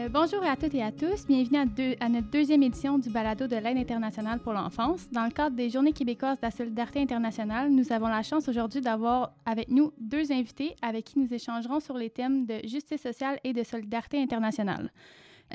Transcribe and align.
Euh, 0.00 0.08
bonjour 0.08 0.42
à 0.44 0.56
toutes 0.56 0.74
et 0.74 0.82
à 0.82 0.92
tous. 0.92 1.26
Bienvenue 1.26 1.58
à, 1.58 2.04
à 2.04 2.08
notre 2.08 2.30
deuxième 2.30 2.62
édition 2.62 2.98
du 2.98 3.10
balado 3.10 3.46
de 3.46 3.56
l'aide 3.56 3.76
internationale 3.76 4.38
pour 4.38 4.54
l'enfance. 4.54 5.10
Dans 5.10 5.24
le 5.24 5.30
cadre 5.30 5.56
des 5.56 5.68
Journées 5.68 5.92
québécoises 5.92 6.38
de 6.38 6.46
la 6.46 6.50
solidarité 6.50 7.00
internationale, 7.00 7.70
nous 7.70 7.92
avons 7.92 8.06
la 8.06 8.22
chance 8.22 8.48
aujourd'hui 8.48 8.80
d'avoir 8.80 9.32
avec 9.44 9.68
nous 9.68 9.92
deux 9.98 10.32
invités 10.32 10.74
avec 10.80 11.04
qui 11.04 11.18
nous 11.18 11.32
échangerons 11.34 11.80
sur 11.80 11.98
les 11.98 12.08
thèmes 12.08 12.46
de 12.46 12.66
justice 12.66 13.02
sociale 13.02 13.38
et 13.44 13.52
de 13.52 13.62
solidarité 13.62 14.22
internationale. 14.22 14.90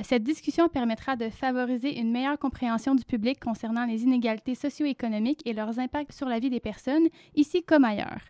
Cette 0.02 0.22
discussion 0.22 0.68
permettra 0.68 1.16
de 1.16 1.28
favoriser 1.28 1.98
une 1.98 2.12
meilleure 2.12 2.38
compréhension 2.38 2.94
du 2.94 3.04
public 3.04 3.40
concernant 3.40 3.86
les 3.86 4.04
inégalités 4.04 4.54
socio-économiques 4.54 5.42
et 5.44 5.54
leurs 5.54 5.80
impacts 5.80 6.12
sur 6.12 6.28
la 6.28 6.38
vie 6.38 6.50
des 6.50 6.60
personnes, 6.60 7.08
ici 7.34 7.64
comme 7.64 7.84
ailleurs. 7.84 8.20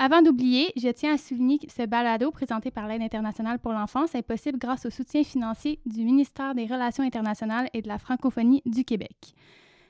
Avant 0.00 0.22
d'oublier, 0.22 0.70
je 0.76 0.88
tiens 0.90 1.14
à 1.14 1.18
souligner 1.18 1.58
que 1.58 1.72
ce 1.72 1.84
balado 1.84 2.30
présenté 2.30 2.70
par 2.70 2.86
l'Aide 2.86 3.02
internationale 3.02 3.58
pour 3.58 3.72
l'enfance 3.72 4.14
est 4.14 4.22
possible 4.22 4.56
grâce 4.56 4.86
au 4.86 4.90
soutien 4.90 5.24
financier 5.24 5.80
du 5.86 6.04
ministère 6.04 6.54
des 6.54 6.66
Relations 6.66 7.02
internationales 7.02 7.68
et 7.74 7.82
de 7.82 7.88
la 7.88 7.98
francophonie 7.98 8.62
du 8.64 8.84
Québec. 8.84 9.34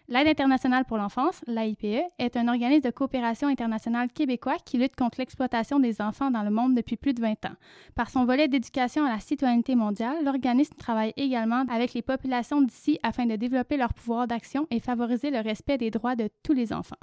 L'Aide 0.09 0.29
internationale 0.29 0.87
pour 0.87 0.97
l'enfance, 0.97 1.43
l'AIPE, 1.47 2.07
est 2.19 2.39
un 2.39 2.49
organisme 2.49 2.89
de 2.89 2.91
coopération 2.91 3.49
internationale 3.49 4.09
québécois 4.11 4.57
qui 4.65 4.79
lutte 4.79 4.97
contre 4.97 5.19
l'exploitation 5.19 5.79
des 5.79 6.01
enfants 6.01 6.31
dans 6.31 6.43
le 6.43 6.51
monde 6.51 6.75
depuis 6.75 6.97
plus 6.97 7.13
de 7.13 7.21
20 7.21 7.45
ans. 7.45 7.57
Par 7.95 8.09
son 8.09 8.25
volet 8.25 8.49
d'éducation 8.49 9.05
à 9.05 9.11
la 9.11 9.21
citoyenneté 9.21 9.75
mondiale, 9.75 10.25
l'organisme 10.25 10.75
travaille 10.79 11.13
également 11.19 11.67
avec 11.69 11.93
les 11.93 12.01
populations 12.01 12.63
d'ici 12.63 12.99
afin 13.03 13.27
de 13.27 13.37
développer 13.37 13.77
leur 13.77 13.93
pouvoir 13.93 14.27
d'action 14.27 14.67
et 14.71 14.81
favoriser 14.81 15.31
le 15.31 15.41
respect 15.41 15.77
des 15.77 15.91
droits 15.91 16.17
de 16.17 16.31
tous 16.43 16.55
les 16.55 16.73
enfants. 16.73 16.97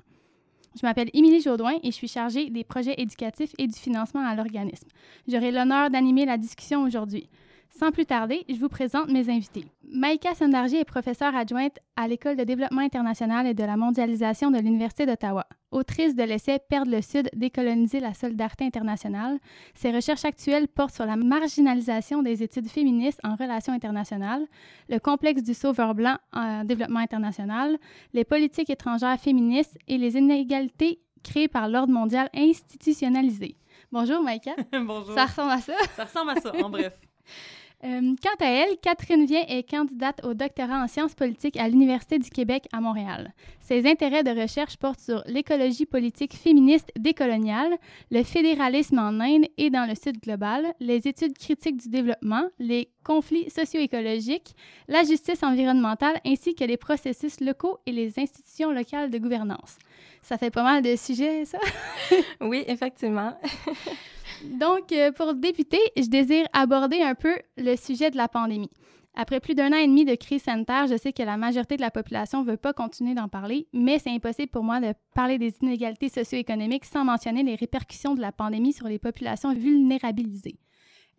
Je 0.80 0.86
m'appelle 0.86 1.10
Émilie 1.14 1.42
Jaudoin 1.42 1.74
et 1.84 1.92
je 1.92 1.96
suis 1.96 2.08
chargée 2.08 2.50
des 2.50 2.64
projets 2.64 2.96
éducatifs 2.98 3.54
et 3.58 3.68
du 3.68 3.78
financement 3.78 4.26
à 4.26 4.36
l'organisme. 4.36 4.88
J'aurai 5.28 5.52
l'honneur 5.52 5.90
d'animer 5.90 6.26
la 6.26 6.38
discussion 6.38 6.84
aujourd'hui. 6.84 7.30
Sans 7.78 7.92
plus 7.92 8.06
tarder, 8.06 8.46
je 8.48 8.56
vous 8.56 8.70
présente 8.70 9.10
mes 9.10 9.30
invités. 9.30 9.66
Maïka 9.84 10.34
Sandarji 10.34 10.78
est 10.78 10.86
professeure 10.86 11.36
adjointe 11.36 11.78
à 11.98 12.08
l'École 12.08 12.38
de 12.38 12.46
développement 12.46 12.80
international 12.80 13.46
et 13.48 13.54
de 13.54 13.64
la 13.66 13.76
mondialisation 13.76 14.50
de 14.50 14.60
l'Université 14.60 15.06
d'Ottawa. 15.06 15.46
Autrice 15.72 16.16
de 16.16 16.24
l'essai 16.24 16.60
Perdre 16.70 16.90
le 16.90 17.02
Sud, 17.02 17.30
décoloniser 17.36 18.00
la 18.00 18.14
solidarité 18.14 18.64
internationale, 18.64 19.40
ses 19.74 19.92
recherches 19.92 20.24
actuelles 20.24 20.70
portent 20.70 20.96
sur 20.96 21.06
la 21.06 21.18
marginalisation 21.18 22.24
des 22.24 22.44
études 22.44 22.70
féministes 22.70 23.20
en 23.26 23.36
relations 23.36 23.74
internationales, 23.74 24.46
le 24.88 25.00
complexe 25.00 25.44
du 25.44 25.54
sauveur 25.54 25.96
blanc 25.96 26.16
en 26.32 26.64
développement 26.64 27.02
international, 27.02 27.78
les 28.14 28.24
politiques 28.24 28.70
étrangères 28.70 29.20
féministes 29.20 29.78
et 29.90 29.98
les 29.98 30.16
inégalités 30.16 31.02
créées 31.24 31.50
par 31.50 31.68
l'ordre 31.68 31.92
mondial 31.92 32.30
institutionnalisé. 32.34 33.58
Bonjour 33.92 34.24
Maïka. 34.24 34.52
Bonjour. 34.72 35.14
Ça 35.14 35.26
ressemble 35.26 35.52
à 35.52 35.60
ça? 35.60 35.74
Ça 35.98 36.06
ressemble 36.06 36.32
à 36.32 36.36
ça, 36.36 36.54
en 36.64 36.70
bref. 36.70 36.94
Euh, 37.84 38.16
quant 38.22 38.46
à 38.46 38.50
elle, 38.50 38.78
Catherine 38.82 39.26
Vien 39.26 39.44
est 39.48 39.70
candidate 39.70 40.24
au 40.26 40.34
doctorat 40.34 40.84
en 40.84 40.88
sciences 40.88 41.14
politiques 41.14 41.58
à 41.58 41.68
l'Université 41.68 42.18
du 42.18 42.30
Québec 42.30 42.68
à 42.72 42.82
Montréal. 42.82 43.34
Ses 43.60 43.86
intérêts 43.86 44.24
de 44.24 44.32
recherche 44.32 44.78
portent 44.78 45.00
sur 45.00 45.24
l'écologie 45.28 45.86
politique 45.86 46.36
féministe 46.36 46.92
décoloniale, 46.98 47.76
le 48.12 48.24
fédéralisme 48.24 49.00
en 49.00 49.20
Inde 49.20 49.46
et 49.58 49.70
dans 49.70 49.88
le 49.88 49.96
Sud 49.96 50.20
global, 50.22 50.74
les 50.80 51.08
études 51.08 51.38
critiques 51.38 51.78
du 51.78 51.90
développement, 51.90 52.44
les 52.60 52.90
conflits 53.04 53.50
socio-écologiques, 53.50 54.56
la 54.88 55.04
justice 55.04 55.44
environnementale 55.44 56.20
ainsi 56.26 56.56
que 56.56 56.64
les 56.64 56.78
processus 56.78 57.40
locaux 57.40 57.80
et 57.86 57.92
les 57.92 58.18
institutions 58.20 58.72
locales 58.72 59.12
de 59.12 59.18
gouvernance. 59.18 59.78
Ça 60.22 60.38
fait 60.38 60.52
pas 60.52 60.64
mal 60.64 60.82
de 60.82 60.96
sujets, 60.96 61.46
ça? 61.46 61.60
Oui, 62.42 62.64
effectivement. 62.68 63.38
Donc, 64.52 64.92
euh, 64.92 65.12
pour 65.12 65.34
débuter, 65.34 65.80
je 65.98 66.08
désire 66.08 66.46
aborder 66.54 67.02
un 67.02 67.16
peu 67.16 67.36
le 67.58 67.76
sujet 67.76 68.12
de 68.12 68.18
la 68.18 68.28
pandémie. 68.28 68.70
Après 69.18 69.40
plus 69.40 69.56
d'un 69.56 69.72
an 69.72 69.78
et 69.78 69.88
demi 69.88 70.04
de 70.04 70.16
crise 70.16 70.44
sanitaire, 70.44 70.88
je 70.88 70.98
sais 70.98 71.14
que 71.14 71.24
la 71.24 71.38
majorité 71.38 71.78
de 71.78 71.82
la 71.82 71.92
population 71.92 72.44
ne 72.44 72.52
veut 72.52 72.58
pas 72.58 72.74
continuer 72.74 73.14
d'en 73.14 73.30
parler, 73.30 73.68
mais 73.74 73.98
c'est 73.98 74.10
impossible 74.10 74.50
pour 74.52 74.64
moi 74.64 74.82
de 74.82 74.94
parler 75.14 75.38
des 75.38 75.56
inégalités 75.62 76.10
socio-économiques 76.10 76.86
sans 76.86 77.06
mentionner 77.06 77.44
les 77.44 77.56
répercussions 77.56 78.14
de 78.14 78.22
la 78.22 78.34
pandémie 78.34 78.74
sur 78.74 78.88
les 78.88 79.00
populations 79.00 79.54
vulnérabilisées. 79.54 80.60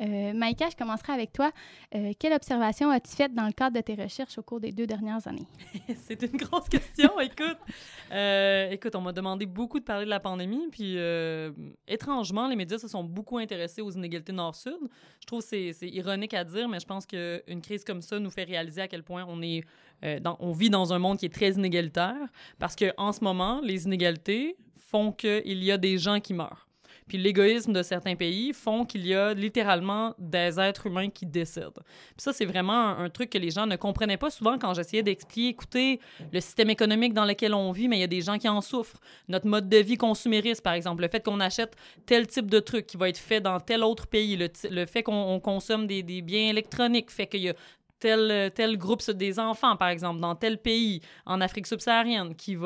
Euh, 0.01 0.33
Maïka, 0.35 0.69
je 0.71 0.77
commencerai 0.77 1.13
avec 1.13 1.33
toi. 1.33 1.51
Euh, 1.95 2.13
quelle 2.19 2.35
observation 2.35 2.91
as-tu 2.91 3.17
faite 3.17 3.35
dans 3.35 3.47
le 3.47 3.53
cadre 3.53 3.77
de 3.77 3.81
tes 3.81 3.95
recherches 3.95 4.37
au 4.37 4.43
cours 4.43 4.61
des 4.61 4.73
deux 4.73 4.87
dernières 4.87 5.27
années? 5.27 5.47
C'est 5.97 6.23
une 6.23 6.37
grosse 6.37 6.69
question, 6.69 7.19
écoute. 7.21 7.59
Euh, 8.13 8.71
écoute, 8.71 8.95
on 8.95 9.01
m'a 9.01 9.13
demandé 9.13 9.47
beaucoup 9.47 9.79
de 9.79 9.85
parler 9.85 10.05
de 10.05 10.11
la 10.11 10.21
pandémie, 10.21 10.69
puis 10.71 10.97
étrangement, 11.87 12.49
les 12.49 12.57
médias 12.57 12.79
se 12.79 12.89
sont 12.89 13.05
beaucoup 13.05 13.39
intéressés 13.39 13.81
aux 13.81 13.91
inégalités 13.91 14.33
nord-sud. 14.33 14.79
Je 15.21 15.27
trouve 15.27 15.41
que 15.41 15.73
c'est 15.73 15.89
ironique 15.89 16.35
à 16.35 16.45
dire, 16.45 16.69
mais 16.69 16.81
je 16.81 16.87
pense 16.87 17.07
qu'une 17.07 17.63
crise 17.63 17.85
comme 17.85 18.03
ça 18.03 18.19
nous 18.19 18.31
fait 18.31 18.45
réaliser 18.45 18.83
à 18.83 18.89
quel 18.89 19.03
point 19.03 19.25
on 19.29 19.41
est 19.43 19.65
on 20.03 20.53
vit 20.53 20.69
dans 20.69 20.93
un 20.93 20.99
monde 20.99 21.19
qui 21.19 21.25
est 21.25 21.35
très 21.35 21.53
inégalitaire, 21.53 22.29
parce 22.59 22.77
que 22.77 22.93
en 22.99 23.13
ce 23.13 23.25
moment, 23.25 23.61
les 23.63 23.85
inégalités 23.85 24.57
font 24.77 25.11
qu'il 25.11 25.65
y 25.65 25.73
a 25.73 25.79
des 25.79 25.97
gens 25.99 26.21
qui 26.21 26.35
meurent. 26.35 26.67
Puis 27.09 27.19
l'égoïsme 27.19 27.73
de 27.73 27.83
certains 27.83 28.17
pays 28.17 28.53
font 28.53 28.85
qu'il 28.85 29.07
y 29.07 29.15
a 29.15 29.33
littéralement 29.33 30.15
des 30.19 30.59
êtres 30.59 30.87
humains 30.87 31.09
qui 31.09 31.25
décèdent. 31.25 31.79
Puis 31.85 32.19
ça, 32.19 32.33
c'est 32.33 32.45
vraiment 32.45 32.99
un, 32.99 33.09
truc 33.11 33.31
que 33.31 33.39
les 33.39 33.51
gens 33.51 33.67
ne 33.67 33.77
comprenaient 33.77 34.17
pas 34.17 34.31
souvent 34.31 34.59
quand 34.59 34.75
j'essayais 34.75 35.05
d'expliquer, 35.05 35.49
écoutez, 35.51 36.01
le 36.33 36.41
système 36.41 36.69
économique 36.69 37.15
dans 37.15 37.25
lequel 37.25 37.55
on 37.55 37.71
vit, 37.71 37.87
mais 37.87 37.99
il 37.99 38.01
y 38.01 38.05
a 38.05 38.09
des 38.09 38.23
gens 38.23 38.39
qui 38.39 38.49
en 38.49 38.61
souffrent. 38.61 38.99
Notre 39.29 39.47
mode 39.47 39.69
de 39.69 39.77
vie 39.77 39.97
consumériste, 39.97 40.63
par 40.63 40.73
exemple, 40.73 41.03
le 41.03 41.09
fait 41.09 41.25
qu'on 41.25 41.39
achète 41.39 41.77
tel 42.07 42.27
type 42.27 42.51
de 42.51 42.59
truc 42.59 42.87
qui 42.87 42.97
va 42.97 43.09
être 43.09 43.19
fait 43.19 43.41
dans 43.41 43.61
tel 43.61 43.85
autre 43.85 44.09
pays, 44.09 44.37
le, 44.37 44.87
fait 44.87 45.05
qu'on 45.05 45.15
on 45.15 45.39
consomme 45.39 45.87
des, 45.87 46.03
biens 46.03 46.51
électroniques, 46.51 47.13
fait 47.13 47.29
qu'il 47.29 47.43
y 47.43 47.51
a 47.51 47.55
tel, 48.01 48.51
tel 48.53 48.77
groupe 48.77 49.09
des 49.13 49.39
enfants, 49.39 49.77
par 49.77 49.89
exemple, 49.89 50.21
dans 50.21 50.35
tel 50.35 50.59
pays, 50.59 51.01
en 51.25 51.41
Afrique 51.41 51.69
subsaharienne, 51.69 52.35
qui, 52.35 52.59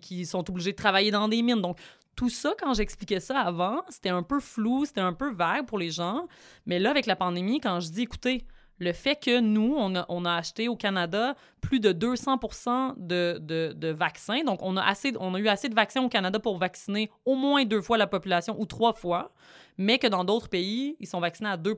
qui 0.00 0.26
sont 0.26 0.50
obligés 0.50 0.72
de 0.72 0.76
travailler 0.76 1.12
dans 1.12 1.28
des 1.28 1.42
mines. 1.42 1.60
Donc, 1.60 1.78
tout 2.16 2.28
ça, 2.28 2.54
quand 2.58 2.74
j'expliquais 2.74 3.20
ça 3.20 3.40
avant, 3.40 3.82
c'était 3.88 4.10
un 4.10 4.22
peu 4.22 4.40
flou, 4.40 4.84
c'était 4.84 5.00
un 5.00 5.12
peu 5.12 5.32
vague 5.32 5.66
pour 5.66 5.78
les 5.78 5.90
gens. 5.90 6.26
Mais 6.66 6.78
là, 6.78 6.90
avec 6.90 7.06
la 7.06 7.16
pandémie, 7.16 7.60
quand 7.60 7.80
je 7.80 7.90
dis, 7.90 8.02
écoutez, 8.02 8.46
le 8.78 8.92
fait 8.92 9.16
que 9.16 9.40
nous, 9.40 9.74
on 9.76 9.94
a, 9.94 10.04
on 10.08 10.24
a 10.24 10.34
acheté 10.34 10.68
au 10.68 10.76
Canada 10.76 11.36
plus 11.60 11.80
de 11.80 11.92
200 11.92 12.38
de, 12.96 13.38
de, 13.40 13.72
de 13.74 13.88
vaccins, 13.88 14.42
donc 14.44 14.62
on 14.62 14.76
a, 14.76 14.82
assez, 14.82 15.12
on 15.18 15.34
a 15.34 15.38
eu 15.38 15.48
assez 15.48 15.68
de 15.68 15.74
vaccins 15.74 16.02
au 16.02 16.08
Canada 16.08 16.38
pour 16.38 16.58
vacciner 16.58 17.10
au 17.24 17.34
moins 17.36 17.64
deux 17.64 17.80
fois 17.80 17.98
la 17.98 18.06
population 18.06 18.56
ou 18.58 18.66
trois 18.66 18.92
fois, 18.92 19.32
mais 19.78 19.98
que 19.98 20.06
dans 20.06 20.24
d'autres 20.24 20.48
pays, 20.48 20.96
ils 21.00 21.06
sont 21.06 21.20
vaccinés 21.20 21.50
à 21.50 21.56
2 21.56 21.76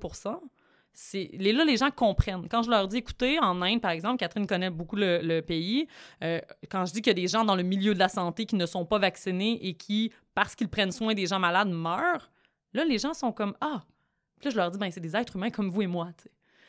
c'est 0.99 1.29
là, 1.35 1.65
les 1.67 1.77
gens 1.77 1.91
comprennent. 1.91 2.49
Quand 2.49 2.63
je 2.63 2.71
leur 2.71 2.89
dis, 2.89 2.97
écoutez, 2.97 3.39
en 3.39 3.61
Inde, 3.61 3.83
par 3.83 3.91
exemple, 3.91 4.17
Catherine 4.17 4.47
connaît 4.47 4.71
beaucoup 4.71 4.97
le, 4.97 5.21
le 5.23 5.43
pays, 5.43 5.87
euh, 6.25 6.41
quand 6.71 6.87
je 6.87 6.95
dis 6.95 7.03
qu'il 7.03 7.11
y 7.11 7.19
a 7.19 7.23
des 7.23 7.29
gens 7.29 7.45
dans 7.45 7.55
le 7.55 7.63
milieu 7.63 7.93
de 7.93 7.99
la 7.99 8.09
santé 8.09 8.47
qui 8.47 8.57
ne 8.57 8.65
sont 8.65 8.87
pas 8.87 8.99
vaccinés 8.99 9.59
et 9.61 9.75
qui, 9.75 10.11
parce 10.35 10.55
qu'ils 10.55 10.69
prennent 10.69 10.93
soin 10.93 11.13
des 11.13 11.27
gens 11.27 11.39
malades, 11.39 11.69
meurent, 11.69 12.31
là, 12.73 12.87
les 12.87 12.99
gens 12.99 13.13
sont 13.13 13.31
comme, 13.31 13.55
ah. 13.61 13.85
Puis 14.39 14.47
là, 14.47 14.51
je 14.51 14.57
leur 14.57 14.71
dis, 14.71 14.79
ben, 14.79 14.91
c'est 14.91 15.01
des 15.01 15.15
êtres 15.15 15.37
humains 15.37 15.51
comme 15.51 15.69
vous 15.69 15.83
et 15.83 15.87
moi. 15.87 16.09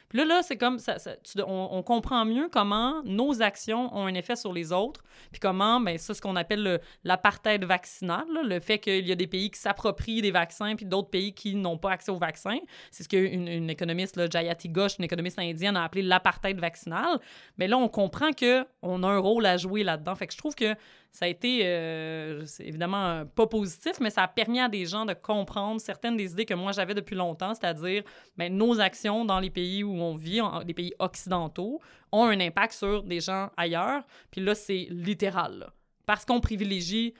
Puis 0.10 0.20
là, 0.20 0.26
là, 0.26 0.42
c'est 0.42 0.58
comme 0.58 0.80
ça, 0.80 0.98
on, 1.46 1.84
comprend 1.84 2.26
mieux 2.26 2.50
comment 2.50 3.02
nos 3.04 3.42
actions 3.42 3.96
ont 3.96 4.06
un 4.06 4.14
effet 4.14 4.36
sur 4.36 4.54
les 4.54 4.72
autres, 4.72 5.04
puis 5.32 5.40
comment, 5.40 5.80
ben, 5.80 5.98
ça, 5.98 6.14
ce 6.14 6.22
qu'on 6.22 6.36
appelle 6.36 6.64
le- 6.64 6.80
l'apartheid 7.04 7.64
vaccinal, 7.66 8.26
le 8.44 8.60
fait 8.60 8.80
qu'il 8.80 9.06
y 9.06 9.12
a 9.12 9.16
des 9.16 9.28
pays 9.28 9.52
qui 9.52 9.60
s'approprient 9.60 10.22
des 10.22 10.32
vaccins, 10.32 10.76
puis 10.76 10.86
d'autres 10.86 11.10
pays 11.10 11.34
qui 11.34 11.56
n'ont 11.56 11.78
pas 11.78 11.92
accès 11.92 12.12
aux 12.12 12.18
vaccins. 12.18 12.60
C'est 12.92 13.04
ce 13.04 13.10
qu'une 13.10 13.48
une 13.48 13.70
économiste, 13.70 14.32
Jayati 14.32 14.70
Ghosh, 14.70 14.98
une 14.98 15.06
économiste 15.06 15.40
indienne, 15.40 15.76
a 15.76 15.84
appelé 15.84 16.02
l'apartheid 16.02 16.60
vaccinal. 16.60 17.20
Mais 17.58 17.68
là, 17.68 17.78
on 17.78 17.90
comprend 17.90 18.32
que 18.32 18.66
on 18.82 19.04
a 19.04 19.08
un 19.08 19.18
rôle 19.18 19.46
à 19.46 19.58
jouer 19.58 19.84
là-dedans. 19.84 20.16
Fait 20.16 20.28
que 20.28 20.34
je 20.34 20.38
trouve 20.38 20.56
que 20.56 20.76
ça 21.12 21.26
a 21.26 21.28
été, 21.28 21.62
euh, 21.64 22.46
évidemment 22.60 23.06
euh, 23.06 23.26
pas 23.26 23.48
positif, 23.48 23.94
mais 24.00 24.10
ça 24.10 24.24
a 24.24 24.28
permis 24.28 24.60
à 24.60 24.70
des 24.70 24.86
gens 24.86 25.06
de 25.06 25.14
comprendre 25.14 25.82
certaines 25.82 26.16
des 26.16 26.32
idées 26.32 26.46
que 26.46 26.54
moi 26.54 26.72
j'avais 26.72 26.94
depuis 26.94 27.16
longtemps, 27.16 27.54
c'est-à-dire 27.54 28.04
ben, 28.38 28.56
nos 28.56 28.80
actions 28.80 29.26
dans 29.26 29.40
les 29.40 29.50
pays 29.50 29.84
où 29.84 29.94
on 29.94 30.16
vit, 30.16 30.42
les 30.66 30.74
pays 30.74 30.94
occidentaux, 31.00 31.82
ont 32.12 32.26
un 32.26 32.40
impact 32.40 32.74
sur 32.74 33.04
des 33.04 33.20
gens 33.20 33.50
ailleurs. 33.58 34.04
Puis 34.32 34.42
là, 34.42 34.56
c'est 34.56 34.88
littéral. 34.90 35.72
Parce 36.06 36.24
qu'on 36.24 36.40
privilégie 36.40 37.14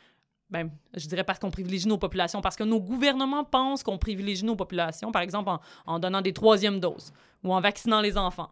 ben, 0.50 0.70
je 0.94 1.08
dirais 1.08 1.26
parce 1.26 1.40
qu'on 1.40 1.52
privilégie 1.52 1.90
nos 1.90 1.98
populations, 1.98 2.40
parce 2.40 2.56
que 2.56 2.64
nos 2.64 2.80
gouvernements 2.80 3.44
pensent 3.44 3.84
qu'on 3.84 3.98
privilégie 3.98 4.46
nos 4.46 4.56
populations, 4.56 5.12
par 5.12 5.22
exemple 5.22 5.52
en 5.86 6.00
donnant 6.00 6.22
des 6.22 6.32
troisièmes 6.32 6.80
doses 6.80 7.12
ou 7.44 7.54
en 7.54 7.60
vaccinant 7.60 8.00
les 8.00 8.18
enfants. 8.18 8.50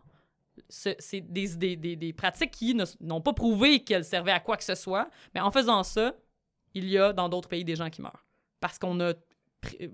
Ce- 0.70 0.96
C'est 1.00 1.22
des, 1.22 1.48
des, 1.56 1.76
des, 1.76 1.96
des 1.96 2.14
pratiques 2.14 2.52
qui 2.52 2.78
n'ont 3.02 3.22
pas 3.22 3.34
prouvé 3.34 3.84
qu'elles 3.84 4.06
servaient 4.06 4.32
à 4.32 4.40
quoi 4.40 4.58
que 4.58 4.64
ce 4.64 4.76
soit, 4.76 5.10
mais 5.34 5.42
en 5.42 5.52
faisant 5.52 5.84
ça, 5.84 6.14
il 6.74 6.90
y 6.90 6.98
a 6.98 7.14
dans 7.14 7.30
d'autres 7.30 7.50
pays 7.50 7.64
des 7.64 7.76
gens 7.76 7.90
qui 7.90 8.02
meurent. 8.02 8.26
Parce 8.60 8.78
qu'on 8.80 9.00
a 9.00 9.14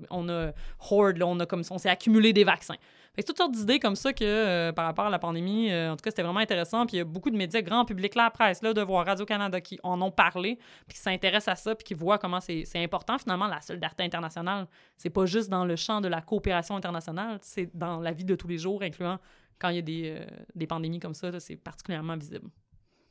on 0.09 0.27
a 0.27 0.51
hoard, 0.89 1.21
on 1.23 1.39
a 1.39 1.45
comme 1.45 1.63
on 1.71 1.77
s'est 1.77 1.89
accumulé 1.89 2.33
des 2.33 2.43
vaccins. 2.43 2.75
Fait 3.13 3.23
toutes 3.23 3.37
sortes 3.37 3.51
d'idées 3.51 3.79
comme 3.79 3.97
ça 3.97 4.13
que 4.13 4.23
euh, 4.23 4.71
par 4.71 4.85
rapport 4.85 5.05
à 5.05 5.09
la 5.09 5.19
pandémie, 5.19 5.69
euh, 5.69 5.91
en 5.91 5.97
tout 5.97 6.01
cas, 6.01 6.11
c'était 6.11 6.23
vraiment 6.23 6.39
intéressant. 6.39 6.85
Puis 6.85 6.95
il 6.95 6.99
y 6.99 7.01
a 7.01 7.05
beaucoup 7.05 7.29
de 7.29 7.35
médias, 7.35 7.61
grand 7.61 7.83
public, 7.83 8.15
la 8.15 8.29
presse, 8.31 8.61
là, 8.61 8.73
de 8.73 8.81
voir 8.81 9.05
Radio-Canada 9.05 9.59
qui 9.59 9.79
en 9.83 10.01
ont 10.01 10.11
parlé, 10.11 10.57
puis 10.87 10.95
qui 10.95 11.01
s'intéressent 11.01 11.51
à 11.51 11.55
ça, 11.55 11.75
puis 11.75 11.83
qui 11.83 11.93
voient 11.93 12.17
comment 12.17 12.39
c'est 12.39 12.65
important, 12.75 13.17
finalement, 13.17 13.47
la 13.47 13.59
solidarité 13.59 14.03
internationale. 14.03 14.67
C'est 14.95 15.09
pas 15.09 15.25
juste 15.25 15.49
dans 15.49 15.65
le 15.65 15.75
champ 15.75 15.99
de 15.99 16.07
la 16.07 16.21
coopération 16.21 16.77
internationale, 16.77 17.39
c'est 17.41 17.75
dans 17.75 17.99
la 17.99 18.13
vie 18.13 18.25
de 18.25 18.35
tous 18.35 18.47
les 18.47 18.57
jours, 18.57 18.81
incluant 18.81 19.19
quand 19.59 19.69
il 19.69 19.75
y 19.75 19.79
a 19.79 19.83
des, 19.83 20.15
euh, 20.17 20.25
des 20.55 20.65
pandémies 20.65 20.99
comme 20.99 21.13
ça, 21.13 21.37
c'est 21.39 21.57
particulièrement 21.57 22.15
visible. 22.15 22.49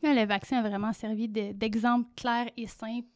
Le 0.02 0.24
vaccin 0.24 0.58
a 0.58 0.62
vraiment 0.68 0.94
servi 0.94 1.28
d'exemple 1.28 2.08
clair 2.16 2.46
et 2.56 2.66
simple 2.66 3.08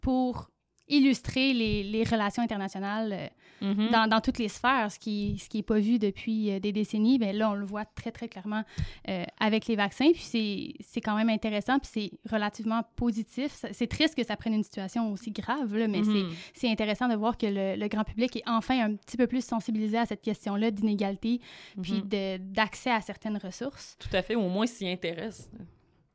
pour 0.00 0.50
illustrer 0.88 1.52
les, 1.52 1.82
les 1.82 2.04
relations 2.04 2.42
internationales 2.42 3.12
euh, 3.12 3.72
mm-hmm. 3.72 3.90
dans, 3.90 4.08
dans, 4.08 4.20
toutes 4.20 4.38
les 4.38 4.48
sphères, 4.48 4.90
ce 4.90 4.98
qui 4.98 5.32
n'est 5.32 5.38
ce 5.38 5.48
qui 5.48 5.58
est 5.58 5.62
pas 5.62 5.78
vu 5.78 5.98
depuis 5.98 6.50
euh, 6.50 6.60
des 6.60 6.72
décennies. 6.72 7.18
mais 7.18 7.32
là, 7.32 7.50
on 7.50 7.54
le 7.54 7.64
voit 7.64 7.84
très, 7.84 8.10
très 8.10 8.28
clairement 8.28 8.62
euh, 9.08 9.24
avec 9.38 9.66
les 9.66 9.76
vaccins. 9.76 10.10
Puis 10.12 10.76
c'est 10.80 11.00
quand 11.00 11.16
même 11.16 11.28
intéressant, 11.28 11.78
puis 11.78 11.90
c'est 11.92 12.10
relativement 12.30 12.82
positif. 12.96 13.64
C'est 13.72 13.86
triste 13.86 14.14
que 14.14 14.24
ça 14.24 14.36
prenne 14.36 14.54
une 14.54 14.64
situation 14.64 15.12
aussi 15.12 15.30
grave, 15.30 15.74
là, 15.76 15.88
mais 15.88 16.00
mm-hmm. 16.00 16.30
c'est 16.54 16.68
intéressant 16.68 17.08
de 17.08 17.14
voir 17.14 17.38
que 17.38 17.46
le, 17.46 17.76
le, 17.76 17.88
grand 17.88 18.04
public 18.04 18.36
est 18.36 18.42
enfin 18.46 18.84
un 18.84 18.96
petit 18.96 19.16
peu 19.16 19.26
plus 19.26 19.44
sensibilisé 19.44 19.98
à 19.98 20.06
cette 20.06 20.22
question-là 20.22 20.70
d'inégalité, 20.70 21.40
puis 21.80 22.00
mm-hmm. 22.00 22.38
d'accès 22.52 22.90
à 22.90 23.00
certaines 23.00 23.38
ressources. 23.38 23.96
Tout 23.98 24.14
à 24.16 24.22
fait, 24.22 24.34
au 24.34 24.48
moins 24.48 24.66
s'y 24.66 24.88
intéresse. 24.88 25.50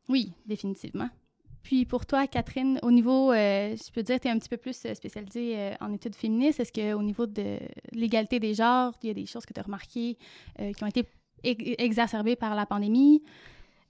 Oui, 0.10 0.34
définitivement. 0.46 1.10
Puis 1.68 1.84
pour 1.84 2.06
toi, 2.06 2.28
Catherine, 2.28 2.80
au 2.82 2.92
niveau, 2.92 3.34
euh, 3.34 3.76
je 3.76 3.92
peux 3.92 4.02
dire, 4.02 4.22
tu 4.22 4.30
es 4.30 4.32
un 4.32 4.40
petit 4.40 4.48
peu 4.48 4.56
plus 4.56 4.86
euh, 4.86 4.94
spécialisée 4.94 5.54
euh, 5.58 5.74
en 5.82 5.92
études 5.92 6.16
féministes. 6.16 6.62
Est-ce 6.62 6.72
qu'au 6.72 7.04
niveau 7.04 7.26
de 7.26 7.58
l'égalité 7.92 8.40
des 8.40 8.54
genres, 8.54 8.94
il 9.04 9.08
y 9.08 9.10
a 9.10 9.14
des 9.14 9.26
choses 9.26 9.46
que 9.46 9.52
tu 9.52 9.60
as 9.60 9.64
remarquées 9.64 10.18
qui 10.58 10.84
ont 10.84 10.88
été 10.88 11.04
exacerbées 11.44 12.38
par 12.38 12.56
la 12.56 12.66
pandémie? 12.66 13.22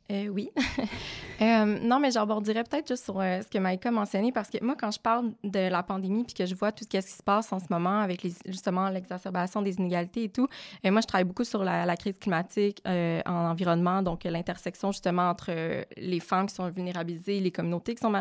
Euh, 0.10 0.28
oui. 0.30 0.50
euh, 1.42 1.80
non, 1.82 2.00
mais 2.00 2.12
j'aborderais 2.12 2.64
peut-être 2.64 2.88
juste 2.88 3.04
sur 3.04 3.20
euh, 3.20 3.42
ce 3.42 3.48
que 3.48 3.58
Maïka 3.58 3.92
mentionné 3.92 4.32
parce 4.32 4.50
que 4.50 4.64
moi, 4.64 4.76
quand 4.80 4.90
je 4.90 5.00
parle 5.00 5.34
de 5.44 5.70
la 5.70 5.84
pandémie 5.84 6.24
puis 6.24 6.34
que 6.34 6.46
je 6.46 6.56
vois 6.56 6.72
tout 6.72 6.86
ce 6.86 6.98
qui 6.98 7.02
se 7.02 7.24
passe 7.24 7.52
en 7.52 7.60
ce 7.60 7.66
moment 7.70 8.00
avec 8.00 8.26
justement 8.46 8.88
l'exacerbation 8.90 9.62
des 9.62 9.76
inégalités 9.76 10.24
et 10.24 10.30
tout, 10.30 10.48
euh, 10.86 10.92
moi, 10.92 11.02
je 11.02 11.08
travaille 11.08 11.26
beaucoup 11.26 11.44
sur 11.44 11.62
la, 11.64 11.86
la 11.86 11.98
crise 11.98 12.18
climatique 12.20 12.82
en 12.86 13.50
environnement, 13.50 14.02
donc 14.02 14.24
l'intersection 14.24 14.92
justement 14.92 15.30
entre 15.30 15.52
les 15.98 16.20
femmes 16.20 16.48
qui 16.48 16.56
sont 16.56 16.70
vulnérabilisées, 16.70 17.40
les 17.40 17.52
communautés 17.52 17.96
qui 17.96 18.02
sont 18.02 18.14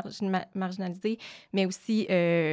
marginalisées, 0.54 1.18
mais 1.52 1.66
aussi 1.66 2.06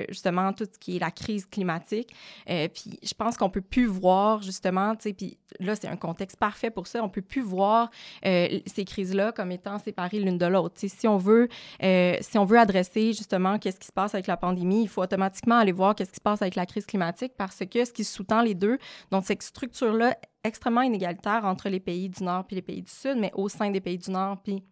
justement 0.10 0.54
tout 0.54 0.66
ce 0.72 0.80
qui 0.80 0.98
est 0.98 1.00
la 1.00 1.12
crise 1.12 1.46
climatique. 1.46 2.14
puis 2.46 3.00
je 3.02 3.14
pense 3.14 3.38
qu'on 3.38 3.50
peut 3.50 3.62
plus 3.62 3.86
voir 3.86 4.42
justement, 4.42 4.96
tu 4.96 5.04
sais, 5.04 5.14
puis 5.14 5.38
là, 5.60 5.76
c'est 5.76 5.88
un 5.88 5.96
contexte 5.96 6.38
parfait 6.38 6.70
pour 6.70 6.88
ça, 6.88 7.04
on 7.04 7.10
peut 7.10 7.22
plus 7.22 7.42
voir 7.42 7.90
ces 8.24 8.86
crises-là 8.86 9.23
comme 9.32 9.52
étant 9.52 9.80
séparées 9.80 10.20
l'une 10.20 10.38
de 10.38 10.46
l'autre. 10.46 10.76
Si 10.78 11.08
on 11.08 11.18
veut, 11.18 11.48
euh, 11.82 12.16
si 12.22 12.38
on 12.38 12.46
veut 12.46 12.60
adresser 12.60 13.14
justement 13.14 13.58
qu'est-ce 13.60 13.80
qui 13.80 13.88
se 13.88 13.92
passe 13.92 14.14
avec 14.14 14.28
la 14.28 14.38
pandémie, 14.38 14.84
il 14.84 14.90
faut 14.90 15.02
automatiquement 15.02 15.58
aller 15.58 15.72
voir 15.72 15.96
qu'est-ce 15.96 16.12
qui 16.12 16.18
se 16.18 16.22
passe 16.22 16.42
avec 16.42 16.56
la 16.56 16.66
crise 16.66 16.86
climatique 16.86 17.34
parce 17.38 17.64
que 17.66 17.86
ce 17.86 17.92
qui 17.92 18.04
sous-tend 18.04 18.42
les 18.42 18.56
deux, 18.56 18.78
donc 19.12 19.26
cette 19.26 19.44
structure-là 19.44 20.18
extrêmement 20.44 20.82
inégalitaire 20.82 21.46
entre 21.46 21.70
les 21.70 21.80
pays 21.80 22.10
du 22.10 22.24
Nord 22.24 22.46
puis 22.46 22.56
les 22.56 22.62
pays 22.62 22.82
du 22.82 22.92
Sud, 22.92 23.18
mais 23.18 23.32
au 23.34 23.50
sein 23.50 23.70
des 23.72 23.82
pays 23.82 23.98
du 23.98 24.12
Nord 24.12 24.38
puis 24.44 24.64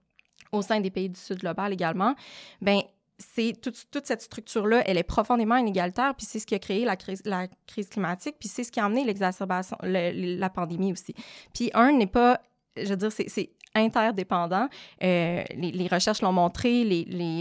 au 0.52 0.62
sein 0.62 0.80
des 0.80 0.92
pays 0.92 1.10
du 1.10 1.20
Sud 1.20 1.40
global 1.40 1.72
également, 1.72 2.16
ben 2.62 2.82
c'est 3.22 3.54
toute, 3.62 3.86
toute, 3.92 4.06
cette 4.06 4.22
structure-là, 4.22 4.84
elle 4.86 4.98
est 4.98 5.04
profondément 5.04 5.56
inégalitaire, 5.56 6.16
puis 6.16 6.26
c'est 6.26 6.40
ce 6.40 6.46
qui 6.46 6.56
a 6.56 6.60
créé 6.60 6.86
la 6.86 6.96
crise, 6.96 7.22
la 7.26 7.48
crise 7.68 7.88
climatique, 7.88 8.36
puis 8.40 8.50
c'est 8.50 8.64
ce 8.64 8.72
qui 8.72 8.80
a 8.80 8.86
amené 8.86 9.06
l'exacerbation, 9.06 9.78
la 9.84 10.50
pandémie 10.50 10.92
aussi. 10.92 11.14
Puis 11.54 11.70
un 11.74 11.92
n'est 11.92 12.08
pas, 12.08 12.42
je 12.76 12.90
veux 12.90 12.98
dire, 12.98 13.12
c'est 13.12 13.52
interdépendants. 13.76 14.68
Euh, 15.04 15.44
les, 15.56 15.88
recherches 15.88 16.22
l'ont 16.22 16.32
montré, 16.32 16.84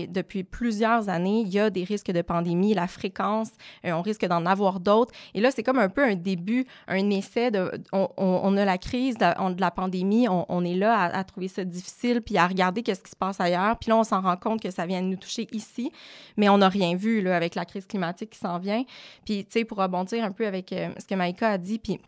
depuis 0.08 0.44
plusieurs 0.44 1.08
années, 1.08 1.40
il 1.40 1.48
y 1.48 1.58
a 1.58 1.70
des 1.70 1.84
risques 1.84 2.10
de 2.10 2.22
pandémie, 2.22 2.74
la 2.74 2.86
fréquence, 2.86 3.50
euh, 3.84 3.92
on 3.92 4.02
risque 4.02 4.26
d'en 4.26 4.46
avoir 4.46 4.80
d'autres. 4.80 5.12
Et 5.34 5.40
là, 5.40 5.50
c'est 5.50 5.62
comme 5.62 5.78
un 5.78 5.88
peu 5.88 6.04
un 6.04 6.14
début, 6.14 6.66
un 6.88 7.10
essai 7.10 7.50
de... 7.50 7.70
On, 7.92 8.56
a 8.56 8.64
la 8.64 8.78
crise 8.78 9.16
de, 9.18 9.60
la 9.60 9.70
pandémie, 9.70 10.26
on, 10.28 10.64
est 10.64 10.74
là 10.74 11.04
à, 11.04 11.24
trouver 11.24 11.48
ça 11.48 11.64
difficile, 11.64 12.20
puis 12.22 12.36
à 12.36 12.46
regarder 12.46 12.82
qu'est-ce 12.82 13.02
qui 13.02 13.10
se 13.10 13.16
passe 13.16 13.40
ailleurs. 13.40 13.76
Puis 13.78 13.90
là, 13.90 13.96
on 13.96 14.04
s'en 14.04 14.20
rend 14.20 14.36
compte 14.36 14.60
que 14.62 14.70
ça 14.70 14.86
vient 14.86 15.02
de 15.02 15.06
nous 15.06 15.16
toucher 15.16 15.46
ici, 15.52 15.92
mais 16.36 16.48
on 16.48 16.58
n'a 16.58 16.68
rien 16.68 16.94
vu 16.94 17.20
là, 17.20 17.36
avec 17.36 17.54
la 17.54 17.64
crise 17.64 17.86
climatique 17.86 18.30
qui 18.30 18.38
s'en 18.38 18.58
vient. 18.58 18.84
Puis, 19.24 19.44
tu 19.44 19.52
sais, 19.52 19.64
pour 19.64 19.78
rebondir 19.78 20.24
un 20.24 20.32
peu 20.32 20.46
avec 20.46 20.72
euh, 20.72 20.88
ce 20.98 21.06
que 21.06 21.14
Maïka 21.14 21.50
a 21.50 21.58
dit, 21.58 21.78
puis 21.78 22.00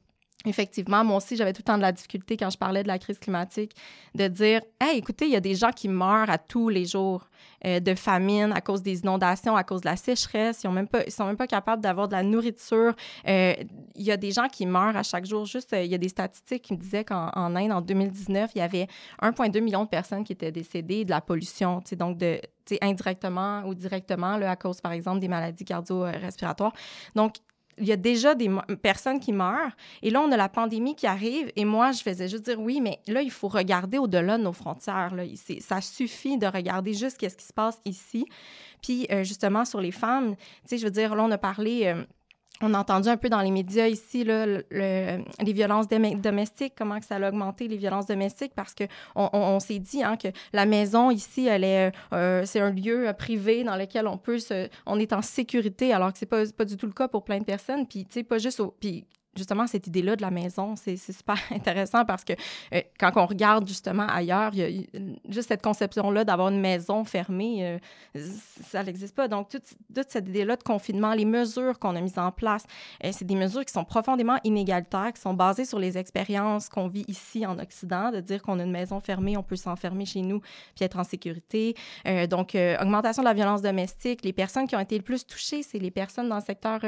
Effectivement, 0.45 1.05
moi 1.05 1.19
aussi, 1.19 1.37
j'avais 1.37 1.53
tout 1.53 1.61
le 1.61 1.65
temps 1.65 1.77
de 1.77 1.83
la 1.83 1.93
difficulté 1.93 2.37
quand 2.37 2.51
je 2.51 2.59
parlais 2.59 2.83
de 2.83 2.89
la 2.89 2.99
crise 2.99 3.19
climatique, 3.19 3.73
de 4.15 4.29
dire 4.29 4.61
Hey, 4.81 4.99
écoutez, 4.99 5.27
il 5.27 5.33
y 5.33 5.37
a 5.37 5.41
des 5.41 5.55
gens 5.55 5.71
qui 5.71 5.89
meurent 5.89 6.31
à 6.31 6.39
tous 6.39 6.69
les 6.69 6.85
jours 6.85 7.29
euh, 7.65 7.79
de 7.79 7.95
famine 7.95 8.53
à 8.53 8.61
cause 8.61 8.83
des 8.83 9.01
inondations, 9.01 9.55
à 9.55 9.63
cause 9.63 9.83
de 9.83 9.87
la 9.87 9.97
sécheresse. 9.97 10.65
Ils 10.65 10.71
ne 10.71 11.11
sont 11.11 11.27
même 11.27 11.37
pas 11.37 11.47
capables 11.47 11.81
d'avoir 11.81 12.09
de 12.09 12.15
la 12.15 12.25
nourriture. 12.25 12.95
Euh, 13.29 13.55
il 13.95 14.03
y 14.03 14.11
a 14.11 14.17
des 14.17 14.33
gens 14.33 14.49
qui 14.49 14.67
meurent 14.67 14.97
à 14.97 15.05
chaque 15.05 15.27
jour. 15.27 15.47
Juste, 15.47 15.73
euh, 15.73 15.85
il 15.85 15.91
y 15.91 15.95
a 15.95 15.99
des 15.99 16.09
statistiques 16.09 16.63
qui 16.63 16.73
me 16.73 16.79
disaient 16.79 17.05
qu'en 17.05 17.31
Inde, 17.35 17.71
en 17.71 17.81
2019, 17.81 18.51
il 18.55 18.59
y 18.59 18.63
avait 18.63 18.89
1,2 19.21 19.61
million 19.61 19.85
de 19.85 19.89
personnes 19.89 20.25
qui 20.25 20.33
étaient 20.33 20.51
décédées 20.51 21.05
de 21.05 21.11
la 21.11 21.21
pollution, 21.21 21.83
donc 21.93 22.19
de, 22.19 22.41
indirectement 22.81 23.63
ou 23.67 23.75
directement 23.75 24.35
à 24.35 24.57
cause, 24.57 24.81
par 24.81 24.93
exemple, 24.93 25.21
des 25.21 25.29
maladies 25.29 25.65
cardio-respiratoires. 25.65 26.73
Donc, 27.15 27.37
il 27.83 27.89
y 27.89 27.93
a 27.93 27.97
déjà 27.97 28.35
des 28.35 28.49
personnes 28.81 29.19
qui 29.19 29.33
meurent. 29.33 29.77
Et 30.03 30.11
là, 30.11 30.21
on 30.21 30.31
a 30.31 30.37
la 30.37 30.49
pandémie 30.49 30.95
qui 30.95 31.07
arrive. 31.07 31.51
Et 31.57 31.65
moi, 31.65 31.91
je 31.91 32.01
faisais 32.01 32.29
juste 32.29 32.45
dire 32.45 32.61
oui, 32.61 32.81
mais 32.81 33.01
là, 33.09 33.23
il 33.23 33.31
faut 33.31 33.49
regarder 33.49 33.99
au-delà 33.99 34.39
de 34.39 34.45
nos 34.45 34.53
frontières. 34.53 35.15
Là. 35.15 35.25
Ça 35.61 35.81
suffit 35.81 36.39
de 36.39 36.47
regarder 36.47 36.95
juste 36.95 37.21
ce 37.21 37.37
qui 37.37 37.45
se 37.45 37.53
passe 37.53 37.81
ici. 37.85 38.25
Puis, 38.81 39.07
euh, 39.11 39.25
justement, 39.25 39.65
sur 39.65 39.81
les 39.81 39.91
femmes, 39.91 40.37
tu 40.37 40.43
sais, 40.67 40.79
je 40.79 40.85
veux 40.85 40.91
dire, 40.91 41.15
là, 41.15 41.25
on 41.25 41.31
a 41.31 41.39
parlé. 41.39 41.87
Euh, 41.87 42.05
on 42.63 42.75
a 42.75 42.79
entendu 42.79 43.09
un 43.09 43.17
peu 43.17 43.29
dans 43.29 43.41
les 43.41 43.51
médias 43.51 43.89
ici 43.89 44.25
là, 44.25 44.47
les 44.47 45.53
violences 45.53 45.89
domestiques, 45.89 46.75
comment 46.77 46.99
que 46.99 47.07
ça 47.07 47.17
a 47.17 47.29
augmenté 47.29 47.69
les 47.69 47.77
violences 47.77 48.07
domestiques, 48.07 48.53
parce 48.55 48.75
que 48.75 48.85
on, 49.15 49.61
s'est 49.61 49.79
dit 49.79 50.03
hein, 50.03 50.17
que 50.17 50.29
la 50.53 50.67
maison 50.67 51.11
ici, 51.11 51.47
elle 51.47 51.65
est, 51.65 51.93
euh, 52.13 52.43
c'est 52.45 52.61
un 52.61 52.71
lieu 52.71 53.09
euh, 53.09 53.13
privé 53.13 53.65
dans 53.65 53.77
lequel 53.77 54.07
on 54.07 54.17
peut 54.17 54.39
se, 54.39 54.69
on 54.87 54.99
est 54.99 55.13
en 55.13 55.23
sécurité, 55.23 55.93
alors 55.93 56.13
que 56.13 56.19
c'est 56.19 56.27
pas, 56.27 56.45
pas 56.57 56.65
du 56.65 56.77
tout 56.77 56.87
le 56.87 56.93
cas 56.93 57.09
pour 57.09 57.25
plein 57.25 57.39
de 57.39 57.45
personnes. 57.45 57.87
Puis 57.87 58.05
tu 58.05 58.13
sais, 58.13 58.23
pas 58.23 58.39
juste 58.39 58.61
au, 58.61 58.75
justement, 59.37 59.67
cette 59.67 59.87
idée-là 59.87 60.17
de 60.17 60.23
la 60.23 60.31
maison, 60.31 60.77
c'est 60.77 60.97
super 60.97 61.37
intéressant 61.51 62.05
parce 62.05 62.25
que 62.25 62.35
euh, 62.75 62.81
quand 62.99 63.13
on 63.17 63.27
regarde 63.27 63.67
justement 63.67 64.07
ailleurs, 64.07 64.51
il 64.55 64.59
y 64.59 64.63
a 64.63 65.01
juste 65.29 65.49
cette 65.49 65.63
conception-là 65.63 66.25
d'avoir 66.25 66.49
une 66.49 66.61
maison 66.61 67.05
fermée, 67.05 67.81
euh, 68.15 68.21
ça 68.65 68.83
n'existe 68.83 69.15
pas. 69.15 69.29
Donc, 69.29 69.49
toute, 69.49 69.65
cette 70.09 70.29
idée-là 70.29 70.57
de 70.57 70.63
confinement, 70.63 71.15
les 71.15 71.25
mesures 71.25 71.79
qu'on 71.79 71.97
a 71.97 72.01
mises 72.01 72.19
en 72.19 72.31
place, 72.31 72.65
euh, 73.05 73.11
c'est 73.13 73.25
des 73.25 73.35
mesures 73.35 73.65
qui 73.65 73.73
sont 73.73 73.85
profondément 73.85 74.39
inégalitaires, 74.45 75.13
qui 75.15 75.21
sont 75.21 75.35
basées 75.35 75.65
sur 75.65 75.79
les 75.79 75.97
expériences 75.97 76.69
qu'on 76.69 76.89
vit 76.89 77.05
ici 77.09 77.47
en 77.47 77.59
Occident, 77.59 78.11
de 78.11 78.21
dire 78.21 78.43
qu'on 78.43 78.59
a 78.59 78.65
une 78.65 78.71
maison 78.73 79.01
fermée, 79.01 79.37
on 79.37 79.43
peut 79.43 79.57
s'enfermer 79.57 80.05
chez 80.05 80.23
nous 80.23 80.41
puis 80.75 80.85
être 80.85 80.99
en 80.99 81.05
sécurité. 81.05 81.75
donc, 82.29 82.57
augmentation 82.81 83.23
de 83.23 83.29
la 83.29 83.35
violence 83.35 83.63
domestique, 83.63 84.25
les 84.25 84.33
personnes 84.33 84.67
qui 84.67 84.77
ont 84.77 84.81
été 84.81 84.97
le 84.97 85.03
plus 85.03 85.27
touchées, 85.27 85.63
c'est 85.63 85.79
les 85.79 85.91
personnes 85.91 86.29
dans 86.29 86.37
le 86.37 86.43
secteur 86.43 86.81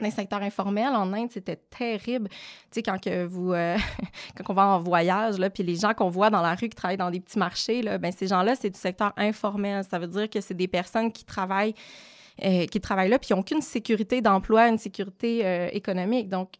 dans 0.00 0.06
le 0.06 0.12
secteur 0.12 0.42
informel 0.42 0.88
en 0.88 1.12
Inde, 1.12 1.30
c'était 1.30 1.56
terrible. 1.56 2.28
Tu 2.28 2.36
sais, 2.72 2.82
quand 2.82 3.06
euh, 3.06 3.28
on 4.48 4.52
va 4.52 4.66
en 4.66 4.80
voyage, 4.80 5.38
là, 5.38 5.50
puis 5.50 5.62
les 5.62 5.76
gens 5.76 5.94
qu'on 5.94 6.08
voit 6.08 6.30
dans 6.30 6.42
la 6.42 6.54
rue 6.54 6.68
qui 6.68 6.76
travaillent 6.76 6.96
dans 6.96 7.10
des 7.10 7.20
petits 7.20 7.38
marchés, 7.38 7.82
là, 7.82 7.98
ben 7.98 8.12
ces 8.12 8.26
gens-là, 8.26 8.56
c'est 8.56 8.70
du 8.70 8.78
secteur 8.78 9.12
informel. 9.16 9.84
Ça 9.88 9.98
veut 9.98 10.08
dire 10.08 10.28
que 10.28 10.40
c'est 10.40 10.54
des 10.54 10.68
personnes 10.68 11.12
qui 11.12 11.24
travaillent, 11.24 11.74
euh, 12.44 12.66
qui 12.66 12.80
travaillent 12.80 13.10
là, 13.10 13.18
puis 13.18 13.28
qui 13.28 13.32
n'ont 13.34 13.40
aucune 13.40 13.62
sécurité 13.62 14.20
d'emploi, 14.20 14.68
une 14.68 14.78
sécurité 14.78 15.46
euh, 15.46 15.68
économique. 15.72 16.28
Donc, 16.28 16.54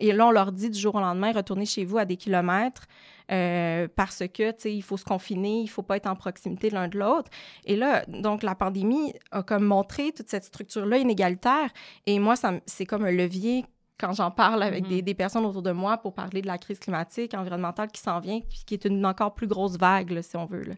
et 0.00 0.12
là, 0.12 0.26
on 0.26 0.30
leur 0.30 0.52
dit 0.52 0.70
du 0.70 0.78
jour 0.78 0.94
au 0.94 1.00
lendemain, 1.00 1.32
retournez 1.32 1.66
chez 1.66 1.84
vous 1.84 1.98
à 1.98 2.04
des 2.04 2.16
kilomètres 2.16 2.86
euh, 3.32 3.88
parce 3.94 4.22
que, 4.32 4.50
tu 4.52 4.56
sais, 4.58 4.74
il 4.74 4.82
faut 4.82 4.96
se 4.96 5.04
confiner, 5.04 5.60
il 5.60 5.68
faut 5.68 5.82
pas 5.82 5.96
être 5.96 6.06
en 6.06 6.16
proximité 6.16 6.70
l'un 6.70 6.88
de 6.88 6.98
l'autre. 6.98 7.30
Et 7.64 7.76
là, 7.76 8.04
donc, 8.06 8.42
la 8.42 8.54
pandémie 8.54 9.12
a 9.32 9.42
comme 9.42 9.64
montré 9.64 10.12
toute 10.12 10.28
cette 10.28 10.44
structure-là 10.44 10.98
inégalitaire. 10.98 11.70
Et 12.06 12.18
moi, 12.18 12.34
c'est 12.66 12.86
comme 12.86 13.04
un 13.04 13.10
levier 13.10 13.64
quand 13.98 14.12
j'en 14.12 14.30
parle 14.30 14.62
avec 14.62 14.84
mm-hmm. 14.84 14.88
des, 14.88 15.02
des, 15.02 15.14
personnes 15.14 15.46
autour 15.46 15.62
de 15.62 15.72
moi 15.72 15.96
pour 15.96 16.12
parler 16.12 16.42
de 16.42 16.46
la 16.46 16.58
crise 16.58 16.78
climatique, 16.78 17.32
environnementale 17.34 17.88
qui 17.90 18.00
s'en 18.00 18.20
vient, 18.20 18.40
qui 18.66 18.74
est 18.74 18.84
une 18.84 19.04
encore 19.06 19.34
plus 19.34 19.46
grosse 19.46 19.78
vague, 19.78 20.20
si 20.20 20.36
on 20.36 20.44
veut. 20.44 20.64
Là. 20.64 20.74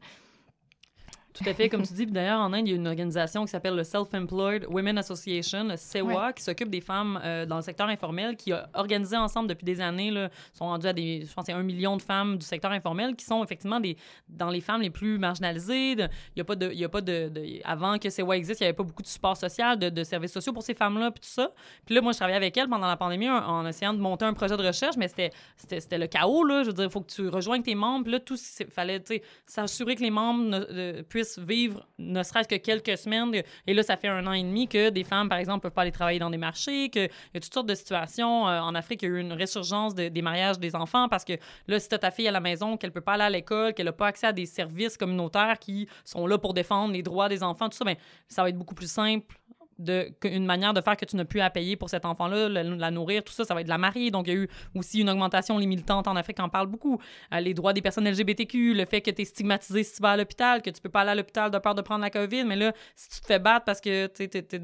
Tout 1.42 1.48
à 1.48 1.54
fait, 1.54 1.68
comme 1.68 1.82
tu 1.82 1.92
dis. 1.92 2.06
D'ailleurs, 2.06 2.40
en 2.40 2.52
Inde, 2.52 2.66
il 2.66 2.70
y 2.70 2.72
a 2.72 2.76
une 2.76 2.86
organisation 2.88 3.44
qui 3.44 3.50
s'appelle 3.50 3.76
le 3.76 3.84
Self-Employed 3.84 4.66
Women 4.68 4.98
Association, 4.98 5.64
le 5.64 5.76
SEWA, 5.76 6.32
qui 6.32 6.42
s'occupe 6.42 6.68
des 6.68 6.80
femmes 6.80 7.20
euh, 7.24 7.46
dans 7.46 7.56
le 7.56 7.62
secteur 7.62 7.86
informel, 7.88 8.36
qui 8.36 8.52
a 8.52 8.68
organisé 8.74 9.16
ensemble 9.16 9.48
depuis 9.48 9.64
des 9.64 9.80
années, 9.80 10.10
là, 10.10 10.30
sont 10.52 10.64
rendus 10.66 10.86
à 10.88 10.92
des, 10.92 11.24
je 11.24 11.32
pense, 11.32 11.48
un 11.48 11.62
million 11.62 11.96
de 11.96 12.02
femmes 12.02 12.38
du 12.38 12.44
secteur 12.44 12.72
informel 12.72 13.14
qui 13.14 13.24
sont 13.24 13.44
effectivement 13.44 13.78
des, 13.78 13.96
dans 14.28 14.50
les 14.50 14.60
femmes 14.60 14.80
les 14.82 14.90
plus 14.90 15.18
marginalisées. 15.18 15.92
Il 15.92 16.08
y 16.36 16.40
a 16.40 16.44
pas 16.44 16.56
de, 16.56 16.70
il 16.72 16.78
y 16.78 16.84
a 16.84 16.88
pas 16.88 17.00
de, 17.00 17.28
de- 17.28 17.60
avant 17.64 17.98
que 17.98 18.10
SEWA 18.10 18.36
existe, 18.36 18.60
il 18.60 18.64
n'y 18.64 18.68
avait 18.68 18.76
pas 18.76 18.82
beaucoup 18.82 19.02
de 19.02 19.06
support 19.06 19.36
social, 19.36 19.78
de, 19.78 19.88
de 19.90 20.02
services 20.04 20.32
sociaux 20.32 20.52
pour 20.52 20.62
ces 20.62 20.74
femmes-là, 20.74 21.10
puis 21.12 21.20
tout 21.20 21.28
ça. 21.28 21.52
Puis 21.86 21.94
là, 21.94 22.00
moi, 22.00 22.12
je 22.12 22.16
travaillais 22.18 22.36
avec 22.36 22.56
elle 22.56 22.68
pendant 22.68 22.88
la 22.88 22.96
pandémie 22.96 23.28
en, 23.30 23.36
en 23.36 23.66
essayant 23.66 23.94
de 23.94 24.00
monter 24.00 24.24
un 24.24 24.34
projet 24.34 24.56
de 24.56 24.66
recherche, 24.66 24.96
mais 24.96 25.06
c'était, 25.08 25.30
c'était, 25.56 25.80
c'était 25.80 25.98
le 25.98 26.06
chaos, 26.08 26.42
là. 26.44 26.62
Je 26.62 26.68
veux 26.68 26.74
dire, 26.74 26.84
il 26.86 26.90
faut 26.90 27.00
que 27.00 27.12
tu 27.12 27.28
rejoignes 27.28 27.62
tes 27.62 27.74
membres. 27.76 28.02
Puis 28.04 28.12
là, 28.12 28.20
tout, 28.20 28.36
il 28.60 28.66
fallait, 28.66 28.98
tu 29.00 29.14
sais, 29.14 29.22
s'assurer 29.46 29.94
que 29.94 30.02
les 30.02 30.10
membres 30.10 30.42
ne- 30.44 30.58
de- 30.58 31.02
vivre 31.36 31.86
ne 31.98 32.22
serait-ce 32.22 32.48
que 32.48 32.54
quelques 32.54 32.96
semaines. 32.96 33.42
Et 33.66 33.74
là, 33.74 33.82
ça 33.82 33.96
fait 33.96 34.08
un 34.08 34.26
an 34.26 34.32
et 34.32 34.42
demi 34.42 34.68
que 34.68 34.90
des 34.90 35.04
femmes, 35.04 35.28
par 35.28 35.38
exemple, 35.38 35.62
peuvent 35.62 35.72
pas 35.72 35.82
aller 35.82 35.92
travailler 35.92 36.18
dans 36.18 36.30
des 36.30 36.38
marchés, 36.38 36.88
qu'il 36.88 37.02
y 37.02 37.36
a 37.36 37.40
toutes 37.40 37.52
sortes 37.52 37.68
de 37.68 37.74
situations. 37.74 38.48
Euh, 38.48 38.60
en 38.60 38.74
Afrique, 38.74 39.02
il 39.02 39.08
y 39.08 39.12
a 39.12 39.14
eu 39.16 39.20
une 39.20 39.32
résurgence 39.32 39.94
de- 39.94 40.08
des 40.08 40.22
mariages 40.22 40.58
des 40.58 40.74
enfants 40.74 41.08
parce 41.08 41.24
que 41.24 41.34
là, 41.66 41.78
si 41.78 41.88
tu 41.88 41.98
ta 41.98 42.10
fille 42.10 42.28
à 42.28 42.32
la 42.32 42.40
maison, 42.40 42.76
qu'elle 42.76 42.92
peut 42.92 43.00
pas 43.00 43.14
aller 43.14 43.24
à 43.24 43.30
l'école, 43.30 43.74
qu'elle 43.74 43.86
n'a 43.86 43.92
pas 43.92 44.06
accès 44.06 44.28
à 44.28 44.32
des 44.32 44.46
services 44.46 44.96
communautaires 44.96 45.58
qui 45.58 45.88
sont 46.04 46.26
là 46.26 46.38
pour 46.38 46.54
défendre 46.54 46.92
les 46.94 47.02
droits 47.02 47.28
des 47.28 47.42
enfants, 47.42 47.68
tout 47.68 47.76
ça, 47.76 47.84
ben, 47.84 47.96
ça 48.28 48.42
va 48.42 48.50
être 48.50 48.56
beaucoup 48.56 48.74
plus 48.76 48.90
simple 48.90 49.34
une 49.78 50.44
manière 50.44 50.74
de 50.74 50.80
faire 50.80 50.96
que 50.96 51.04
tu 51.04 51.16
n'as 51.16 51.24
plus 51.24 51.40
à 51.40 51.50
payer 51.50 51.76
pour 51.76 51.88
cet 51.88 52.04
enfant-là, 52.04 52.48
la, 52.48 52.90
nourrir, 52.90 53.22
tout 53.22 53.32
ça, 53.32 53.44
ça 53.44 53.54
va 53.54 53.60
être 53.60 53.66
de 53.66 53.70
la 53.70 53.78
marier. 53.78 54.10
Donc, 54.10 54.26
il 54.26 54.34
y 54.34 54.36
a 54.36 54.40
eu 54.40 54.48
aussi 54.74 55.00
une 55.00 55.10
augmentation, 55.10 55.58
les 55.58 55.66
militantes 55.66 56.08
en 56.08 56.16
Afrique 56.16 56.40
en 56.40 56.48
parlent 56.48 56.66
beaucoup. 56.66 57.00
Euh, 57.32 57.40
les 57.40 57.54
droits 57.54 57.72
des 57.72 57.82
personnes 57.82 58.08
LGBTQ, 58.08 58.74
le 58.74 58.84
fait 58.86 59.00
que 59.00 59.10
tu 59.10 59.22
es 59.22 59.24
stigmatisé 59.24 59.82
si 59.84 59.96
tu 59.96 60.02
vas 60.02 60.10
à 60.10 60.16
l'hôpital, 60.16 60.62
que 60.62 60.70
tu 60.70 60.80
peux 60.80 60.88
pas 60.88 61.02
aller 61.02 61.10
à 61.10 61.14
l'hôpital 61.14 61.50
de 61.50 61.58
peur 61.58 61.74
de 61.74 61.82
prendre 61.82 62.02
la 62.02 62.10
COVID, 62.10 62.44
mais 62.44 62.56
là, 62.56 62.72
si 62.96 63.08
tu 63.08 63.20
te 63.20 63.26
fais 63.26 63.38
battre 63.38 63.64
parce 63.64 63.80
que 63.80 64.06
tu 64.06 64.58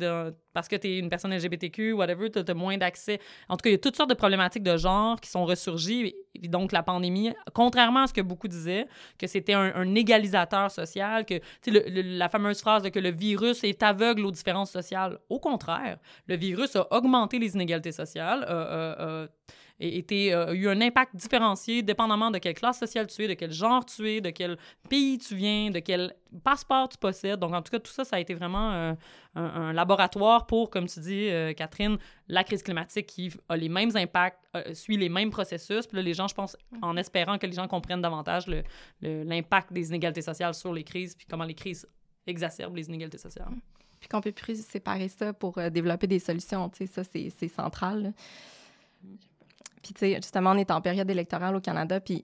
parce 0.54 0.68
que 0.68 0.76
tu 0.76 0.88
es 0.88 0.98
une 0.98 1.10
personne 1.10 1.34
LGBTQ, 1.34 1.92
whatever, 1.92 2.30
tu 2.30 2.38
as 2.38 2.54
moins 2.54 2.78
d'accès. 2.78 3.18
En 3.48 3.56
tout 3.56 3.62
cas, 3.64 3.70
il 3.70 3.74
y 3.74 3.76
a 3.76 3.78
toutes 3.78 3.96
sortes 3.96 4.10
de 4.10 4.14
problématiques 4.14 4.62
de 4.62 4.76
genre 4.76 5.20
qui 5.20 5.28
sont 5.28 5.44
ressurgies. 5.44 6.14
Et 6.34 6.48
donc, 6.48 6.72
la 6.72 6.82
pandémie, 6.82 7.32
contrairement 7.52 8.04
à 8.04 8.06
ce 8.06 8.14
que 8.14 8.20
beaucoup 8.20 8.48
disaient, 8.48 8.86
que 9.18 9.26
c'était 9.26 9.54
un, 9.54 9.94
égalisateur 9.94 10.70
social, 10.70 11.26
que 11.26 11.34
la 11.66 12.28
fameuse 12.28 12.60
phrase 12.60 12.82
de 12.82 12.88
que 12.88 12.98
le 12.98 13.10
virus 13.10 13.62
est 13.64 13.82
aveugle 13.82 14.24
aux 14.24 14.30
différences 14.30 14.70
sociales. 14.70 15.18
Au 15.28 15.38
contraire, 15.38 15.98
le 16.26 16.36
virus 16.36 16.76
a 16.76 16.86
augmenté 16.92 17.38
les 17.38 17.54
inégalités 17.54 17.92
sociales, 17.92 19.28
et 19.80 19.98
été, 19.98 20.32
euh, 20.32 20.46
a 20.50 20.52
eu 20.52 20.68
un 20.68 20.80
impact 20.80 21.16
différencié 21.16 21.82
dépendamment 21.82 22.30
de 22.30 22.38
quelle 22.38 22.54
classe 22.54 22.78
sociale 22.78 23.08
tu 23.08 23.24
es, 23.24 23.28
de 23.28 23.34
quel 23.34 23.50
genre 23.50 23.84
tu 23.84 24.08
es, 24.08 24.20
de 24.20 24.30
quel 24.30 24.56
pays 24.88 25.18
tu 25.18 25.34
viens, 25.34 25.70
de 25.70 25.80
quel 25.80 26.14
passeport 26.44 26.88
tu 26.88 26.96
possèdes. 26.96 27.40
Donc, 27.40 27.52
en 27.52 27.60
tout 27.60 27.70
cas, 27.72 27.80
tout 27.80 27.90
ça, 27.90 28.04
ça 28.04 28.16
a 28.16 28.20
été 28.20 28.34
vraiment 28.34 28.72
euh, 28.72 28.94
un, 29.34 29.44
un 29.44 29.72
laboratoire 29.72 30.46
pour, 30.46 30.70
comme 30.70 30.86
tu 30.86 31.00
dis, 31.00 31.28
euh, 31.28 31.52
Catherine, 31.54 31.98
la 32.28 32.44
crise 32.44 32.62
climatique 32.62 33.06
qui 33.06 33.32
a 33.48 33.56
les 33.56 33.68
mêmes 33.68 33.90
impacts, 33.96 34.38
euh, 34.56 34.74
suit 34.74 34.96
les 34.96 35.08
mêmes 35.08 35.30
processus. 35.30 35.86
Puis 35.88 35.96
là, 35.96 36.02
les 36.02 36.14
gens, 36.14 36.28
je 36.28 36.34
pense, 36.34 36.56
en 36.80 36.96
espérant 36.96 37.36
que 37.38 37.46
les 37.46 37.54
gens 37.54 37.66
comprennent 37.66 38.00
davantage 38.02 38.46
le- 38.46 38.62
le- 39.00 39.24
l'impact 39.24 39.72
des 39.72 39.88
inégalités 39.88 40.22
sociales 40.22 40.54
sur 40.54 40.72
les 40.72 40.84
crises, 40.84 41.16
puis 41.16 41.26
comment 41.28 41.44
les 41.44 41.54
crises 41.54 41.86
exacerbent 42.28 42.76
les 42.76 42.86
inégalités 42.86 43.18
sociales. 43.18 43.50
Puis 43.98 44.08
qu'on 44.08 44.20
peut 44.20 44.32
plus 44.32 44.64
séparer 44.64 45.08
ça 45.08 45.32
pour 45.32 45.54
développer 45.70 46.06
des 46.06 46.18
solutions, 46.20 46.68
tu 46.68 46.78
sais, 46.78 46.86
ça, 46.86 47.02
c'est 47.02 47.30
c'est 47.30 47.48
central. 47.48 48.02
là. 48.02 48.10
Puis, 49.84 49.92
tu 49.94 50.00
sais, 50.00 50.16
justement, 50.16 50.50
on 50.50 50.56
est 50.56 50.70
en 50.70 50.80
période 50.80 51.08
électorale 51.08 51.54
au 51.54 51.60
Canada, 51.60 52.00
puis 52.00 52.22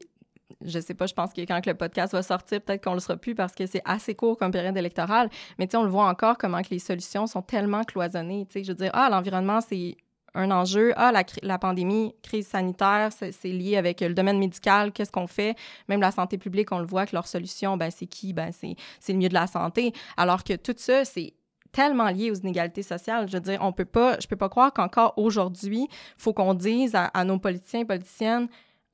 je 0.64 0.80
sais 0.80 0.94
pas, 0.94 1.06
je 1.06 1.14
pense 1.14 1.32
que 1.32 1.40
quand 1.42 1.64
le 1.64 1.74
podcast 1.74 2.12
va 2.12 2.22
sortir, 2.22 2.60
peut-être 2.60 2.82
qu'on 2.82 2.94
le 2.94 3.00
sera 3.00 3.16
plus 3.16 3.34
parce 3.34 3.54
que 3.54 3.66
c'est 3.66 3.82
assez 3.84 4.14
court 4.14 4.36
comme 4.36 4.50
période 4.50 4.76
électorale, 4.76 5.30
mais 5.58 5.66
tu 5.66 5.72
sais, 5.72 5.76
on 5.76 5.84
le 5.84 5.90
voit 5.90 6.06
encore 6.06 6.38
comment 6.38 6.62
que 6.62 6.70
les 6.70 6.78
solutions 6.78 7.26
sont 7.26 7.42
tellement 7.42 7.84
cloisonnées, 7.84 8.46
tu 8.46 8.54
sais, 8.54 8.64
je 8.64 8.72
veux 8.72 8.76
dire, 8.76 8.90
ah, 8.94 9.08
l'environnement, 9.10 9.60
c'est 9.60 9.96
un 10.34 10.50
enjeu. 10.50 10.92
Ah, 10.96 11.12
la, 11.12 11.24
la 11.42 11.58
pandémie, 11.58 12.14
crise 12.22 12.46
sanitaire, 12.46 13.10
c'est 13.12 13.48
lié 13.48 13.76
avec 13.76 14.00
le 14.00 14.14
domaine 14.14 14.38
médical. 14.38 14.92
Qu'est-ce 14.92 15.12
qu'on 15.12 15.26
fait? 15.26 15.56
Même 15.88 16.00
la 16.00 16.12
santé 16.12 16.38
publique, 16.38 16.72
on 16.72 16.78
le 16.78 16.86
voit 16.86 17.06
que 17.06 17.16
leur 17.16 17.26
solution, 17.26 17.76
ben, 17.76 17.90
c'est 17.90 18.06
qui? 18.06 18.32
Ben, 18.32 18.52
c'est 18.52 18.76
le 19.08 19.14
milieu 19.14 19.28
de 19.28 19.34
la 19.34 19.46
santé. 19.46 19.92
Alors 20.16 20.44
que 20.44 20.54
tout 20.54 20.74
ça, 20.76 21.04
c'est 21.04 21.34
tellement 21.72 22.08
lié 22.08 22.30
aux 22.30 22.34
inégalités 22.34 22.82
sociales. 22.82 23.28
Je 23.28 23.34
veux 23.34 23.40
dire, 23.40 23.58
on 23.62 23.72
peut 23.72 23.84
pas, 23.84 24.16
je 24.20 24.26
peux 24.26 24.36
pas 24.36 24.48
croire 24.48 24.72
qu'encore 24.72 25.14
aujourd'hui, 25.16 25.88
faut 26.16 26.32
qu'on 26.32 26.54
dise 26.54 26.94
à, 26.94 27.04
à 27.06 27.24
nos 27.24 27.38
politiciens 27.38 27.80
et 27.80 27.84
politiciennes, 27.84 28.48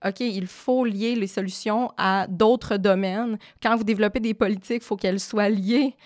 OK, 0.04 0.20
il 0.20 0.46
faut 0.46 0.84
lier 0.84 1.14
les 1.14 1.26
solutions 1.26 1.90
à 1.96 2.26
d'autres 2.28 2.76
domaines. 2.76 3.38
Quand 3.62 3.76
vous 3.76 3.84
développez 3.84 4.20
des 4.20 4.34
politiques, 4.34 4.82
il 4.82 4.86
faut 4.86 4.96
qu'elles 4.96 5.20
soient 5.20 5.48
liées 5.48 5.96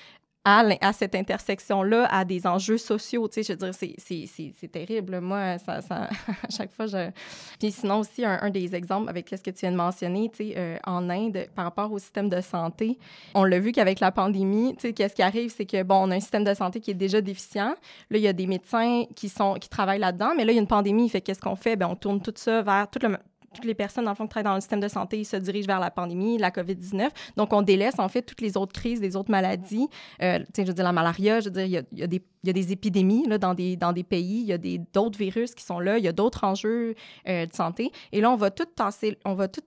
à, 0.45 0.93
cette 0.93 1.15
intersection-là, 1.15 2.07
à 2.11 2.25
des 2.25 2.47
enjeux 2.47 2.79
sociaux. 2.79 3.29
Tu 3.29 3.43
sais, 3.43 3.43
je 3.43 3.53
veux 3.53 3.71
dire, 3.71 3.75
c'est- 3.75 4.69
terrible. 4.73 5.21
Moi, 5.21 5.59
ça, 5.59 5.81
à 5.91 6.51
chaque 6.51 6.73
fois, 6.73 6.87
je... 6.87 7.11
Puis 7.59 7.73
sinon 7.73 7.99
aussi, 7.99 8.25
un, 8.25 8.39
un 8.41 8.51
des 8.51 8.75
exemples 8.75 9.11
avec 9.11 9.29
ce 9.29 9.37
que 9.37 9.51
tu 9.51 9.61
viens 9.61 9.73
de 9.73 9.77
mentionner, 9.77 10.31
tu 10.31 10.49
sais, 10.49 10.55
euh, 10.57 10.79
en 10.87 11.11
Inde, 11.11 11.47
par 11.55 11.65
rapport 11.65 11.93
au 11.93 11.99
système 11.99 12.29
de 12.29 12.41
santé, 12.41 12.99
on 13.35 13.45
l'a 13.45 13.59
vu 13.59 13.73
qu'avec 13.73 14.01
la 14.01 14.13
pandémie, 14.13 14.75
tu 14.77 14.83
sais, 14.83 14.93
qu'est-ce 14.93 15.15
qui 15.15 15.23
arrive, 15.23 15.53
c'est 15.55 15.67
que, 15.67 15.83
bon, 15.83 16.07
on 16.07 16.11
a 16.11 16.17
un 16.17 16.21
système 16.21 16.45
de 16.45 16.55
santé 16.55 16.81
qui 16.81 16.93
est 16.93 16.95
déjà 16.95 17.21
déficient. 17.21 17.75
Là, 18.11 18.19
il 18.19 18.23
y 18.23 18.29
a 18.29 18.33
des 18.33 18.47
médecins 18.47 19.05
qui, 19.15 19.29
sont, 19.29 19.55
qui 19.55 19.69
travaillent 19.69 19.99
là-dedans, 19.99 20.33
mais 20.37 20.45
là, 20.45 20.53
il 20.53 20.57
y 20.57 20.59
a 20.59 20.63
une 20.63 20.67
pandémie. 20.67 21.09
Fait 21.09 21.21
qu'est-ce 21.21 21.41
qu'on 21.41 21.57
fait? 21.57 21.77
Bien, 21.77 21.89
on 21.89 21.97
tourne 21.97 22.21
tout 22.23 22.35
ça 22.37 22.63
vers 22.63 22.89
tout 22.89 23.01
le, 23.03 23.17
toutes 23.55 23.65
les 23.65 23.75
personnes, 23.75 24.05
dans 24.05 24.13
le 24.13 24.17
fond, 24.17 24.25
qui 24.25 24.31
travaillent 24.31 24.51
dans 24.51 24.55
le 24.55 24.61
système 24.61 24.81
de 24.81 24.89
santé 24.89 25.25
se 25.25 25.37
dirigent 25.37 25.67
vers 25.67 25.81
la 25.81 25.91
pandémie, 25.91 26.39
la 26.39 26.51
COVID-19. 26.51 27.09
Donc, 27.37 27.53
on 27.53 27.63
délaisse, 27.63 27.99
en 27.99 28.09
fait, 28.09 28.23
toutes 28.23 28.41
les 28.41 28.57
autres 28.57 28.73
crises, 28.73 29.01
les 29.01 29.17
autres 29.17 29.31
maladies. 29.31 29.89
Euh, 30.23 30.39
je 30.57 30.63
veux 30.63 30.73
dire, 30.73 30.85
la 30.85 30.93
malaria, 30.93 31.41
je 31.41 31.47
veux 31.47 31.51
dire, 31.51 31.65
il 31.65 31.99
y 31.99 32.03
a, 32.03 32.07
des, 32.07 32.23
y 32.45 32.51
a 32.51 32.53
des 32.53 32.73
épidémies 32.73 33.27
là, 33.27 33.39
dans, 33.39 33.55
des, 33.55 33.77
dans 33.77 33.93
des 33.93 34.05
pays, 34.05 34.41
il 34.41 34.47
y 34.47 34.53
a 34.53 34.59
d'autres 34.93 35.19
virus 35.19 35.55
qui 35.55 35.65
sont 35.65 35.81
là, 35.81 35.99
il 35.99 36.05
y 36.05 36.09
a 36.09 36.13
d'autres 36.13 36.45
enjeux 36.45 36.95
euh, 37.29 37.47
de 37.47 37.53
santé. 37.53 37.91
Et 38.13 38.21
là, 38.21 38.31
on 38.31 38.37
va 38.37 38.51
tout 38.51 38.67
tasser, 38.67 39.19
on 39.25 39.35
va 39.35 39.49
tout 39.49 39.63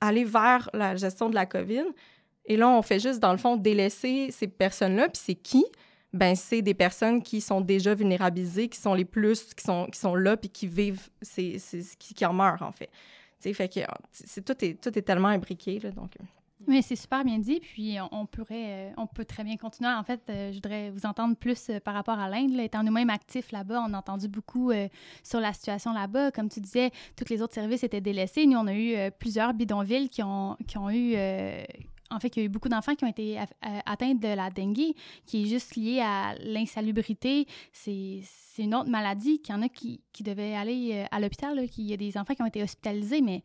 aller 0.00 0.24
vers 0.24 0.70
la 0.72 0.94
gestion 0.94 1.28
de 1.28 1.34
la 1.34 1.46
COVID. 1.46 1.84
Et 2.46 2.56
là, 2.56 2.68
on 2.68 2.82
fait 2.82 3.00
juste, 3.00 3.20
dans 3.20 3.32
le 3.32 3.38
fond, 3.38 3.56
délaisser 3.56 4.30
ces 4.30 4.46
personnes-là. 4.46 5.08
Puis 5.08 5.22
c'est 5.24 5.34
qui? 5.34 5.64
Ben, 6.12 6.36
c'est 6.36 6.62
des 6.62 6.74
personnes 6.74 7.22
qui 7.22 7.40
sont 7.40 7.60
déjà 7.60 7.94
vulnérabilisées, 7.94 8.68
qui 8.68 8.78
sont 8.78 8.94
les 8.94 9.04
plus, 9.04 9.52
qui 9.54 9.64
sont, 9.64 9.86
qui 9.90 9.98
sont 9.98 10.14
là, 10.14 10.36
puis 10.36 10.48
qui 10.48 10.68
vivent, 10.68 11.08
c'est, 11.20 11.56
c'est, 11.58 11.80
qui, 11.98 12.14
qui 12.14 12.24
en 12.24 12.32
meurent, 12.32 12.62
en 12.62 12.70
fait. 12.70 12.88
Fait 13.52 13.68
que 13.68 14.40
tout, 14.40 14.64
est, 14.64 14.80
tout 14.80 14.98
est 14.98 15.02
tellement 15.02 15.28
imbriqué, 15.28 15.78
là, 15.80 15.90
donc... 15.90 16.16
euh. 16.20 16.24
Oui, 16.66 16.82
c'est 16.82 16.96
super 16.96 17.24
bien 17.24 17.38
dit. 17.38 17.60
Puis 17.60 17.96
on, 18.10 18.24
pourrait, 18.24 18.88
euh, 18.88 18.90
on 18.96 19.06
peut 19.06 19.26
très 19.26 19.44
bien 19.44 19.58
continuer. 19.58 19.90
En 19.90 20.02
fait, 20.02 20.22
euh, 20.30 20.50
je 20.50 20.54
voudrais 20.54 20.88
vous 20.90 21.04
entendre 21.04 21.36
plus 21.36 21.70
par 21.84 21.92
rapport 21.92 22.18
à 22.18 22.30
l'Inde. 22.30 22.58
Étant 22.58 22.82
nous-mêmes 22.82 23.10
actifs 23.10 23.52
là-bas, 23.52 23.84
on 23.86 23.92
a 23.92 23.98
entendu 23.98 24.28
beaucoup 24.28 24.72
sur 25.22 25.40
la 25.40 25.52
situation 25.52 25.92
là-bas. 25.92 26.30
Comme 26.30 26.48
tu 26.48 26.60
disais, 26.60 26.90
tous 27.16 27.28
les 27.28 27.42
autres 27.42 27.52
services 27.52 27.84
étaient 27.84 28.00
délaissés. 28.00 28.46
Nous, 28.46 28.56
on 28.56 28.66
a 28.66 28.74
eu 28.74 29.10
plusieurs 29.18 29.52
bidonvilles 29.52 30.08
qui 30.08 30.22
ont, 30.22 30.56
qui 30.66 30.78
ont 30.78 30.88
eu. 30.88 31.16
En 32.10 32.20
fait, 32.20 32.36
il 32.36 32.40
y 32.40 32.42
a 32.42 32.46
eu 32.46 32.48
beaucoup 32.48 32.68
d'enfants 32.68 32.94
qui 32.94 33.04
ont 33.04 33.08
été 33.08 33.38
euh, 33.38 33.44
atteints 33.86 34.14
de 34.14 34.28
la 34.28 34.50
dengue, 34.50 34.94
qui 35.26 35.42
est 35.42 35.46
juste 35.46 35.76
liée 35.76 36.00
à 36.00 36.34
l'insalubrité. 36.40 37.46
C'est 37.72 38.22
une 38.58 38.74
autre 38.74 38.90
maladie 38.90 39.40
qu'il 39.40 39.54
y 39.54 39.58
en 39.58 39.62
a 39.62 39.68
qui, 39.68 40.02
devaient 40.20 40.54
aller 40.54 40.90
euh, 40.92 41.04
à 41.10 41.20
l'hôpital. 41.20 41.68
qu'il 41.68 41.84
y 41.84 41.92
a 41.92 41.96
des 41.96 42.16
enfants 42.18 42.34
qui 42.34 42.42
ont 42.42 42.46
été 42.46 42.62
hospitalisés, 42.62 43.20
mais 43.20 43.42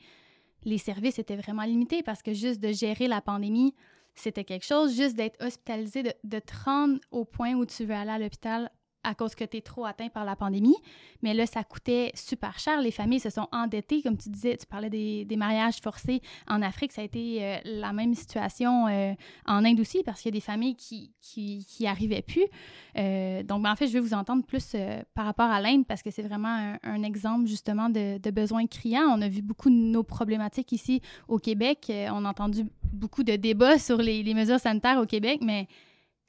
les 0.63 0.77
services 0.77 1.19
étaient 1.19 1.37
vraiment 1.37 1.63
limités 1.63 2.03
parce 2.03 2.21
que 2.21 2.33
juste 2.33 2.59
de 2.59 2.71
gérer 2.71 3.07
la 3.07 3.21
pandémie, 3.21 3.73
c'était 4.13 4.43
quelque 4.43 4.65
chose. 4.65 4.95
Juste 4.95 5.15
d'être 5.15 5.41
hospitalisé, 5.43 6.03
de, 6.03 6.13
de 6.23 6.39
te 6.39 6.53
rendre 6.65 6.99
au 7.11 7.25
point 7.25 7.53
où 7.53 7.65
tu 7.65 7.85
veux 7.85 7.95
aller 7.95 8.11
à 8.11 8.19
l'hôpital 8.19 8.69
à 9.03 9.15
cause 9.15 9.35
que 9.35 9.43
tu 9.43 9.57
es 9.57 9.61
trop 9.61 9.85
atteint 9.85 10.09
par 10.09 10.25
la 10.25 10.35
pandémie. 10.35 10.75
Mais 11.21 11.33
là, 11.33 11.45
ça 11.45 11.63
coûtait 11.63 12.11
super 12.15 12.59
cher. 12.59 12.81
Les 12.81 12.91
familles 12.91 13.19
se 13.19 13.29
sont 13.29 13.47
endettées. 13.51 14.01
Comme 14.01 14.17
tu 14.17 14.29
disais, 14.29 14.57
tu 14.57 14.65
parlais 14.65 14.89
des, 14.89 15.25
mariages 15.37 15.77
forcés. 15.77 16.21
En 16.47 16.61
Afrique, 16.61 16.91
ça 16.91 17.01
a 17.01 17.05
été 17.05 17.43
euh, 17.43 17.57
la 17.63 17.93
même 17.93 18.13
situation 18.13 18.87
euh, 18.87 19.13
en 19.45 19.63
Inde 19.63 19.79
aussi 19.79 20.03
parce 20.03 20.21
qu'il 20.21 20.33
y 20.33 20.35
a 20.35 20.37
des 20.37 20.45
familles 20.45 20.75
qui 20.75 21.11
qui, 21.21 21.65
qui 21.65 21.87
arrivaient 21.87 22.21
plus. 22.21 22.45
Euh, 22.97 23.43
donc, 23.43 23.63
ben, 23.63 23.71
en 23.71 23.75
fait, 23.75 23.87
je 23.87 23.93
vais 23.93 23.99
vous 23.99 24.13
entendre 24.13 24.43
plus 24.45 24.75
par 25.13 25.25
rapport 25.25 25.49
à 25.49 25.61
l'Inde 25.61 25.85
parce 25.85 26.01
que 26.01 26.11
c'est 26.11 26.23
vraiment 26.23 26.75
un, 26.83 27.03
exemple 27.03 27.47
justement 27.47 27.89
de, 27.89 28.17
de 28.17 28.31
besoins 28.31 28.67
criants. 28.67 29.07
On 29.15 29.21
a 29.21 29.29
vu 29.29 29.41
beaucoup 29.41 29.69
de 29.69 29.75
nos 29.75 30.03
problématiques 30.03 30.71
ici 30.71 31.01
au 31.27 31.39
Québec. 31.39 31.91
On 32.11 32.25
a 32.25 32.29
entendu 32.29 32.65
beaucoup 32.91 33.23
de 33.23 33.35
débats 33.35 33.79
sur 33.79 33.97
les, 33.97 34.23
les 34.23 34.33
mesures 34.33 34.59
sanitaires 34.59 34.99
au 34.99 35.05
Québec, 35.05 35.39
mais 35.41 35.67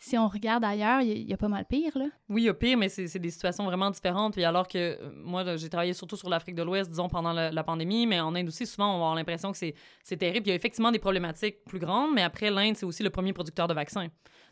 si 0.02 0.16
on 0.16 0.28
regarde 0.28 0.64
ailleurs, 0.64 1.02
il 1.02 1.28
y, 1.28 1.32
a- 1.32 1.36
pas 1.36 1.48
mal 1.48 1.66
pire, 1.66 1.92
là. 1.96 2.06
Oui, 2.30 2.42
il 2.42 2.44
y 2.46 2.48
a 2.48 2.54
pire, 2.54 2.78
mais 2.78 2.88
c'est 2.88 3.18
des 3.18 3.30
situations 3.30 3.64
vraiment 3.66 3.90
différentes. 3.90 4.32
Puis 4.32 4.44
alors 4.44 4.66
que 4.66 4.78
euh, 4.78 5.10
moi, 5.14 5.56
j'ai 5.56 5.68
travaillé 5.68 5.92
surtout 5.92 6.16
sur 6.16 6.30
l'Afrique 6.30 6.54
de 6.54 6.62
l'Ouest, 6.62 6.88
disons, 6.88 7.08
pendant 7.10 7.32
la, 7.34 7.50
la 7.50 7.62
pandémie, 7.62 8.06
mais 8.06 8.18
en 8.18 8.34
Inde 8.34 8.48
aussi, 8.48 8.66
souvent, 8.66 8.86
on 8.88 8.92
va 8.92 8.94
avoir 8.96 9.14
l'impression 9.14 9.52
que 9.52 9.58
c'est 9.58 10.16
terrible. 10.16 10.46
Il 10.46 10.48
y 10.48 10.52
a 10.52 10.54
effectivement 10.54 10.90
des 10.90 10.98
problématiques 10.98 11.64
plus 11.66 11.78
grandes, 11.78 12.14
mais 12.14 12.22
après, 12.22 12.50
l'Inde, 12.50 12.76
c'est 12.76 12.86
aussi 12.86 13.02
le 13.02 13.10
premier 13.10 13.32
producteur 13.34 13.68
de 13.68 13.74
vaccins. 13.74 14.08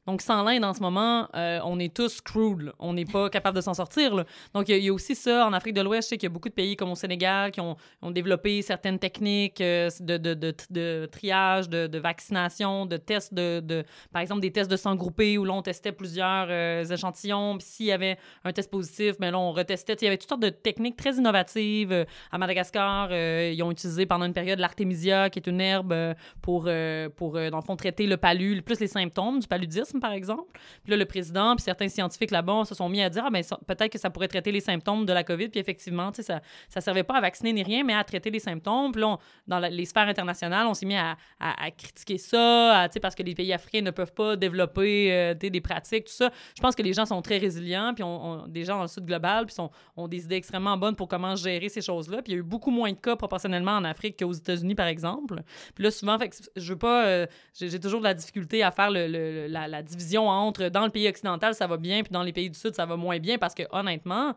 Donc, 0.08 0.22
sans 0.22 0.42
l'Inde, 0.42 0.64
en 0.64 0.72
ce 0.72 0.80
moment, 0.80 1.28
euh, 1.36 1.60
on 1.64 1.78
est 1.78 1.94
tous 1.94 2.14
screwed. 2.14 2.72
On 2.78 2.94
n'est 2.94 3.04
pas 3.04 3.28
capable 3.30 3.56
de 3.56 3.60
s'en 3.60 3.74
sortir. 3.74 4.24
Donc, 4.54 4.70
il 4.70 4.78
y, 4.78 4.88
a 4.88 4.92
aussi 4.94 5.14
ça 5.14 5.46
en 5.46 5.52
Afrique 5.52 5.74
de 5.74 5.82
l'Ouest. 5.82 6.06
Je 6.06 6.08
sais 6.08 6.16
qu'il 6.16 6.30
y 6.30 6.32
a 6.32 6.32
beaucoup 6.32 6.48
de 6.48 6.54
pays 6.54 6.76
comme 6.76 6.90
au 6.90 6.94
Sénégal 6.94 7.50
qui 7.50 7.60
ont, 7.60 7.76
développé 8.10 8.62
certaines 8.62 8.98
techniques 8.98 9.60
euh, 9.60 9.90
de, 10.00 11.06
triage, 11.12 11.68
de, 11.68 11.98
vaccination, 11.98 12.86
de 12.86 12.96
tests, 12.96 13.34
de, 13.34 13.84
par 14.10 14.22
exemple, 14.22 14.40
des 14.40 14.50
tests 14.50 14.70
de 14.70 14.78
sang 14.78 14.94
groupés 14.94 15.36
où 15.36 15.44
l'on 15.44 15.60
testait 15.60 15.92
plusieurs 15.92 16.46
euh, 16.48 16.86
échantillons. 16.86 17.58
Puis 17.58 17.66
s'il 17.68 17.86
y 17.86 17.92
avait 17.92 18.16
un 18.44 18.52
test 18.54 18.70
positif, 18.70 19.16
mais 19.20 19.26
ben 19.26 19.32
là, 19.32 19.38
on 19.40 19.52
retestait. 19.52 19.92
Il 19.92 20.04
y 20.04 20.06
avait 20.06 20.16
toutes 20.16 20.30
sortes 20.30 20.40
de 20.40 20.48
techniques 20.48 20.96
très 20.96 21.16
innovatives. 21.16 22.06
À 22.32 22.38
Madagascar, 22.38 23.12
ils 23.12 23.62
ont 23.62 23.70
utilisé 23.70 24.06
pendant 24.06 24.24
une 24.24 24.32
période 24.32 24.58
l'artémisia, 24.58 25.28
qui 25.28 25.38
est 25.38 25.46
une 25.46 25.60
herbe 25.60 25.94
pour, 26.40 26.70
pour 27.16 27.32
dans 27.34 27.58
le 27.58 27.62
fond, 27.62 27.76
traiter 27.76 28.06
le 28.06 28.16
palu, 28.16 28.62
plus 28.62 28.80
les 28.80 28.86
symptômes 28.86 29.40
du 29.40 29.46
paludisme, 29.46 29.97
par 30.00 30.12
exemple. 30.12 30.58
Puis 30.82 30.90
là, 30.90 30.96
le 30.96 31.04
président, 31.04 31.56
puis 31.56 31.64
certains 31.64 31.88
scientifiques 31.88 32.30
là-bas 32.30 32.64
se 32.64 32.74
sont 32.74 32.88
mis 32.88 33.02
à 33.02 33.10
dire, 33.10 33.24
ah, 33.26 33.30
ben, 33.30 33.42
peut-être 33.66 33.92
que 33.92 33.98
ça 33.98 34.10
pourrait 34.10 34.28
traiter 34.28 34.52
les 34.52 34.60
symptômes 34.60 35.06
de 35.06 35.12
la 35.12 35.24
COVID. 35.24 35.48
Puis 35.48 35.60
effectivement, 35.60 36.10
ça 36.12 36.40
ne 36.74 36.80
servait 36.80 37.04
pas 37.04 37.16
à 37.16 37.20
vacciner 37.20 37.52
ni 37.52 37.62
rien, 37.62 37.84
mais 37.84 37.94
à 37.94 38.04
traiter 38.04 38.30
les 38.30 38.38
symptômes. 38.38 38.92
Puis 38.92 39.00
là, 39.00 39.18
dans 39.46 39.58
les 39.58 39.84
sphères 39.84 40.08
internationales, 40.08 40.66
on 40.66 40.74
s'est 40.74 40.86
mis 40.86 40.96
à, 40.96 41.16
à, 41.40 41.70
critiquer 41.70 42.18
ça, 42.18 42.88
parce 43.00 43.14
que 43.14 43.22
les 43.22 43.34
pays 43.34 43.52
africains 43.52 43.82
ne 43.82 43.90
peuvent 43.90 44.12
pas 44.12 44.36
développer 44.36 45.12
euh, 45.12 45.34
des 45.34 45.60
pratiques, 45.60 46.06
tout 46.06 46.12
ça. 46.12 46.30
Je 46.56 46.62
pense 46.62 46.74
que 46.74 46.82
les 46.82 46.92
gens 46.92 47.06
sont 47.06 47.22
très 47.22 47.38
résilients, 47.38 47.92
puis 47.94 48.02
on, 48.04 48.46
des 48.48 48.64
gens 48.64 48.76
dans 48.76 48.82
le 48.82 48.88
sud 48.88 49.04
global, 49.04 49.46
puis 49.46 49.54
sont, 49.54 49.70
ont 49.96 50.08
des 50.08 50.24
idées 50.24 50.36
extrêmement 50.36 50.76
bonnes 50.76 50.96
pour 50.96 51.08
comment 51.08 51.36
gérer 51.36 51.68
ces 51.68 51.80
choses-là. 51.80 52.22
Puis 52.22 52.32
il 52.32 52.34
y 52.34 52.38
a 52.38 52.40
eu 52.40 52.44
beaucoup 52.44 52.70
moins 52.70 52.92
de 52.92 52.96
cas 52.96 53.16
proportionnellement 53.16 53.72
en 53.72 53.84
Afrique 53.84 54.18
qu'aux 54.18 54.32
États-Unis, 54.32 54.74
par 54.74 54.86
exemple. 54.86 55.42
Puis 55.74 55.84
là, 55.84 55.90
souvent, 55.90 56.18
fait 56.18 56.30
je 56.56 56.72
veux 56.72 56.78
pas. 56.78 57.06
Euh, 57.06 57.26
j'ai 57.54 57.80
toujours 57.80 58.00
de 58.00 58.04
la 58.04 58.14
difficulté 58.14 58.62
à 58.62 58.70
faire 58.70 58.90
le, 58.90 59.46
la, 59.48 59.77
division 59.82 60.28
entre 60.28 60.68
dans 60.68 60.84
le 60.84 60.90
pays 60.90 61.08
occidental, 61.08 61.54
ça 61.54 61.66
va 61.66 61.76
bien, 61.76 62.02
puis 62.02 62.12
dans 62.12 62.22
les 62.22 62.32
pays 62.32 62.50
du 62.50 62.58
Sud, 62.58 62.74
ça 62.74 62.86
va 62.86 62.96
moins 62.96 63.18
bien, 63.18 63.38
parce 63.38 63.54
que 63.54 63.62
honnêtement, 63.70 64.34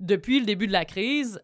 depuis 0.00 0.40
le 0.40 0.46
début 0.46 0.66
de 0.66 0.72
la 0.72 0.84
crise, 0.84 1.40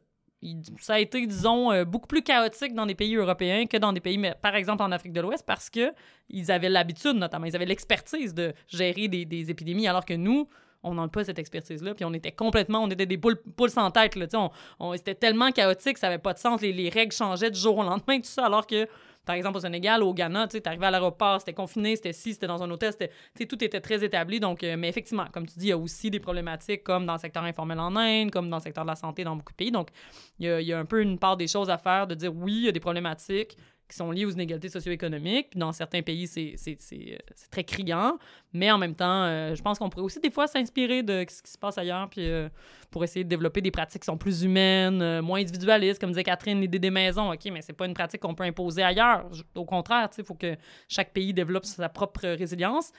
ça 0.81 0.95
a 0.95 0.99
été, 0.99 1.25
disons, 1.27 1.71
euh, 1.71 1.85
beaucoup 1.85 2.09
plus 2.09 2.23
chaotique 2.23 2.75
dans 2.75 2.87
des 2.87 2.95
pays 2.95 3.15
européens 3.15 3.67
que 3.67 3.77
dans 3.77 3.93
des 3.93 4.01
pays, 4.01 4.21
par 4.41 4.57
exemple 4.57 4.83
en 4.83 4.91
Afrique 4.91 5.13
de 5.13 5.21
l'Ouest, 5.21 5.45
parce 5.47 5.71
que 5.71 5.93
ils 6.29 6.51
avaient 6.51 6.69
l'habitude, 6.69 7.15
notamment, 7.15 7.47
ils 7.47 7.55
avaient 7.55 7.67
l'expertise 7.67 8.35
de 8.35 8.53
gérer 8.67 9.09
des, 9.09 9.25
des, 9.25 9.51
épidémies, 9.51 9.87
alors 9.87 10.05
que 10.05 10.15
nous, 10.15 10.49
on 10.83 10.95
n'a 10.95 11.07
pas 11.07 11.25
cette 11.25 11.39
expertise-là, 11.39 11.95
puis 11.95 12.05
on 12.05 12.13
était 12.13 12.33
complètement, 12.33 12.83
on 12.83 12.91
était 12.91 13.07
des 13.07 13.19
poules, 13.19 13.41
poules 13.57 13.71
sans 13.71 13.91
tête, 13.93 14.17
là, 14.17 14.27
on, 14.35 14.51
on, 14.81 14.97
c'était 14.97 15.15
tellement 15.15 15.53
chaotique, 15.53 15.97
ça 15.99 16.09
n'avait 16.09 16.19
pas 16.21 16.35
de 16.35 16.41
sens, 16.41 16.61
les, 16.61 16.73
les, 16.73 16.89
règles 16.89 17.13
changeaient 17.13 17.51
du 17.51 17.61
jour 17.61 17.79
au 17.79 17.85
lendemain, 17.85 18.19
tout 18.19 18.25
ça, 18.25 18.47
alors 18.47 18.67
que 18.67 18.89
par 19.25 19.37
exemple, 19.37 19.59
au 19.59 19.61
Sénégal, 19.61 20.03
au 20.03 20.13
Ghana, 20.13 20.49
tu 20.49 20.57
sais, 20.57 20.67
arrivé 20.67 20.87
à 20.87 20.91
l'aéroport, 20.91 21.41
c'était 21.41 21.53
confiné, 21.53 21.95
c'était 21.95 22.13
si, 22.13 22.33
c'était 22.33 22.49
dans 22.49 22.63
un 22.63 22.71
hôtel, 22.71 22.93
c'était, 22.93 23.47
tout 23.47 23.63
était 23.63 23.81
très 23.81 24.03
établi. 24.03 24.41
Donc, 24.41 24.65
euh, 24.65 24.77
mais 24.77 24.89
effectivement, 24.89 25.27
comme 25.33 25.47
tu 25.47 25.59
dis, 25.59 25.67
il 25.67 25.71
y 25.71 25.73
a 25.73 25.79
aussi 25.79 26.11
des 26.11 26.19
problématiques 26.19 26.83
comme 26.83 27.07
dans 27.07 27.15
le 27.15 27.19
secteur 27.19 27.45
informel 27.45 27.79
en 27.79 27.95
Inde, 27.97 28.31
comme 28.31 28.51
dans 28.51 28.57
le 28.57 28.63
secteur 28.63 28.85
de 28.85 28.91
la 28.91 28.97
santé 28.97 29.23
dans 29.23 29.37
beaucoup 29.37 29.53
de 29.53 29.57
pays. 29.57 29.71
Donc, 29.71 29.91
il 30.39 30.49
y 30.49 30.73
a 30.73 30.79
un 30.79 30.85
peu 30.85 31.01
une 31.01 31.19
part 31.19 31.37
des 31.37 31.47
choses 31.47 31.71
à 31.71 31.79
faire 31.79 32.07
de 32.07 32.15
dire 32.15 32.35
oui, 32.35 32.53
il 32.53 32.65
y 32.65 32.69
a 32.69 32.73
des 32.73 32.81
problématiques, 32.81 33.57
qui 33.93 33.99
sont 33.99 34.11
liées 34.11 34.25
aux 34.25 34.31
inégalités 34.31 34.71
socio-économiques. 34.71 35.57
Dans 35.57 35.71
certains 35.73 36.03
pays, 36.03 36.27
c'est 36.27 36.57
euh, 36.93 37.17
très 37.51 37.63
criant. 37.63 38.19
Mais 38.53 38.71
en 38.71 38.79
même 38.79 38.95
temps, 38.95 39.25
euh, 39.25 39.55
je 39.55 39.63
pense 39.63 39.79
qu'on 39.79 39.91
pourrait 39.91 40.05
aussi 40.05 40.19
des 40.19 40.31
fois 40.31 40.47
s'inspirer 40.47 41.03
de 41.03 41.25
ce 41.29 41.43
qui 41.43 41.51
se 41.51 41.59
passe 41.59 41.77
ailleurs 41.77 42.09
puis, 42.09 42.27
euh, 42.27 42.49
pour 42.91 43.05
essayer 43.05 43.23
de 43.23 43.29
développer 43.29 43.61
des 43.61 43.71
pratiques 43.71 44.03
qui 44.03 44.07
sont 44.07 44.17
plus 44.17 44.43
humaines, 44.43 45.21
moins 45.21 45.41
individualistes. 45.41 46.01
Comme 46.01 46.11
disait 46.11 46.25
Catherine, 46.25 46.61
l'idée 46.61 46.79
des 46.79 46.91
maisons. 46.91 47.33
OK, 47.33 47.45
mais 47.53 47.61
c'est 47.61 47.75
pas 47.75 47.87
une 47.87 47.95
pratique 47.95 48.21
qu'on 48.21 48.35
peut 48.35 48.45
imposer 48.45 48.83
ailleurs. 48.83 49.29
Au 49.55 49.65
contraire, 49.67 50.09
il 50.17 50.25
faut 50.25 50.35
que 50.35 50.57
chaque 50.89 51.13
pays 51.13 51.35
développe 51.35 51.67
sa 51.67 51.89
propre 51.89 52.27
résilience. 52.27 52.93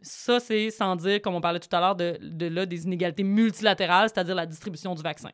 Ça, 0.00 0.40
c'est 0.40 0.70
sans 0.70 0.96
dire, 0.96 1.22
comme 1.22 1.34
on 1.34 1.40
parlait 1.40 1.60
tout 1.60 1.74
à 1.74 1.80
l'heure, 1.80 1.96
de 1.96 2.46
là, 2.46 2.66
des 2.66 2.84
inégalités 2.84 3.22
multilatérales, 3.22 4.10
c'est-à-dire 4.12 4.34
la 4.34 4.46
distribution 4.46 4.94
du 4.94 5.02
vaccin. 5.02 5.30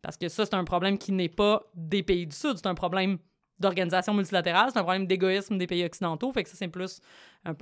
Parce 0.00 0.16
que 0.16 0.28
ça, 0.28 0.46
c'est 0.46 0.54
un 0.54 0.64
problème 0.64 0.98
qui 0.98 1.10
n'est 1.10 1.28
pas 1.28 1.64
des 1.74 2.04
pays 2.04 2.26
du 2.26 2.34
Sud, 2.34 2.56
c'est 2.56 2.68
un 2.68 2.74
problème 2.76 3.18
d'organisation 3.58 4.14
multilatérale, 4.14 4.70
c'est 4.72 4.78
un 4.78 4.82
problème 4.82 5.06
d'égoïsme 5.06 5.58
des 5.58 5.66
pays 5.66 5.84
occidentaux. 5.84 6.30
Fait 6.32 6.42
que 6.42 6.48
ça, 6.48 6.56
c'est 6.58 6.68
plus. 6.68 7.00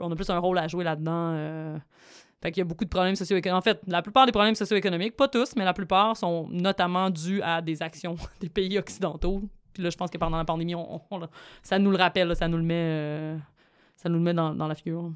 on 0.01 0.11
a 0.11 0.17
plus 0.17 0.31
un 0.31 0.39
rôle 0.39 0.59
à 0.59 0.69
jouer 0.69 0.85
là-dedans. 0.85 1.33
Euh. 1.35 1.79
fait 2.43 2.53
qu'il 2.53 2.61
y 2.61 2.63
a 2.63 2.65
beaucoup 2.65 2.85
de 2.85 2.91
problèmes 2.91 3.17
socio-économiques. 3.17 3.59
En 3.59 3.63
fait, 3.63 3.81
la 3.87 4.03
plupart 4.03 4.27
des 4.27 4.33
problèmes 4.33 4.55
socio-économiques, 4.55 5.17
pas 5.17 5.29
tous, 5.29 5.55
mais 5.57 5.65
la 5.65 5.73
plupart 5.73 6.17
sont 6.17 6.49
notamment 6.51 7.11
dus 7.11 7.43
à 7.43 7.63
des 7.63 7.83
actions 7.83 8.17
des 8.41 8.49
pays 8.49 8.79
occidentaux. 8.79 9.43
Puis 9.73 9.83
là, 9.83 9.91
je 9.91 9.97
pense 9.97 10.11
que 10.11 10.19
pendant 10.19 10.37
la 10.37 10.45
pandémie, 10.45 10.75
ça 11.63 11.79
nous 11.79 11.91
le 11.91 11.97
rappelle, 11.97 12.35
ça 12.37 12.47
nous 12.47 12.59
le 12.59 12.63
met, 12.63 12.75
euh, 12.75 13.37
ça 13.97 14.09
nous 14.09 14.19
le 14.19 14.23
met 14.23 14.35
dans, 14.35 14.53
la 14.55 14.75
figure. 14.75 15.13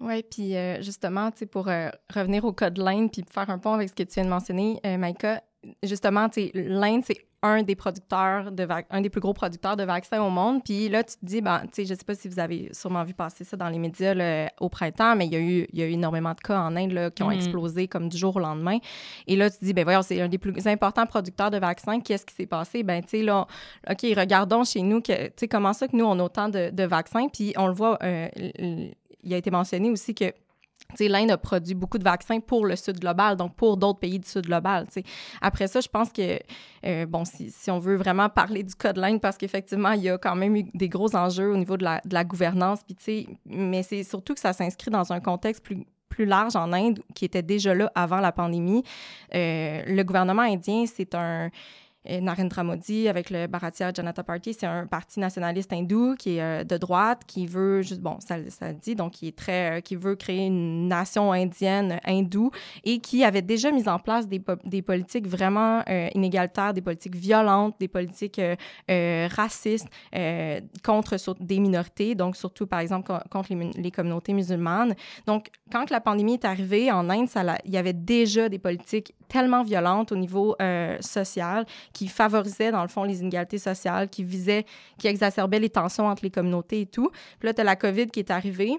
Oui, 0.00 0.22
puis 0.22 0.56
euh, 0.56 0.80
justement, 0.80 1.30
pour 1.50 1.66
revenir 1.66 2.44
au 2.46 2.52
code 2.52 2.78
l'Inde, 2.78 3.10
puis 3.12 3.22
faire 3.30 3.50
un 3.50 3.58
pont 3.58 3.74
avec 3.74 3.90
ce 3.90 3.94
que 3.94 4.02
tu 4.02 4.14
viens 4.14 4.24
de 4.24 4.30
mentionner, 4.30 4.80
Maïka, 4.98 5.42
justement, 5.82 6.28
l'Inde, 6.54 7.02
c'est 7.04 7.26
un 7.42 7.62
des 7.62 7.74
producteurs 7.74 8.52
de 8.52 8.66
un 8.90 9.00
des 9.00 9.08
plus 9.08 9.20
gros 9.20 9.32
producteurs 9.32 9.76
de 9.76 9.84
vaccins 9.84 10.22
au 10.22 10.30
monde. 10.30 10.62
Puis 10.62 10.88
là, 10.88 11.02
tu 11.02 11.16
te 11.16 11.24
dis, 11.24 11.40
ben, 11.40 11.60
tu 11.62 11.68
sais, 11.72 11.84
je 11.84 11.94
sais 11.94 12.04
pas 12.04 12.14
si 12.14 12.28
vous 12.28 12.38
avez 12.38 12.68
sûrement 12.72 13.02
vu 13.02 13.14
passer 13.14 13.44
ça 13.44 13.56
dans 13.56 13.68
les 13.68 13.78
médias 13.78 14.48
au 14.60 14.68
printemps, 14.68 15.16
mais 15.16 15.26
il 15.26 15.32
y 15.32 15.36
a 15.36 15.40
eu, 15.40 15.66
il 15.72 15.78
y 15.78 15.82
a 15.82 15.86
eu 15.86 15.92
énormément 15.92 16.34
de 16.34 16.40
cas 16.40 16.60
en 16.60 16.76
Inde 16.76 16.92
là, 16.92 17.10
qui 17.10 17.22
ont 17.22 17.30
mm-hmm. 17.30 17.34
explosé 17.34 17.88
comme 17.88 18.08
du 18.08 18.18
jour 18.18 18.36
au 18.36 18.40
lendemain. 18.40 18.78
Et 19.26 19.36
là, 19.36 19.50
tu 19.50 19.58
te 19.58 19.64
dis, 19.64 19.72
ben 19.72 19.84
voyons, 19.84 20.02
c'est 20.02 20.20
un 20.20 20.28
des 20.28 20.38
plus 20.38 20.66
importants 20.66 21.06
producteurs 21.06 21.50
de 21.50 21.58
vaccins. 21.58 22.00
Qu'est-ce 22.00 22.26
qui 22.26 22.34
s'est 22.34 22.46
passé? 22.46 22.82
Ben, 22.82 23.02
tu 23.02 23.08
sais, 23.10 23.22
là, 23.22 23.46
OK, 23.88 24.02
regardons 24.16 24.64
chez 24.64 24.82
nous, 24.82 25.00
que, 25.00 25.28
tu 25.28 25.32
sais, 25.36 25.48
comment 25.48 25.72
ça 25.72 25.88
que 25.88 25.96
nous, 25.96 26.04
on 26.04 26.18
a 26.18 26.22
autant 26.22 26.48
de, 26.48 26.70
de 26.70 26.84
vaccins. 26.84 27.28
Puis 27.28 27.54
on 27.56 27.66
le 27.66 27.72
voit, 27.72 27.98
euh, 28.02 28.28
il 29.22 29.34
a 29.34 29.36
été 29.36 29.50
mentionné 29.50 29.90
aussi 29.90 30.14
que 30.14 30.32
l'Inde 30.98 31.30
a 31.30 31.38
produit 31.38 31.74
beaucoup 31.74 31.98
de 31.98 32.04
vaccins 32.04 32.40
pour 32.40 32.66
le 32.66 32.76
Sud 32.76 33.00
global, 33.00 33.36
donc 33.36 33.54
pour 33.54 33.76
d'autres 33.76 33.98
pays 33.98 34.18
du 34.18 34.28
Sud 34.28 34.46
global. 34.46 34.86
Après 35.40 35.66
ça, 35.66 35.80
je 35.80 35.88
pense 35.88 36.12
que, 36.12 36.38
euh, 36.86 37.06
bon, 37.06 37.24
si, 37.24 37.70
on 37.70 37.78
veut 37.78 37.96
vraiment 37.96 38.28
parler 38.28 38.62
du 38.62 38.74
cas 38.74 38.92
de 38.92 39.00
l'Inde, 39.00 39.20
parce 39.20 39.36
qu'effectivement, 39.36 39.92
il 39.92 40.02
y 40.02 40.10
a 40.10 40.18
quand 40.18 40.36
même 40.36 40.56
eu 40.56 40.64
des 40.74 40.88
gros 40.88 41.14
enjeux 41.14 41.52
au 41.52 41.56
niveau 41.56 41.76
de 41.76 41.84
la, 41.84 42.00
de 42.04 42.14
la 42.14 42.24
gouvernance, 42.24 42.80
mais 43.46 43.82
c'est 43.82 44.02
surtout 44.02 44.34
que 44.34 44.40
ça 44.40 44.52
s'inscrit 44.52 44.90
dans 44.90 45.12
un 45.12 45.20
contexte 45.20 45.62
plus 45.62 45.84
plus 46.10 46.26
large 46.26 46.56
en 46.56 46.72
Inde 46.72 46.98
qui 47.14 47.24
était 47.24 47.42
déjà 47.42 47.72
là 47.72 47.90
avant 47.94 48.18
la 48.18 48.32
pandémie. 48.32 48.82
Euh, 49.32 49.82
le 49.86 50.02
gouvernement 50.02 50.42
indien, 50.42 50.84
c'est 50.86 51.14
un 51.14 51.50
Narendra 52.06 52.64
Modi 52.64 53.08
avec 53.08 53.28
le 53.28 53.46
Bharatiya 53.46 53.92
Janata 53.92 54.22
Party, 54.22 54.54
c'est 54.54 54.66
un 54.66 54.86
parti 54.86 55.20
nationaliste 55.20 55.72
hindou 55.72 56.14
qui 56.18 56.36
est 56.36 56.42
euh, 56.42 56.64
de 56.64 56.78
droite, 56.78 57.22
qui 57.26 57.46
veut 57.46 57.82
juste, 57.82 58.00
bon, 58.00 58.16
ça, 58.20 58.36
ça 58.48 58.72
dit, 58.72 58.94
donc 58.94 59.12
qui 59.12 59.28
est 59.28 59.36
très, 59.36 59.78
euh, 59.78 59.80
qui 59.80 59.96
veut 59.96 60.16
créer 60.16 60.46
une 60.46 60.88
nation 60.88 61.30
indienne 61.32 62.00
hindoue 62.06 62.50
et 62.84 63.00
qui 63.00 63.22
avait 63.22 63.42
déjà 63.42 63.70
mis 63.70 63.86
en 63.86 63.98
place 63.98 64.26
des, 64.28 64.40
politiques 64.82 65.26
vraiment 65.26 65.82
euh, 65.88 66.08
inégalitaires, 66.14 66.72
des 66.72 66.80
politiques 66.80 67.16
violentes, 67.16 67.76
des 67.78 67.88
politiques 67.88 68.40
racistes 68.88 69.88
contre 70.82 71.16
des 71.40 71.60
minorités, 71.60 72.14
donc 72.14 72.36
surtout 72.36 72.66
par 72.66 72.80
exemple 72.80 73.12
contre 73.30 73.52
les, 73.54 73.90
communautés 73.90 74.32
musulmanes. 74.32 74.94
Donc, 75.26 75.50
quand 75.70 75.90
la 75.90 76.00
pandémie 76.00 76.34
est 76.34 76.44
arrivée 76.44 76.90
en 76.90 77.10
Inde, 77.10 77.28
il 77.64 77.72
y 77.72 77.76
avait 77.76 77.92
déjà 77.92 78.48
des 78.48 78.58
politiques 78.58 79.14
tellement 79.30 79.62
violentes 79.62 80.12
au 80.12 80.16
niveau 80.16 80.56
social 81.00 81.64
qui 81.92 82.08
favorisait, 82.08 82.70
dans 82.70 82.82
le 82.82 82.88
fond, 82.88 83.04
les 83.04 83.20
inégalités 83.20 83.58
sociales, 83.58 84.08
qui 84.08 84.24
visait, 84.24 84.66
qui 84.98 85.06
exacerbait 85.06 85.60
les 85.60 85.70
tensions 85.70 86.06
entre 86.06 86.24
les 86.24 86.30
communautés 86.30 86.82
et 86.82 86.86
tout. 86.86 87.10
Puis 87.38 87.46
là, 87.46 87.54
tu 87.54 87.60
as 87.60 87.64
la 87.64 87.76
COVID 87.76 88.08
qui 88.08 88.20
est 88.20 88.30
arrivée. 88.30 88.76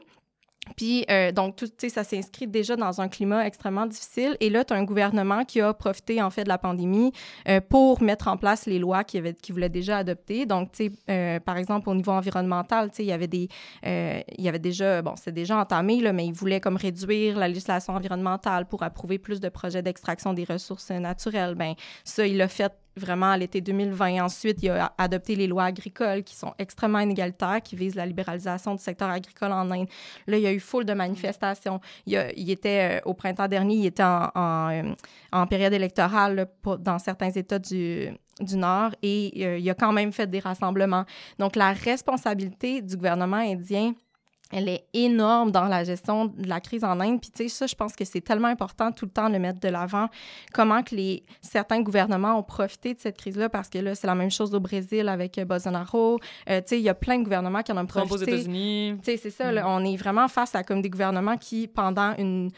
Puis, 0.76 1.06
euh, 1.10 1.32
donc, 1.32 1.56
tout, 1.56 1.68
ça 1.90 2.04
s'inscrit 2.04 2.48
déjà 2.48 2.76
dans 2.76 3.02
un 3.02 3.08
climat 3.08 3.46
extrêmement 3.46 3.86
difficile. 3.88 4.38
Et 4.40 4.50
là, 4.50 4.64
tu 4.64 4.74
as 4.74 4.78
un 4.78 4.84
gouvernement 4.84 5.44
qui 5.44 5.60
a 5.60 5.74
profité, 5.74 6.22
en 6.22 6.30
fait, 6.30 6.44
de 6.44 6.50
la 6.50 6.58
pandémie 6.58 7.12
euh, 7.48 7.60
pour 7.62 8.02
mettre 8.02 8.28
en 8.28 8.38
place 8.38 8.68
les 8.68 8.80
lois 8.80 9.04
qu'il 9.04 9.24
qu 9.36 9.54
voulait 9.54 9.70
déjà 9.70 9.98
adopter. 9.98 10.46
Donc, 10.46 10.72
tu 10.72 10.86
sais, 10.86 10.92
euh, 11.10 11.40
par 11.40 11.58
exemple, 11.58 11.90
au 11.90 11.96
niveau 11.96 12.12
environnemental, 12.12 12.90
tu 12.90 12.98
sais, 12.98 13.04
il 13.04 13.08
y 13.08 13.12
avait 13.12 13.28
des... 13.28 13.50
il 13.84 14.44
y 14.44 14.48
avait 14.48 14.60
déjà... 14.60 15.02
Bon, 15.02 15.16
c'est 15.16 15.32
déjà 15.32 15.58
entamé, 15.58 16.00
là, 16.00 16.14
mais 16.14 16.26
il 16.26 16.34
voulait 16.34 16.60
comme 16.60 16.78
réduire 16.78 17.38
la 17.38 17.48
législation 17.48 17.94
environnementale 17.94 18.66
pour 18.68 18.84
approuver 18.84 19.18
plus 19.18 19.40
de 19.40 19.50
projets 19.50 19.82
d'extraction 19.82 20.34
des 20.34 20.44
ressources 20.44 20.92
naturelles. 20.92 21.56
Ben 21.56 21.74
ça, 22.04 22.26
il 22.28 22.38
l'a 22.38 22.48
fait 22.48 22.72
vraiment 22.96 23.32
à 23.32 23.38
l'été 23.38 23.62
2020. 23.62 24.22
Ensuite, 24.24 24.62
il 24.62 24.70
a 24.70 24.94
adopté 24.98 25.36
les 25.36 25.48
lois 25.48 25.66
agricoles 25.66 26.24
qui 26.24 26.36
sont 26.36 26.54
extrêmement 26.60 27.00
inégalitaires, 27.00 27.62
qui 27.64 27.76
visent 27.76 27.96
la 27.96 28.06
libéralisation 28.06 28.76
du 28.76 28.82
secteur 28.82 29.10
agricole 29.10 29.52
en 29.52 29.70
Inde. 29.72 29.88
Là, 30.28 30.38
il 30.38 30.44
y 30.44 30.48
a 30.48 30.54
eu 30.54 30.60
foule 30.60 30.86
de 30.86 30.94
manifestations. 30.94 31.80
Il, 32.06 32.50
était, 32.50 33.00
euh, 33.00 33.10
au 33.10 33.14
printemps 33.14 33.48
dernier, 33.48 33.76
il 33.76 33.86
était 33.86 34.04
en, 34.04 34.30
euh, 34.36 35.46
période 35.50 35.74
électorale 35.74 36.48
dans 36.80 37.00
certains 37.00 37.32
États 37.32 37.60
du, 37.60 38.10
du 38.40 38.58
Nord 38.58 38.92
et 39.02 39.32
euh, 39.46 39.58
il 39.58 39.70
a 39.70 39.74
quand 39.74 39.92
même 39.92 40.12
fait 40.12 40.28
des 40.28 40.40
rassemblements. 40.40 41.06
Donc, 41.40 41.56
la 41.56 41.74
responsabilité 41.74 42.82
du 42.82 42.96
gouvernement 42.96 43.38
indien 43.38 43.94
elle 44.52 44.70
est 44.70 44.86
énorme 44.94 45.52
dans 45.52 45.66
la 45.66 45.84
gestion 45.84 46.26
de 46.26 46.48
la 46.48 46.60
crise 46.60 46.84
en 46.84 47.00
Inde. 47.00 47.20
Puis, 47.22 47.32
tu 47.32 47.44
sais, 47.44 47.50
ça, 47.50 47.68
je 47.68 47.76
pense 47.76 47.96
que 47.96 48.06
c'est 48.06 48.22
tellement 48.22 48.48
important 48.48 48.92
tout 48.92 49.06
le 49.06 49.12
temps 49.12 49.28
de 49.28 49.34
le 49.34 49.40
mettre 49.40 49.60
de 49.60 49.70
l'avant. 49.70 50.08
Comment 50.54 50.84
que 50.84 50.96
les, 50.96 51.24
certains 51.42 51.82
gouvernements 51.82 52.38
ont 52.38 52.44
profité 52.44 52.94
de 52.94 53.00
cette 53.00 53.18
crise-là, 53.18 53.50
parce 53.50 53.70
que 53.70 53.80
là, 53.80 53.96
c'est 53.96 54.08
la 54.08 54.16
même 54.16 54.32
chose 54.32 54.54
au 54.54 54.60
Brésil 54.60 55.08
avec 55.10 55.38
euh, 55.38 55.46
Bolsonaro. 55.46 56.20
Euh, 56.50 56.60
tu 56.62 56.68
sais, 56.68 56.80
il 56.80 56.84
y 56.84 56.90
a 56.90 56.94
plein 56.94 57.20
de 57.20 57.24
gouvernements 57.24 57.62
qui 57.62 57.72
en 57.72 57.78
ont 57.78 57.86
profité. 57.86 58.14
aux 58.14 58.18
États-Unis. 58.18 58.96
Tu 59.04 59.12
sais, 59.12 59.18
c'est 59.18 59.30
ça, 59.30 59.52
là, 59.52 59.64
mm. 59.64 59.68
on 59.68 59.86
est 59.86 59.98
vraiment 59.98 60.28
face 60.28 60.56
à 60.56 60.64
comme 60.64 60.82
des 60.82 60.90
gouvernements 60.90 61.38
qui, 61.38 61.68
pendant 61.68 62.14
une 62.18 62.52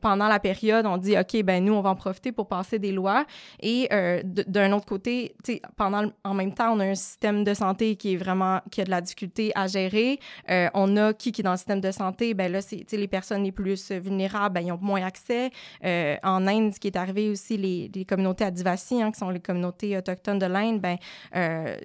pendant 0.00 0.28
la 0.28 0.38
période, 0.38 0.86
on 0.86 0.96
dit, 0.96 1.16
OK, 1.18 1.42
ben 1.42 1.64
nous, 1.64 1.74
on 1.74 1.80
va 1.80 1.90
en 1.90 1.94
profiter 1.94 2.32
pour 2.32 2.48
passer 2.48 2.78
des 2.78 2.92
lois. 2.92 3.26
Et 3.60 3.88
euh, 3.92 4.22
d'un 4.24 4.72
autre 4.72 4.86
côté, 4.86 5.34
pendant 5.76 6.10
en 6.24 6.34
même 6.34 6.54
temps, 6.54 6.74
on 6.74 6.80
a 6.80 6.84
un 6.84 6.94
système 6.94 7.44
de 7.44 7.54
santé 7.54 7.96
qui 7.96 8.14
est 8.14 8.16
vraiment, 8.16 8.60
qui 8.70 8.80
a 8.80 8.84
de 8.84 8.90
la 8.90 9.00
difficulté 9.00 9.52
à 9.54 9.66
gérer. 9.66 10.18
Euh, 10.50 10.68
on 10.74 10.96
a 10.96 11.12
qui 11.12 11.32
qui 11.32 11.42
est 11.42 11.44
dans 11.44 11.52
le 11.52 11.56
système 11.56 11.80
de 11.80 11.90
santé? 11.90 12.34
Ben 12.34 12.50
là, 12.50 12.60
c'est 12.62 12.90
les 12.92 13.08
personnes 13.08 13.44
les 13.44 13.52
plus 13.52 13.90
vulnérables, 13.92 14.54
ben, 14.54 14.66
ils 14.66 14.72
ont 14.72 14.78
moins 14.80 15.02
accès. 15.02 15.50
Euh, 15.84 16.16
en 16.22 16.46
Inde, 16.46 16.74
ce 16.74 16.80
qui 16.80 16.88
est 16.88 16.96
arrivé 16.96 17.28
aussi, 17.30 17.56
les, 17.56 18.04
communautés 18.06 18.44
Adivasi, 18.44 19.02
hein, 19.02 19.10
qui 19.10 19.18
sont 19.18 19.30
les 19.30 19.40
communautés 19.40 19.96
autochtones 19.96 20.38
de 20.38 20.46
l'Inde, 20.46 20.80
ben, 20.80 20.96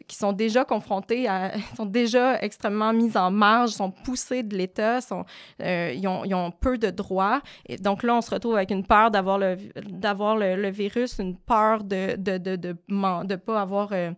qui 0.08 0.16
sont 0.16 0.34
déjà 0.34 0.64
confrontées 0.64 1.28
sont 1.76 1.86
déjà 1.86 2.42
extrêmement 2.42 2.94
mises 2.94 3.18
en 3.18 3.32
marge, 3.32 3.72
sont 3.72 3.92
poussées 3.92 4.44
de 4.44 4.56
l'État, 4.56 5.02
sont, 5.02 5.26
ils, 5.60 6.08
ont, 6.08 6.52
peu 6.52 6.78
de 6.78 6.90
droits. 6.90 7.42
Donc 7.82 8.04
là, 8.04 8.16
on 8.16 8.22
se 8.22 8.32
retrouve 8.32 8.56
avec 8.56 8.72
une 8.72 8.86
peur 8.86 9.12
d'avoir 9.12 9.38
le, 9.38 10.70
virus, 10.70 11.18
une 11.20 11.36
peur 11.36 11.84
de 11.84 12.16
ne 12.18 13.36
pas 13.36 13.62
avoir 13.62 13.90
euh, 13.92 14.12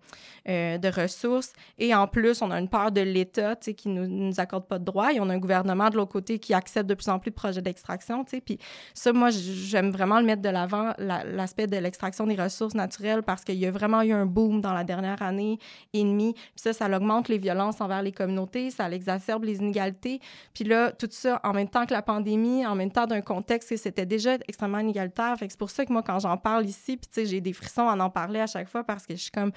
euh, 0.50 0.78
de 0.78 0.90
ressources. 0.90 1.54
Et 1.80 1.96
en 1.96 2.06
plus, 2.06 2.42
on 2.42 2.52
a 2.52 2.60
une 2.60 2.68
peur 2.68 2.92
de 2.92 3.00
l'État 3.00 3.56
qui 3.56 3.88
ne 3.88 4.06
nous, 4.06 4.28
nous, 4.28 4.40
accorde 4.42 4.68
pas 4.68 4.78
de 4.78 4.84
droits. 4.84 5.14
Et 5.14 5.22
on 5.22 5.30
a 5.30 5.34
un 5.34 5.40
gouvernement 5.40 5.90
de 5.90 5.96
l'autre 5.96 6.12
côté 6.12 6.38
qui 6.38 6.54
accepte 6.54 6.90
de 6.90 6.94
plus 6.96 7.08
en 7.08 7.18
plus 7.18 7.32
de 7.32 7.36
projets 7.36 7.62
d'extraction. 7.62 8.26
Puis 8.26 8.60
ça, 8.94 9.14
moi, 9.14 9.30
j'aime 9.30 9.92
vraiment 9.92 10.20
le 10.20 10.26
mettre 10.26 10.42
de 10.42 10.50
l'avant, 10.50 10.92
l'aspect 10.98 11.68
de 11.68 11.78
l'extraction 11.78 12.28
des 12.28 12.36
ressources 12.36 12.76
naturelles, 12.76 13.24
parce 13.24 13.46
qu'il 13.46 13.56
y 13.56 13.66
a 13.66 13.72
vraiment 13.72 14.02
eu 14.02 14.12
un 14.12 14.26
boom 14.26 14.60
dans 14.60 14.74
la 14.74 14.84
dernière 14.84 15.22
année 15.22 15.60
et 15.94 16.04
demie. 16.04 16.34
Puis 16.34 16.52
ça, 16.58 16.74
ça 16.74 16.94
augmente 16.94 17.30
les 17.30 17.38
violences 17.38 17.80
envers 17.80 18.02
les 18.02 18.12
communautés, 18.12 18.70
ça 18.70 18.90
exacerbe 18.92 19.46
les 19.46 19.60
inégalités. 19.60 20.20
Puis 20.54 20.66
là, 20.66 20.92
tout 20.92 21.08
ça 21.10 21.40
en 21.46 21.54
même 21.54 21.70
temps 21.70 21.86
que 21.86 21.94
la 21.94 22.02
pandémie, 22.02 22.66
en 22.66 22.76
même 22.76 22.92
temps 22.92 23.08
d'un 23.08 23.22
contexte 23.22 23.53
que 23.60 23.78
c'était 23.78 24.06
déjà 24.06 24.36
extrêmement 24.48 24.80
inégalitaire. 24.80 25.36
C'est 25.40 25.58
pour 25.58 25.70
ça 25.70 25.86
que 25.86 25.92
moi, 25.92 26.04
quand 26.04 26.20
j'en 26.20 26.38
parle 26.38 26.66
ici, 26.66 27.00
j'ai 27.16 27.42
des 27.42 27.54
frissons 27.54 27.88
à 27.88 27.96
en 27.96 28.10
parler 28.10 28.40
à 28.40 28.48
chaque 28.48 28.70
fois 28.70 28.84
parce 28.84 29.06
que 29.06 29.16
je 29.16 29.22
suis 29.22 29.32
comme 29.32 29.52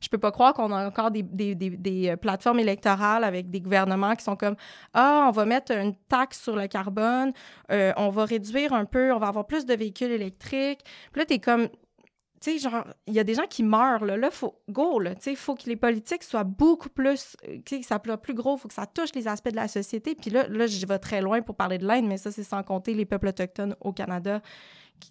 je 0.00 0.08
peux 0.08 0.18
pas 0.18 0.32
croire 0.32 0.54
qu'on 0.54 0.72
a 0.72 0.86
encore 0.86 1.10
des, 1.10 1.22
des, 1.22 1.54
des, 1.54 2.08
euh, 2.08 2.16
plateformes 2.16 2.58
électorales 2.58 3.22
avec 3.22 3.50
des 3.50 3.60
gouvernements 3.60 4.14
qui 4.14 4.24
sont 4.24 4.36
comme 4.36 4.56
ah 4.94 5.26
on 5.28 5.30
va 5.30 5.44
mettre 5.44 5.72
une 5.72 5.94
taxe 6.08 6.42
sur 6.42 6.56
le 6.56 6.66
carbone, 6.68 7.32
euh, 7.70 7.92
on 7.96 8.08
va 8.08 8.24
réduire 8.24 8.72
un 8.72 8.86
peu, 8.86 9.12
on 9.12 9.18
va 9.18 9.28
avoir 9.28 9.46
plus 9.46 9.66
de 9.66 9.74
véhicules 9.74 10.10
électriques. 10.10 10.80
Puis 11.12 11.20
là 11.20 11.26
t'es 11.26 11.38
comme 11.38 11.68
tu 12.40 12.58
genre, 12.58 12.86
il 13.06 13.12
y 13.12 13.18
a 13.18 13.24
des 13.24 13.34
gens 13.34 13.46
qui 13.46 13.62
meurent, 13.62 14.04
là. 14.04 14.16
Là, 14.16 14.30
faut, 14.30 14.54
go, 14.70 14.98
là. 14.98 15.14
Il 15.26 15.36
faut 15.36 15.54
que 15.54 15.64
les 15.66 15.76
politiques 15.76 16.22
soient 16.22 16.44
beaucoup 16.44 16.88
plus, 16.88 17.36
euh, 17.46 17.58
que 17.64 17.82
ça 17.82 18.00
soit 18.02 18.16
plus 18.16 18.34
gros, 18.34 18.56
il 18.56 18.60
faut 18.60 18.68
que 18.68 18.74
ça 18.74 18.86
touche 18.86 19.10
les 19.14 19.28
aspects 19.28 19.50
de 19.50 19.56
la 19.56 19.68
société. 19.68 20.14
Puis 20.14 20.30
là, 20.30 20.48
là, 20.48 20.66
je 20.66 20.86
vais 20.86 20.98
très 20.98 21.20
loin 21.20 21.42
pour 21.42 21.54
parler 21.54 21.76
de 21.76 21.86
l'Inde, 21.86 22.06
mais 22.06 22.16
ça, 22.16 22.32
c'est 22.32 22.42
sans 22.42 22.62
compter 22.62 22.94
les 22.94 23.04
peuples 23.04 23.28
autochtones 23.28 23.76
au 23.80 23.92
Canada, 23.92 24.40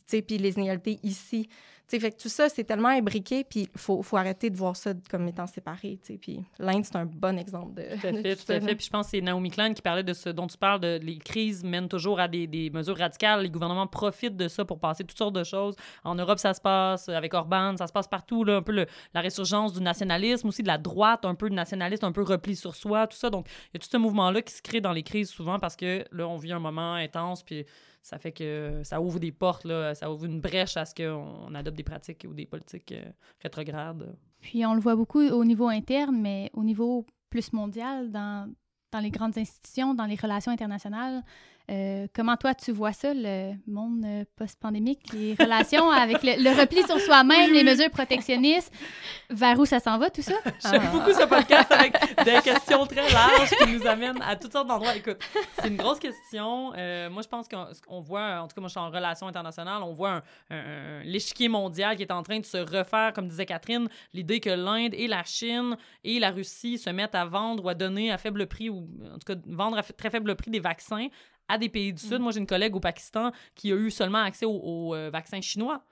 puis 0.07 0.37
les 0.37 0.53
inégalités 0.53 0.99
ici 1.03 1.49
fait 1.89 2.11
que 2.11 2.21
tout 2.21 2.29
ça, 2.29 2.49
c'est 2.49 2.63
tellement 2.63 2.89
imbriqué, 2.89 3.43
puis 3.43 3.69
il 3.73 3.79
faut, 3.79 4.03
faut, 4.03 4.17
arrêter 4.17 4.49
de 4.49 4.57
voir 4.57 4.75
ça 4.75 4.91
comme 5.09 5.27
étant 5.27 5.47
séparé, 5.47 5.97
Puis 6.21 6.43
l'Inde, 6.59 6.85
c'est 6.85 6.97
un 6.97 7.05
bon 7.05 7.37
exemple 7.39 7.75
de... 7.75 7.83
Tout 7.99 8.07
à 8.07 8.13
fait, 8.21 8.35
tout, 8.35 8.51
à 8.51 8.59
fait. 8.59 8.75
Puis 8.75 8.85
je 8.85 8.89
pense 8.89 9.07
que 9.07 9.11
c'est 9.11 9.21
Naomi 9.21 9.49
Klein 9.49 9.73
qui 9.73 9.81
parlait 9.81 10.03
de 10.03 10.13
ce 10.13 10.29
dont 10.29 10.47
tu 10.47 10.57
parles, 10.57 10.79
de 10.79 10.99
les 11.01 11.17
crises 11.17 11.63
mènent 11.63 11.87
toujours 11.87 12.19
à 12.19 12.27
des, 12.27 12.47
des, 12.47 12.69
mesures 12.69 12.97
radicales. 12.97 13.41
Les 13.41 13.49
gouvernements 13.49 13.87
profitent 13.87 14.37
de 14.37 14.47
ça 14.47 14.65
pour 14.65 14.79
passer 14.79 15.03
toutes 15.03 15.17
sortes 15.17 15.35
de 15.35 15.43
choses. 15.43 15.75
En 16.03 16.15
Europe, 16.15 16.39
ça 16.39 16.53
se 16.53 16.61
passe. 16.61 17.09
Avec 17.09 17.33
Orban, 17.33 17.75
ça 17.77 17.87
se 17.87 17.93
passe 17.93 18.07
partout, 18.07 18.43
là, 18.43 18.57
un 18.57 18.61
peu 18.61 18.73
le, 18.73 18.85
la 19.13 19.21
résurgence 19.21 19.73
du 19.73 19.81
nationalisme, 19.81 20.47
aussi 20.47 20.61
de 20.61 20.67
la 20.67 20.77
droite, 20.77 21.25
un 21.25 21.35
peu 21.35 21.49
de 21.49 21.55
nationalisme, 21.55 22.05
un 22.05 22.11
peu 22.11 22.23
repli 22.23 22.55
sur 22.55 22.75
soi, 22.75 23.07
tout 23.07 23.17
ça. 23.17 23.29
Donc, 23.29 23.47
il 23.47 23.69
y 23.73 23.77
a 23.77 23.79
tout 23.79 23.89
ce 23.89 23.97
mouvement-là 23.97 24.41
qui 24.41 24.53
se 24.53 24.61
crée 24.61 24.81
dans 24.81 24.93
les 24.93 25.03
crises 25.03 25.29
souvent 25.29 25.59
parce 25.59 25.75
que 25.75 26.05
là, 26.11 26.27
on 26.27 26.37
vit 26.37 26.51
un 26.51 26.59
moment 26.59 26.93
intense, 26.93 27.43
puis 27.43 27.65
ça 28.01 28.17
fait 28.17 28.31
que 28.31 28.81
ça 28.83 29.01
ouvre 29.01 29.19
des 29.19 29.31
portes, 29.31 29.65
là, 29.65 29.93
ça 29.93 30.11
ouvre 30.11 30.25
une 30.25 30.39
brèche 30.39 30.77
à 30.77 30.85
ce 30.85 30.95
qu'on 30.95 31.53
adopte 31.53 31.77
des 31.79 31.83
pratiques 31.83 32.25
ou 32.29 32.33
des 32.33 32.45
politiques 32.45 32.91
euh, 32.91 33.11
rétrogrades. 33.41 34.15
Puis 34.41 34.65
on 34.65 34.73
le 34.73 34.81
voit 34.81 34.95
beaucoup 34.95 35.21
au 35.21 35.45
niveau 35.45 35.67
interne, 35.67 36.17
mais 36.19 36.49
au 36.53 36.63
niveau 36.63 37.05
plus 37.29 37.53
mondial, 37.53 38.11
dans, 38.11 38.53
dans 38.91 38.99
les 38.99 39.11
grandes 39.11 39.37
institutions, 39.37 39.93
dans 39.93 40.05
les 40.05 40.15
relations 40.15 40.51
internationales, 40.51 41.23
euh, 41.69 42.07
comment 42.15 42.35
toi, 42.35 42.55
tu 42.55 42.71
vois 42.71 42.93
ça, 42.93 43.13
le 43.13 43.53
monde 43.67 44.03
euh, 44.03 44.23
post-pandémique, 44.35 45.13
les 45.13 45.35
relations 45.39 45.91
avec 45.91 46.23
le, 46.23 46.59
repli 46.59 46.81
sur 46.83 46.99
soi-même, 46.99 47.53
les 47.53 47.63
mesures 47.63 47.91
protectionnistes, 47.91 48.73
vers 49.29 49.59
où 49.59 49.65
ça 49.65 49.79
s'en 49.79 49.99
va, 49.99 50.09
tout 50.09 50.23
ça? 50.23 50.33
J'aime 50.45 50.81
ah. 50.85 50.91
beaucoup 50.91 51.11
ce 51.11 51.25
podcast 51.27 51.71
avec 51.71 51.93
des 52.25 52.41
questions 52.43 52.87
très 52.87 53.07
larges 53.11 53.51
qui 53.51 53.71
nous 53.71 53.85
amènent 53.85 54.21
à 54.21 54.35
toutes 54.35 54.51
sortes 54.51 54.67
d'endroits. 54.67 54.95
Écoute, 54.95 55.17
c'est 55.59 55.67
une 55.67 55.77
grosse 55.77 55.99
question. 55.99 56.73
Euh, 56.75 57.09
moi, 57.09 57.21
je 57.21 57.27
pense 57.27 57.47
qu'on 57.47 58.01
voit, 58.01 58.41
en 58.41 58.47
tout 58.47 58.55
cas, 58.55 58.61
moi, 58.61 58.67
je 58.67 58.71
suis 58.71 58.79
en 58.79 58.89
relations 58.89 59.27
internationales, 59.27 59.83
on 59.83 59.93
voit 59.93 60.23
un, 60.49 61.03
l'échiquier 61.03 61.49
mondial 61.49 61.95
qui 61.97 62.01
est 62.01 62.11
en 62.11 62.23
train 62.23 62.39
de 62.39 62.45
se 62.45 62.57
refaire, 62.57 63.13
comme 63.13 63.27
disait 63.27 63.45
Catherine, 63.45 63.87
l'idée 64.13 64.39
que 64.39 64.49
l'Inde 64.49 64.95
et 64.95 65.07
la 65.07 65.23
Chine 65.23 65.77
et 66.03 66.19
la 66.19 66.31
Russie 66.31 66.79
se 66.79 66.89
mettent 66.89 67.15
à 67.15 67.25
vendre 67.25 67.63
ou 67.65 67.69
à 67.69 67.75
donner 67.75 68.11
à 68.11 68.17
faible 68.17 68.47
prix, 68.47 68.69
ou 68.69 68.87
en 69.13 69.19
tout 69.19 69.35
cas, 69.35 69.39
vendre 69.45 69.77
à 69.77 69.83
très 69.83 70.09
faible 70.09 70.35
prix 70.35 70.49
des 70.49 70.59
vaccins 70.59 71.09
à 71.49 71.57
des 71.57 71.67
pays 71.67 71.91
du 71.91 72.01
Sud. 72.01 72.19
Mm. 72.19 72.23
Moi, 72.23 72.31
j'ai 72.31 72.39
une 72.39 72.47
collègue 72.47 72.75
au 72.75 72.79
Pakistan 72.79 73.31
qui 73.55 73.73
a 73.73 73.75
eu 73.75 73.91
seulement 73.91 74.19
accès 74.19 74.45
aux 74.45 74.95
euh, 74.95 75.09
vaccins 75.11 75.41
chinois 75.41 75.83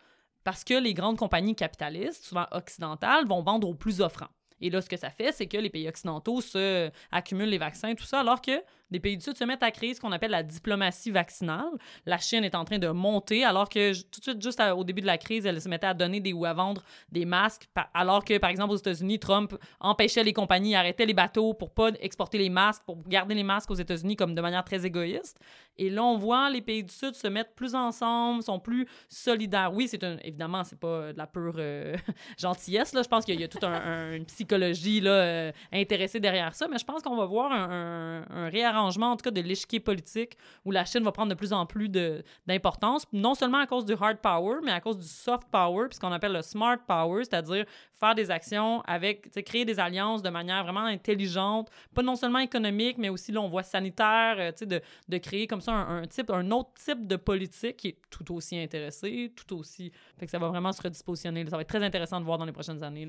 parce 0.43 0.63
que 0.63 0.76
les 0.76 0.93
grandes 0.93 1.17
compagnies 1.17 1.56
capitalistes, 1.56 2.24
souvent 2.24 2.46
occidentales, 2.52 3.28
vont 3.28 3.41
vendre 3.41 3.67
aux 3.67 3.74
plus 3.74 4.00
offrants. 4.00 4.30
Et 4.62 4.70
là, 4.70 4.82
ce 4.82 4.89
que 4.89 4.98
ça 4.98 5.10
fait, 5.10 5.32
c'est 5.32 5.48
que 5.48 5.58
les 5.58 5.70
pays 5.70 5.88
occidentaux 5.88 6.41
se 6.41 6.89
accumulent 7.12 7.50
les 7.50 7.58
vaccins, 7.58 7.93
tout 7.96 8.06
ça, 8.06 8.22
alors 8.22 8.41
que 8.41 8.63
des 8.91 9.00
pays 9.00 9.17
du 9.17 9.23
Sud 9.23 9.38
se 9.38 9.43
mettent 9.43 9.63
à 9.63 9.71
créer 9.71 9.93
ce 9.93 10.02
qu'on 10.02 10.12
appelle 10.12 10.32
la 10.32 10.43
diplomatie 10.43 11.12
vaccinale. 11.12 11.69
La 12.06 12.17
Chine 12.17 12.43
est 12.43 12.56
en 12.56 12.65
train 12.65 12.80
de 12.80 12.88
monter, 12.89 13.43
alors 13.43 13.69
que 13.69 13.93
tout 13.93 14.19
de 14.19 14.23
suite, 14.23 14.41
juste 14.41 14.62
au 14.76 14.84
début 14.84 15.02
de 15.02 15.08
la 15.08 15.17
crise, 15.17 15.45
elle 15.45 15.62
se 15.62 15.69
mettait 15.69 15.88
à 15.88 15.93
donner 15.93 16.19
des 16.19 16.34
ou 16.34 16.45
à 16.45 16.54
vendre 16.54 16.84
des 17.12 17.26
masques, 17.26 17.67
alors 17.93 18.23
que, 18.23 18.38
par 18.38 18.50
exemple, 18.50 18.73
aux 18.73 18.78
États-Unis, 18.78 19.19
Trump 19.19 19.56
empêchait 19.80 20.23
les 20.23 20.34
compagnies, 20.34 20.76
arrêtait 20.76 21.06
les 21.06 21.13
bateaux 21.13 21.54
pour 21.54 21.71
pas 21.71 21.89
exporter 22.00 22.38
les 22.38 22.50
masques, 22.50 22.84
pour 22.86 23.02
garder 23.08 23.36
les 23.36 23.43
masques 23.43 23.71
aux 23.71 23.76
États-Unis 23.76 24.15
comme 24.15 24.36
de 24.36 24.41
manière 24.41 24.63
très 24.63 24.86
égoïste. 24.86 25.39
Et 25.80 25.89
là, 25.89 26.04
on 26.04 26.17
voit 26.17 26.50
les 26.50 26.62
pays 26.62 26.84
du 26.84 26.93
Sud 26.93 27.13
se 27.13 27.28
mettre 27.28 27.52
plus 27.54 27.76
ensemble, 27.76 28.41
sont 28.41 28.60
plus 28.60 28.88
solidaires. 29.10 29.71
Oui, 29.73 29.88
c'est 29.88 30.04
un, 30.04 30.17
évidemment, 30.23 30.63
c'est 30.63 30.80
pas 30.80 31.13
de 31.13 31.17
la 31.17 31.28
pure 31.28 31.56
euh, 31.58 31.95
gentillesse. 32.38 32.93
Là. 32.93 33.04
Je 33.04 33.08
pense 33.08 33.26
qu'il 33.26 33.39
y 33.39 33.43
a 33.43 33.47
toute 33.47 33.63
une 33.63 34.26
psychologie 34.26 35.02
là, 35.02 35.12
euh, 35.12 35.52
intéressée 35.71 36.19
derrière 36.19 36.56
ça, 36.56 36.67
mais 36.67 36.78
je 36.78 36.86
pense 36.86 37.02
qu'on 37.04 37.15
va 37.15 37.26
voir 37.26 37.52
un, 37.52 38.26
un, 38.30 38.50
réarrangement, 38.50 38.77
en 38.80 39.16
tout 39.16 39.24
cas, 39.24 39.32
de 39.32 39.42
l'échiquier 39.42 39.80
politique 39.80 40.38
où 40.66 40.72
la 40.72 40.86
Chine 40.86 41.04
va 41.04 41.12
prendre 41.12 41.30
de 41.30 41.36
plus 41.36 41.54
en 41.54 41.66
plus 41.66 41.90
d'importance, 41.90 43.06
non 43.13 43.36
seulement 43.36 43.60
à 43.60 43.68
cause 43.68 43.86
du 43.86 43.94
hard 43.94 44.18
power, 44.18 44.58
mais 44.63 44.72
à 44.72 44.80
cause 44.80 44.98
du 44.98 45.08
soft 45.08 45.48
power, 45.52 45.88
puis 45.90 45.96
ce 45.96 46.00
qu'on 46.00 46.12
appelle 46.12 46.34
le 46.34 46.42
smart 46.42 46.78
power, 46.88 47.24
c'est-à-dire 47.24 47.66
faire 47.94 48.16
des 48.16 48.32
actions 48.32 48.82
avec, 48.82 49.32
créer 49.44 49.66
des 49.66 49.80
alliances 49.80 50.22
de 50.22 50.30
manière 50.30 50.63
vraiment 50.63 50.86
intelligente, 50.86 51.70
pas 51.94 52.04
non 52.04 52.16
seulement 52.16 52.40
économique, 52.40 52.98
mais 52.98 53.10
aussi, 53.10 53.32
là, 53.32 53.42
on 53.42 53.48
voit 53.48 53.63
sanitaire, 53.63 54.36
euh, 54.38 54.66
de, 54.66 54.82
de 55.08 55.18
créer 55.18 55.48
comme 55.48 55.62
ça 55.62 55.74
un, 55.74 56.06
type, 56.06 56.30
un 56.30 56.50
autre 56.52 56.70
type 56.76 57.08
de 57.08 57.16
politique 57.16 57.78
qui 57.78 57.88
est 57.90 57.98
tout 58.10 58.34
aussi 58.34 58.58
intéressé, 58.58 59.32
tout 59.36 59.56
aussi. 59.56 59.92
Fait 60.18 60.26
que 60.26 60.32
ça 60.32 60.40
va 60.40 60.48
vraiment 60.48 60.72
se 60.72 60.82
redispositionner. 60.82 61.46
Ça 61.46 61.56
va 61.56 61.62
être 61.62 61.68
très 61.68 61.84
intéressant 61.84 62.20
de 62.20 62.26
voir 62.26 62.38
dans 62.38 62.46
les 62.46 62.52
prochaines 62.52 62.84
années 62.84 63.08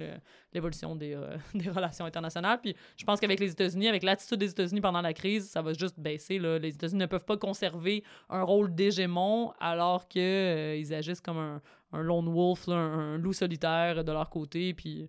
l'évolution 0.53 0.97
des, 0.97 1.15
euh, 1.15 1.37
des, 1.55 1.71
relations 1.71 2.05
internationales. 2.05 2.61
Puis 2.63 2.75
je 2.97 3.05
pense 3.05 3.21
qu'avec 3.21 3.41
les 3.41 3.51
États-Unis, 3.51 3.89
avec 3.89 4.03
l'attitude 4.03 4.39
des 4.39 4.51
États-Unis 4.51 4.81
pendant 4.81 5.01
la 5.01 5.13
crise, 5.13 5.51
ça 5.59 5.63
va 5.63 5.73
juste 5.73 5.99
baisser. 5.99 6.39
Là. 6.39 6.59
Les 6.59 6.75
États-Unis 6.75 7.01
ne 7.01 7.07
peuvent 7.07 7.25
pas 7.25 7.37
conserver 7.37 8.05
un 8.31 8.43
rôle 8.43 8.73
d'hégémon 8.73 9.53
alors 9.59 10.07
qu'ils 10.07 10.23
euh, 10.23 10.93
agissent 10.93 11.21
comme 11.21 11.39
un, 11.93 12.03
lone 12.03 12.33
wolf, 12.33 12.69
un, 12.69 13.19
loup 13.19 13.33
solitaire 13.33 14.05
de 14.05 14.13
leur 14.13 14.31
côté. 14.31 14.73
Puis 14.73 15.09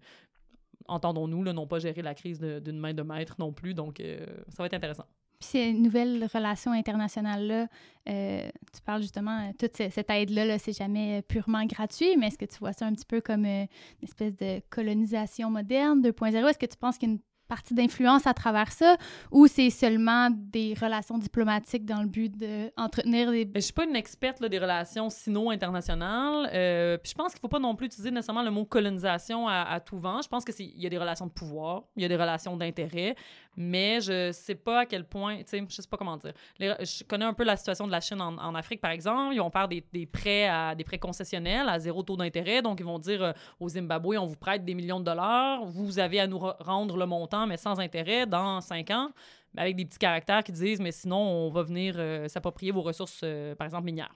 entendons-nous, 0.87 1.43
n'ont 1.43 1.67
pas 1.67 1.77
géré 1.77 2.01
la 2.01 2.15
crise 2.15 2.39
d'une 2.39 2.79
main 2.79 2.95
de 2.95 3.03
maître 3.03 3.35
non 3.37 3.53
plus. 3.53 3.75
Donc, 3.75 3.99
euh, 3.99 4.25
ça 4.47 4.63
va 4.63 4.65
être 4.65 4.73
intéressant. 4.73 5.05
Puis 5.39 5.49
ces 5.49 5.71
nouvelles 5.71 6.27
relations 6.33 6.71
internationales-là, 6.71 7.67
euh, 8.09 8.49
tu 8.73 8.81
parles 8.81 9.03
justement, 9.03 9.53
toute 9.57 9.77
cette 9.77 10.09
aide-là, 10.09 10.45
-là, 10.47 10.57
c'est 10.57 10.75
jamais 10.75 11.21
purement 11.21 11.63
gratuit, 11.65 12.17
mais 12.17 12.27
est-ce 12.27 12.39
que 12.39 12.45
tu 12.45 12.57
vois 12.57 12.73
ça 12.73 12.87
un 12.87 12.93
petit 12.93 13.05
peu 13.05 13.21
comme 13.21 13.45
une 13.45 13.67
espèce 14.01 14.35
de 14.35 14.61
colonisation 14.69 15.51
moderne 15.51 16.01
2.0? 16.01 16.47
Est-ce 16.47 16.57
que 16.57 16.65
tu 16.65 16.75
penses 16.75 16.97
qu'il 16.97 17.09
y 17.09 17.11
a 17.11 17.13
une 17.13 17.21
partie 17.49 17.73
d'influence 17.73 18.27
à 18.27 18.33
travers 18.33 18.71
ça 18.71 18.95
ou 19.31 19.47
c'est 19.47 19.71
seulement 19.71 20.29
des 20.31 20.75
relations 20.79 21.17
diplomatiques 21.17 21.85
dans 21.85 22.01
le 22.01 22.07
but 22.07 22.33
d'entretenir 22.37 23.31
des... 23.31 23.49
Je 23.55 23.59
suis 23.59 23.73
pas 23.73 23.85
une 23.85 23.95
experte 23.95 24.39
là, 24.39 24.47
des 24.47 24.59
relations 24.59 25.09
sino-internationales. 25.09 26.49
Euh, 26.53 26.97
je 27.03 27.13
pense 27.13 27.33
qu'il 27.33 27.41
faut 27.41 27.49
pas 27.49 27.59
non 27.59 27.75
plus 27.75 27.87
utiliser 27.87 28.11
nécessairement 28.11 28.43
le 28.43 28.51
mot 28.51 28.65
colonisation 28.65 29.47
à, 29.47 29.79
tout 29.79 29.97
vent. 29.97 30.21
Je 30.21 30.29
pense 30.29 30.45
qu'il 30.45 30.79
y 30.79 30.85
a 30.85 30.89
des 30.89 30.97
relations 30.97 31.25
de 31.25 31.31
pouvoir, 31.31 31.83
il 31.95 32.03
y 32.03 32.05
a 32.05 32.07
des 32.07 32.15
relations 32.15 32.55
d'intérêt. 32.55 33.15
Mais 33.57 33.99
je 33.99 34.31
sais 34.31 34.55
pas 34.55 34.81
à 34.81 34.85
quel 34.85 35.03
point, 35.03 35.37
tu 35.39 35.43
sais, 35.47 35.63
je 35.67 35.81
sais 35.81 35.87
pas 35.87 35.97
comment 35.97 36.17
dire. 36.17 36.33
je 36.59 37.03
connais 37.03 37.25
un 37.25 37.33
peu 37.33 37.43
la 37.43 37.57
situation 37.57 37.87
de 37.87 37.91
la 37.91 37.99
Chine 37.99 38.21
en, 38.21 38.55
Afrique, 38.55 38.79
par 38.79 38.91
exemple. 38.91 39.33
Ils 39.33 39.39
vont 39.39 39.49
faire 39.49 39.67
des, 39.67 39.81
prêts 40.05 40.47
à 40.47 40.75
des 40.75 40.83
prêts 40.83 40.99
concessionnels 40.99 41.67
à 41.67 41.79
zéro 41.79 42.03
taux 42.03 42.15
d'intérêt. 42.15 42.61
Donc, 42.61 42.79
ils 42.79 42.85
vont 42.85 42.99
dire 42.99 43.21
euh, 43.21 43.33
au 43.59 43.69
Zimbabwe, 43.69 44.15
on 44.17 44.27
vous 44.27 44.35
prête 44.35 44.63
des 44.63 44.73
millions 44.73 44.99
de 44.99 45.05
dollars, 45.05 45.65
vous 45.65 45.99
avez 45.99 46.19
à 46.19 46.27
nous 46.27 46.37
rendre 46.37 46.95
le 46.95 47.05
montant, 47.05 47.47
mais 47.47 47.57
sans 47.57 47.79
intérêt, 47.79 48.25
dans 48.25 48.61
cinq 48.61 48.91
ans, 48.91 49.09
avec 49.57 49.75
des 49.75 49.85
petits 49.85 49.99
caractères 49.99 50.43
qui 50.43 50.51
disent, 50.51 50.79
mais 50.79 50.91
sinon, 50.91 51.17
on 51.17 51.49
va 51.49 51.63
venir 51.63 51.95
euh, 51.97 52.27
s'approprier 52.27 52.71
vos 52.71 52.81
ressources, 52.81 53.21
euh, 53.23 53.55
par 53.55 53.65
exemple, 53.65 53.85
minières. 53.85 54.15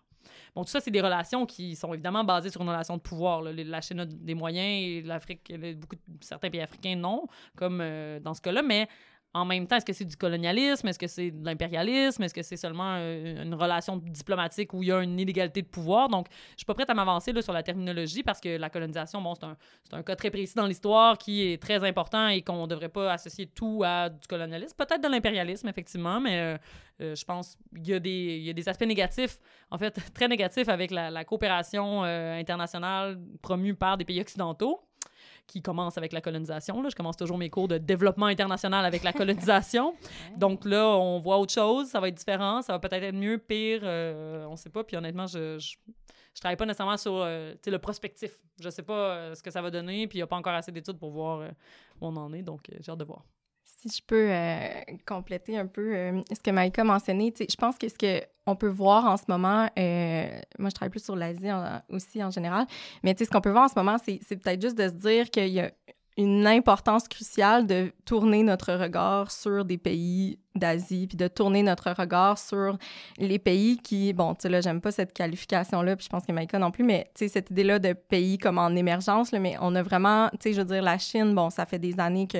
Bon, 0.55 0.63
tout 0.63 0.69
ça, 0.69 0.79
c'est 0.79 0.91
des 0.91 1.01
relations 1.01 1.45
qui 1.45 1.75
sont 1.75 1.93
évidemment 1.93 2.23
basées 2.23 2.49
sur 2.49 2.61
une 2.61 2.69
relation 2.69 2.95
de 2.95 3.01
pouvoir. 3.01 3.41
La 3.41 3.81
Chine 3.81 3.99
a 3.99 4.05
des 4.05 4.35
moyens 4.35 4.65
et 4.65 5.01
l'Afrique, 5.01 5.51
beaucoup 5.75 5.97
certains 6.21 6.49
pays 6.49 6.61
africains 6.61 6.95
non, 6.95 7.27
comme 7.57 7.83
dans 8.21 8.33
ce 8.33 8.39
cas-là, 8.39 8.61
mais 8.61 8.87
en 9.35 9.45
même 9.45 9.65
temps, 9.65 9.77
est-ce 9.77 9.85
que 9.85 9.93
c'est 9.93 10.05
du 10.05 10.15
colonialisme? 10.15 10.87
Est-ce 10.87 10.99
que 10.99 11.07
c'est 11.07 11.31
de 11.31 11.43
l'impérialisme? 11.43 12.21
Est-ce 12.21 12.35
que 12.35 12.43
c'est 12.43 12.57
seulement 12.57 12.97
euh, 12.97 13.43
une 13.43 13.55
relation 13.55 13.97
diplomatique 13.97 14.73
où 14.73 14.83
il 14.83 14.89
y 14.89 14.91
a 14.91 15.01
une 15.01 15.19
inégalité 15.19 15.63
de 15.63 15.67
pouvoir? 15.67 16.07
Donc, 16.07 16.27
je 16.51 16.57
suis 16.57 16.65
pas 16.65 16.75
prête 16.75 16.89
à 16.91 16.93
m'avancer 16.93 17.33
sur 17.41 17.51
la 17.51 17.63
terminologie 17.63 18.21
parce 18.21 18.39
que 18.39 18.57
la 18.57 18.69
colonisation, 18.69 19.21
bon, 19.21 19.33
c'est 19.33 19.45
un, 19.45 19.57
un, 19.93 20.03
cas 20.03 20.15
très 20.15 20.29
précis 20.29 20.53
dans 20.55 20.67
l'histoire 20.67 21.17
qui 21.17 21.47
est 21.47 21.61
très 21.61 21.83
important 21.83 22.27
et 22.27 22.43
qu'on 22.43 22.63
ne 22.63 22.67
devrait 22.67 22.89
pas 22.89 23.11
associer 23.11 23.47
tout 23.47 23.81
à 23.83 24.09
du 24.09 24.27
colonialisme. 24.27 24.75
Peut-être 24.77 25.01
de 25.01 25.09
l'impérialisme, 25.09 25.67
effectivement, 25.67 26.21
mais 26.21 26.39
euh, 26.39 26.57
euh, 27.01 27.15
je 27.15 27.25
pense 27.25 27.57
qu'il 27.75 27.87
y, 27.87 27.93
a 27.95 27.99
des, 27.99 28.37
y 28.37 28.49
a 28.51 28.53
des 28.53 28.69
aspects 28.69 28.85
négatifs, 28.85 29.39
en 29.71 29.79
fait, 29.79 29.99
très 30.13 30.27
négatifs 30.27 30.69
avec 30.69 30.91
la 30.91 31.25
coopération 31.25 32.03
internationale 32.03 33.19
promue 33.41 33.73
par 33.73 33.97
des 33.97 34.05
pays 34.05 34.21
occidentaux 34.21 34.79
qui 35.47 35.61
commence 35.61 35.97
avec 35.97 36.13
la 36.13 36.21
colonisation. 36.21 36.81
Là. 36.81 36.89
Je 36.89 36.95
commence 36.95 37.17
toujours 37.17 37.37
mes 37.37 37.49
cours 37.49 37.67
de 37.67 37.77
développement 37.77 38.27
international 38.27 38.85
avec 38.85 39.03
la 39.03 39.13
colonisation. 39.13 39.93
Donc 40.37 40.65
là, 40.65 40.87
on 40.87 41.19
voit 41.19 41.37
autre 41.37 41.53
chose, 41.53 41.87
ça 41.87 41.99
va 41.99 42.07
être 42.07 42.15
différent, 42.15 42.61
ça 42.61 42.73
va 42.73 42.79
peut-être 42.79 43.03
être 43.03 43.15
mieux, 43.15 43.37
pire, 43.37 43.81
euh, 43.83 44.45
on 44.45 44.51
ne 44.51 44.57
sait 44.57 44.69
pas. 44.69 44.83
Puis 44.83 44.97
honnêtement, 44.97 45.27
je, 45.27 45.59
je, 45.59 45.75
travaille 46.39 46.57
pas 46.57 46.65
nécessairement 46.65 46.97
sur 46.97 47.15
euh, 47.15 47.53
le 47.65 47.77
prospectif. 47.77 48.31
Je 48.59 48.69
sais 48.69 48.83
pas 48.83 48.93
euh, 48.93 49.35
ce 49.35 49.43
que 49.43 49.51
ça 49.51 49.61
va 49.61 49.69
donner, 49.69 50.07
puis 50.07 50.17
il 50.17 50.19
n'y 50.19 50.23
a 50.23 50.27
pas 50.27 50.37
encore 50.37 50.53
assez 50.53 50.71
d'études 50.71 50.97
pour 50.97 51.11
voir 51.11 51.49
où 52.01 52.07
on 52.07 52.15
en 52.15 52.33
est, 52.33 52.41
donc 52.41 52.69
j'ai 52.79 52.91
hâte 52.91 52.99
de 52.99 53.05
voir 53.05 53.23
si 53.89 53.97
je 53.97 54.01
peux 54.05 54.27
euh, 54.29 54.57
compléter 55.05 55.57
un 55.57 55.67
peu 55.67 55.95
euh, 55.95 56.21
ce 56.31 56.39
que 56.41 56.51
Maïka 56.51 56.81
a 56.81 56.85
mentionné, 56.85 57.33
je 57.37 57.55
pense 57.55 57.77
que 57.77 57.87
ce 57.89 57.95
qu'on 58.45 58.55
peut 58.55 58.69
voir 58.69 59.05
en 59.05 59.17
ce 59.17 59.23
moment, 59.27 59.67
moi 60.59 60.69
je 60.69 60.73
travaille 60.73 60.89
plus 60.89 61.03
sur 61.03 61.15
l'Asie 61.15 61.49
aussi 61.89 62.23
en 62.23 62.31
général, 62.31 62.65
mais 63.03 63.15
ce 63.17 63.29
qu'on 63.29 63.41
peut 63.41 63.51
voir 63.51 63.65
en 63.65 63.67
ce 63.67 63.75
moment, 63.75 63.97
c'est 64.03 64.35
peut-être 64.37 64.61
juste 64.61 64.77
de 64.77 64.87
se 64.87 64.93
dire 64.93 65.29
qu'il 65.29 65.49
y 65.49 65.59
a 65.59 65.71
une 66.17 66.45
importance 66.45 67.07
cruciale 67.07 67.65
de 67.65 67.91
tourner 68.05 68.43
notre 68.43 68.73
regard 68.73 69.31
sur 69.31 69.65
des 69.65 69.77
pays 69.77 70.39
d'Asie, 70.55 71.07
puis 71.07 71.17
de 71.17 71.27
tourner 71.27 71.63
notre 71.63 71.91
regard 71.91 72.37
sur 72.37 72.77
les 73.17 73.39
pays 73.39 73.77
qui, 73.77 74.13
bon, 74.13 74.35
tu 74.35 74.43
sais, 74.43 74.49
là, 74.49 74.61
j'aime 74.61 74.81
pas 74.81 74.91
cette 74.91 75.13
qualification-là, 75.13 75.95
puis 75.95 76.05
je 76.05 76.09
pense 76.09 76.25
que 76.25 76.31
Maïka 76.31 76.59
non 76.59 76.71
plus, 76.71 76.83
mais 76.83 77.09
tu 77.15 77.25
sais, 77.25 77.27
cette 77.27 77.49
idée-là 77.49 77.79
de 77.79 77.93
pays 77.93 78.37
comme 78.37 78.57
en 78.57 78.69
émergence, 78.69 79.31
mais 79.33 79.55
on 79.61 79.73
a 79.75 79.81
vraiment, 79.81 80.29
tu 80.31 80.37
sais, 80.41 80.53
je 80.53 80.61
veux 80.61 80.67
dire, 80.67 80.83
la 80.83 80.97
Chine, 80.97 81.33
bon, 81.33 81.49
ça 81.49 81.65
fait 81.65 81.79
des 81.79 81.99
années 81.99 82.27
que, 82.27 82.37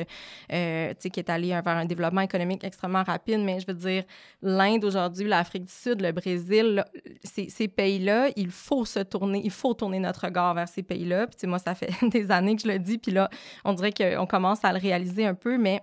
euh, 0.52 0.89
tu 0.91 0.95
sais, 0.99 1.10
qui 1.10 1.19
est 1.19 1.30
allée 1.30 1.49
vers 1.49 1.67
un 1.67 1.86
développement 1.86 2.21
économique 2.21 2.63
extrêmement 2.63 3.04
rapide, 3.04 3.39
mais 3.39 3.60
je 3.60 3.67
veux 3.67 3.73
dire, 3.73 4.04
l'Inde 4.41 4.86
aujourd'hui, 4.86 5.28
l'Afrique 5.28 5.65
du 5.65 5.73
Sud, 5.73 6.02
le 6.02 6.12
Brésil, 6.12 6.86
ces, 7.23 7.49
ces 7.49 7.67
pays-là, 7.67 8.30
il 8.36 8.52
faut 8.52 8.86
se 8.86 8.99
tourner, 8.99 9.41
il 9.43 9.52
faut 9.52 9.73
tourner 9.73 9.99
notre 9.99 10.26
regard 10.26 10.54
vers 10.54 10.67
ces 10.67 10.84
pays-là, 10.84 11.28
puis 11.28 11.36
tu 11.36 11.41
sais, 11.41 11.47
moi, 11.47 11.60
ça 11.60 11.73
fait 11.73 11.91
des 12.10 12.30
années 12.32 12.56
que 12.56 12.62
je 12.62 12.67
le 12.67 12.80
dis, 12.80 12.97
puis 12.97 13.12
là, 13.12 13.30
on 13.65 13.73
dirait 13.73 13.91
qu'on 13.91 14.26
commence 14.28 14.63
à 14.63 14.71
le 14.71 14.80
réaliser 14.80 15.26
un 15.26 15.34
peu, 15.34 15.58
mais 15.58 15.82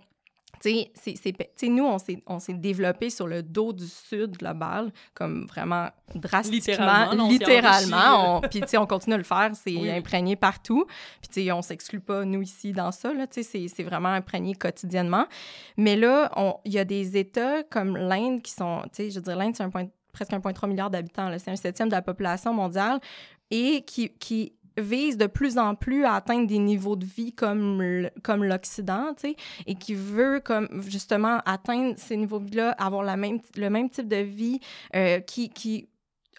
tu 0.60 0.86
sais, 0.94 1.68
nous, 1.68 1.86
on 2.26 2.38
s'est 2.38 2.52
développé 2.52 3.08
sur 3.08 3.26
le 3.26 3.42
dos 3.42 3.72
du 3.72 3.86
Sud 3.86 4.36
global, 4.36 4.92
comme 5.14 5.46
vraiment 5.46 5.88
drastiquement, 6.14 7.12
littéralement. 7.28 8.40
Puis, 8.50 8.60
tu 8.60 8.68
sais, 8.68 8.76
on 8.76 8.86
continue 8.86 9.14
à 9.14 9.18
le 9.18 9.24
faire, 9.24 9.50
c'est 9.54 9.90
imprégné 9.90 10.36
partout. 10.36 10.84
Puis, 11.22 11.30
tu 11.32 11.44
sais, 11.44 11.52
on 11.52 11.62
s'exclue 11.62 12.00
pas, 12.00 12.24
nous, 12.24 12.42
ici, 12.42 12.72
dans 12.72 12.92
ça, 12.92 13.12
là, 13.14 13.26
tu 13.26 13.42
sais, 13.42 13.68
c'est 13.68 13.82
vraiment 13.82 14.10
imprégné 14.10 14.54
quotidiennement. 14.54 15.26
Mais 15.78 15.96
là, 15.96 16.30
il 16.64 16.72
y 16.72 16.78
a 16.78 16.84
des 16.84 17.16
États 17.16 17.62
comme 17.64 17.96
l'Inde 17.96 18.42
qui 18.42 18.52
sont, 18.52 18.82
tu 18.92 19.04
sais, 19.04 19.10
je 19.10 19.16
veux 19.16 19.24
dire, 19.24 19.36
l'Inde, 19.36 19.56
c'est 19.56 19.62
un 19.62 19.70
point, 19.70 19.86
presque 20.12 20.32
1,3 20.32 20.68
milliard 20.68 20.90
d'habitants, 20.90 21.34
c'est 21.38 21.50
un 21.50 21.56
septième 21.56 21.88
de 21.88 21.94
la 21.94 22.02
population 22.02 22.52
mondiale, 22.52 23.00
et 23.50 23.82
qui, 23.82 24.10
qui 24.10 24.52
vise 24.80 25.16
de 25.16 25.26
plus 25.26 25.58
en 25.58 25.74
plus 25.74 26.04
à 26.04 26.14
atteindre 26.14 26.46
des 26.46 26.58
niveaux 26.58 26.96
de 26.96 27.04
vie 27.04 27.32
comme 27.32 27.82
l'Occident, 27.82 29.14
tu 29.14 29.28
sais, 29.28 29.36
et 29.66 29.74
qui 29.74 29.94
veut 29.94 30.40
comme 30.40 30.82
justement 30.88 31.40
atteindre 31.44 31.94
ces 31.96 32.16
niveaux 32.16 32.38
de 32.38 32.50
vie-là, 32.50 32.72
avoir 32.72 33.02
le 33.02 33.70
même 33.70 33.90
type 33.90 34.08
de 34.08 34.16
vie 34.16 34.60
euh, 34.94 35.20
qui 35.20 35.88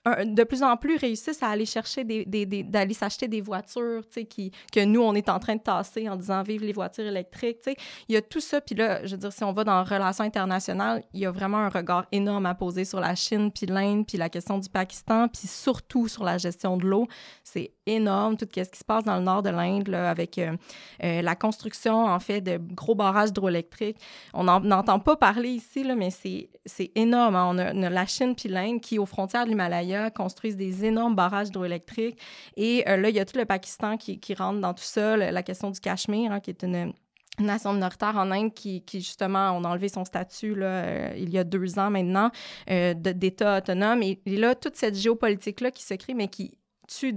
de 0.05 0.43
plus 0.43 0.63
en 0.63 0.77
plus 0.77 0.97
réussissent 0.97 1.43
à 1.43 1.49
aller 1.49 1.65
chercher 1.65 2.03
des, 2.03 2.25
des, 2.25 2.63
d'aller 2.63 2.93
s'acheter 2.93 3.27
des 3.27 3.41
voitures, 3.41 4.01
tu 4.07 4.21
sais, 4.21 4.25
qui, 4.25 4.51
que 4.71 4.83
nous, 4.83 5.01
on 5.01 5.13
est 5.13 5.29
en 5.29 5.39
train 5.39 5.55
de 5.55 5.61
tasser 5.61 6.09
en 6.09 6.15
disant 6.15 6.41
vive 6.41 6.63
les 6.63 6.73
voitures 6.73 7.05
électriques, 7.05 7.59
tu 7.61 7.71
sais. 7.71 7.77
Il 8.09 8.15
y 8.15 8.17
a 8.17 8.21
tout 8.21 8.39
ça, 8.39 8.61
puis 8.61 8.75
là, 8.75 9.05
je 9.05 9.11
veux 9.11 9.17
dire, 9.17 9.31
si 9.31 9.43
on 9.43 9.53
va 9.53 9.63
dans 9.63 9.83
relations 9.83 10.23
internationales, 10.23 11.03
il 11.13 11.21
y 11.21 11.25
a 11.25 11.31
vraiment 11.31 11.59
un 11.59 11.69
regard 11.69 12.05
énorme 12.11 12.45
à 12.45 12.55
poser 12.55 12.85
sur 12.85 12.99
la 12.99 13.13
Chine, 13.15 13.51
puis 13.51 13.67
l'Inde, 13.67 14.05
puis 14.07 14.17
la 14.17 14.29
question 14.29 14.57
du 14.57 14.69
Pakistan, 14.69 15.27
puis 15.27 15.47
surtout 15.47 16.07
sur 16.07 16.23
la 16.23 16.37
gestion 16.37 16.77
de 16.77 16.85
l'eau. 16.85 17.07
C'est 17.43 17.73
énorme, 17.85 18.37
tout 18.37 18.47
ce 18.53 18.61
qui 18.61 18.79
se 18.79 18.83
passe 18.83 19.03
dans 19.03 19.17
le 19.17 19.23
nord 19.23 19.43
de 19.43 19.49
l'Inde, 19.49 19.87
là, 19.87 20.09
avec 20.09 20.37
euh, 20.37 20.55
euh, 21.03 21.21
la 21.21 21.35
construction, 21.35 22.05
en 22.05 22.19
fait, 22.19 22.41
de 22.41 22.59
gros 22.73 22.95
barrages 22.95 23.29
hydroélectriques. 23.29 23.97
On 24.33 24.43
n'entend 24.43 24.99
pas 24.99 25.15
parler 25.15 25.49
ici, 25.49 25.83
là, 25.83 25.95
mais 25.95 26.09
c'est, 26.09 26.49
c'est 26.65 26.91
énorme. 26.95 27.35
Hein. 27.35 27.51
On, 27.51 27.83
a, 27.83 27.89
la 27.89 28.05
Chine 28.05 28.35
puis 28.35 28.49
l'Inde 28.49 28.81
qui, 28.81 28.99
aux 28.99 29.05
frontières 29.05 29.45
de 29.45 29.49
l'Himalaya, 29.49 29.90
construisent 30.15 30.57
des 30.57 30.85
énormes 30.85 31.15
barrages 31.15 31.49
hydroélectriques. 31.49 32.19
Et 32.57 32.83
euh, 32.87 32.97
là, 32.97 33.09
il 33.09 33.15
y 33.15 33.19
a 33.19 33.25
tout 33.25 33.37
le 33.37 33.45
Pakistan 33.45 33.97
qui, 33.97 34.19
rentre 34.33 34.59
dans 34.59 34.73
tout 34.73 34.83
ça, 34.83 35.17
la 35.17 35.43
question 35.43 35.71
du 35.71 35.79
Cachemire, 35.79 36.31
hein, 36.31 36.39
qui 36.39 36.51
est 36.51 36.63
une 36.63 36.93
nation 37.39 37.73
minoritaire 37.73 38.15
en 38.17 38.31
Inde 38.31 38.53
qui, 38.53 38.83
justement, 38.93 39.51
on 39.51 39.63
a 39.63 39.69
enlevé 39.69 39.89
son 39.89 40.05
statut 40.05 40.55
là, 40.55 41.15
il 41.15 41.29
y 41.29 41.37
a 41.37 41.43
deux 41.43 41.79
ans 41.79 41.89
maintenant 41.89 42.31
d'État 42.67 43.57
autonome. 43.57 44.03
Et, 44.03 44.21
et, 44.25 44.37
là, 44.37 44.55
toute 44.55 44.75
cette 44.75 44.95
géopolitique-là 44.95 45.71
qui 45.71 45.83
se 45.83 45.93
crée, 45.95 46.13
mais 46.13 46.27
qui 46.27 46.57
tue 46.87 47.15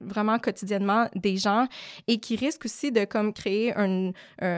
vraiment 0.00 0.38
quotidiennement 0.38 1.08
des 1.14 1.36
gens 1.36 1.66
et 2.06 2.18
qui 2.18 2.36
risque 2.36 2.64
aussi 2.64 2.92
de 2.92 3.04
comme 3.04 3.32
créer 3.32 3.74
un, 3.76 4.12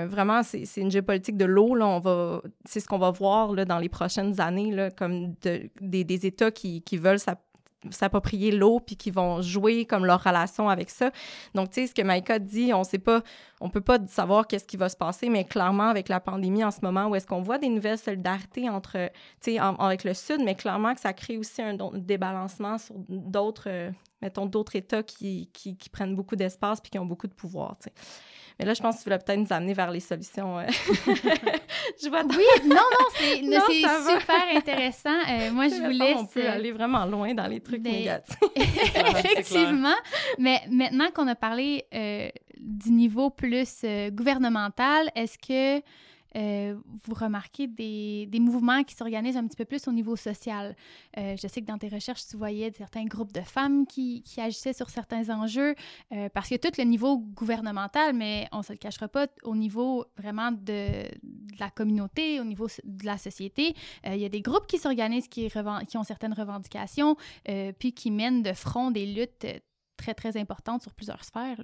vraiment 0.06 0.42
c'est 0.42 0.66
une 0.76 0.90
géopolitique 0.90 1.36
de 1.36 1.44
l'eau 1.44 1.74
là 1.74 1.86
on 1.86 2.00
va 2.00 2.42
c'est 2.64 2.80
ce 2.80 2.88
qu'on 2.88 2.98
va 2.98 3.10
voir 3.10 3.52
là 3.52 3.64
dans 3.64 3.78
les 3.78 3.88
prochaines 3.88 4.40
années 4.40 4.70
là 4.72 4.90
comme 4.90 5.34
de, 5.42 5.70
des, 5.80 6.04
des 6.04 6.26
États 6.26 6.50
qui, 6.50 6.82
qui 6.82 6.96
veulent 6.96 7.18
s'approprier 7.90 8.50
l'eau 8.50 8.80
puis 8.80 8.96
qui 8.96 9.10
vont 9.10 9.40
jouer 9.40 9.84
comme 9.84 10.04
leur 10.04 10.22
relation 10.22 10.68
avec 10.68 10.90
ça. 10.90 11.10
Donc 11.54 11.70
tu 11.70 11.80
sais 11.80 11.86
ce 11.88 11.94
que 11.94 12.02
Maïka 12.02 12.38
dit, 12.38 12.72
on 12.74 12.84
sait 12.84 12.98
pas 12.98 13.22
on 13.60 13.70
peut 13.70 13.80
pas 13.80 13.98
savoir 14.06 14.46
qu'est-ce 14.46 14.66
qui 14.66 14.76
va 14.76 14.88
se 14.88 14.96
passer 14.96 15.28
mais 15.28 15.44
clairement 15.44 15.88
avec 15.88 16.08
la 16.08 16.20
pandémie 16.20 16.64
en 16.64 16.70
ce 16.70 16.80
moment 16.82 17.06
où 17.06 17.14
est-ce 17.14 17.26
qu'on 17.26 17.42
voit 17.42 17.58
des 17.58 17.68
nouvelles 17.68 17.98
solidarités 17.98 18.68
entre 18.68 19.10
tu 19.40 19.52
sais 19.52 19.58
avec 19.58 20.04
le 20.04 20.14
sud 20.14 20.40
mais 20.44 20.54
clairement 20.54 20.94
que 20.94 21.00
ça 21.00 21.12
crée 21.12 21.36
aussi 21.36 21.62
un 21.62 21.76
débalancement 21.94 22.78
sur 22.78 22.94
d'autres 23.08 23.92
mettons, 24.22 24.46
d'autres 24.46 24.76
États 24.76 25.02
qui, 25.02 25.48
qui, 25.52 25.76
prennent 25.90 26.14
beaucoup 26.14 26.36
d'espace 26.36 26.80
puis 26.80 26.90
qui 26.90 26.98
ont 26.98 27.06
beaucoup 27.06 27.26
de 27.26 27.32
pouvoir. 27.32 27.76
Mais 28.58 28.64
là, 28.64 28.74
je 28.74 28.82
pense 28.82 28.96
que 28.96 29.02
tu 29.02 29.04
voulais 29.04 29.18
peut-être 29.18 29.38
nous 29.38 29.52
amener 29.52 29.72
vers 29.72 29.90
les 29.90 30.00
solutions. 30.00 30.58
Euh. 30.58 30.66
je 32.02 32.08
vois 32.08 32.24
Oui, 32.24 32.44
non, 32.64 32.74
non, 32.74 33.06
c'est 33.16 33.36
super 34.20 34.56
intéressant. 34.56 35.18
Euh, 35.30 35.52
moi, 35.52 35.68
je 35.68 35.76
voulais... 35.76 36.14
On 36.14 36.26
peut 36.26 36.48
aller 36.48 36.72
vraiment 36.72 37.04
loin 37.06 37.34
dans 37.34 37.46
les 37.46 37.60
trucs 37.60 37.82
négatifs. 37.82 38.36
Effectivement. 38.56 39.94
Mais 40.38 40.60
maintenant 40.70 41.10
qu'on 41.14 41.28
a 41.28 41.36
parlé 41.36 41.84
euh, 41.94 42.28
du 42.58 42.90
niveau 42.90 43.30
plus 43.30 43.84
gouvernemental, 44.10 45.08
est-ce 45.14 45.38
que 45.38 45.82
euh, 46.38 46.76
vous 47.04 47.14
remarquez 47.14 47.66
des, 47.66 48.28
mouvements 48.38 48.84
qui 48.84 48.94
s'organisent 48.94 49.36
un 49.36 49.46
petit 49.46 49.56
peu 49.56 49.64
plus 49.64 49.88
au 49.88 49.92
niveau 49.92 50.14
social. 50.14 50.76
Euh, 51.16 51.36
je 51.36 51.48
sais 51.48 51.60
que 51.60 51.66
dans 51.66 51.78
tes 51.78 51.88
recherches, 51.88 52.26
tu 52.26 52.36
voyais 52.36 52.72
certains 52.76 53.04
groupes 53.04 53.32
de 53.32 53.40
femmes 53.40 53.86
qui, 53.86 54.22
agissaient 54.38 54.72
sur 54.72 54.88
certains 54.88 55.30
enjeux, 55.30 55.74
euh, 56.12 56.28
parce 56.32 56.48
que 56.48 56.54
tout 56.54 56.70
le 56.78 56.84
niveau 56.84 57.18
gouvernemental, 57.18 58.14
mais 58.14 58.46
on 58.52 58.58
ne 58.58 58.62
se 58.62 58.72
le 58.72 58.78
cachera 58.78 59.08
pas, 59.08 59.26
au 59.42 59.56
niveau 59.56 60.06
vraiment 60.16 60.52
de, 60.52 61.08
la 61.58 61.70
communauté, 61.70 62.38
au 62.40 62.44
niveau 62.44 62.68
de 62.84 63.04
la 63.04 63.18
société, 63.18 63.74
il 64.06 64.16
y 64.16 64.24
a 64.24 64.28
des 64.28 64.42
groupes 64.42 64.68
qui 64.68 64.78
s'organisent, 64.78 65.26
qui, 65.26 65.50
ont 65.96 66.04
certaines 66.04 66.34
revendications, 66.34 67.16
puis 67.78 67.92
qui 67.92 68.12
mènent 68.12 68.42
de 68.42 68.52
front 68.52 68.92
des 68.92 69.06
luttes 69.06 69.46
très, 69.96 70.14
très 70.14 70.36
importantes 70.36 70.82
sur 70.82 70.94
plusieurs 70.94 71.24
sphères. 71.24 71.60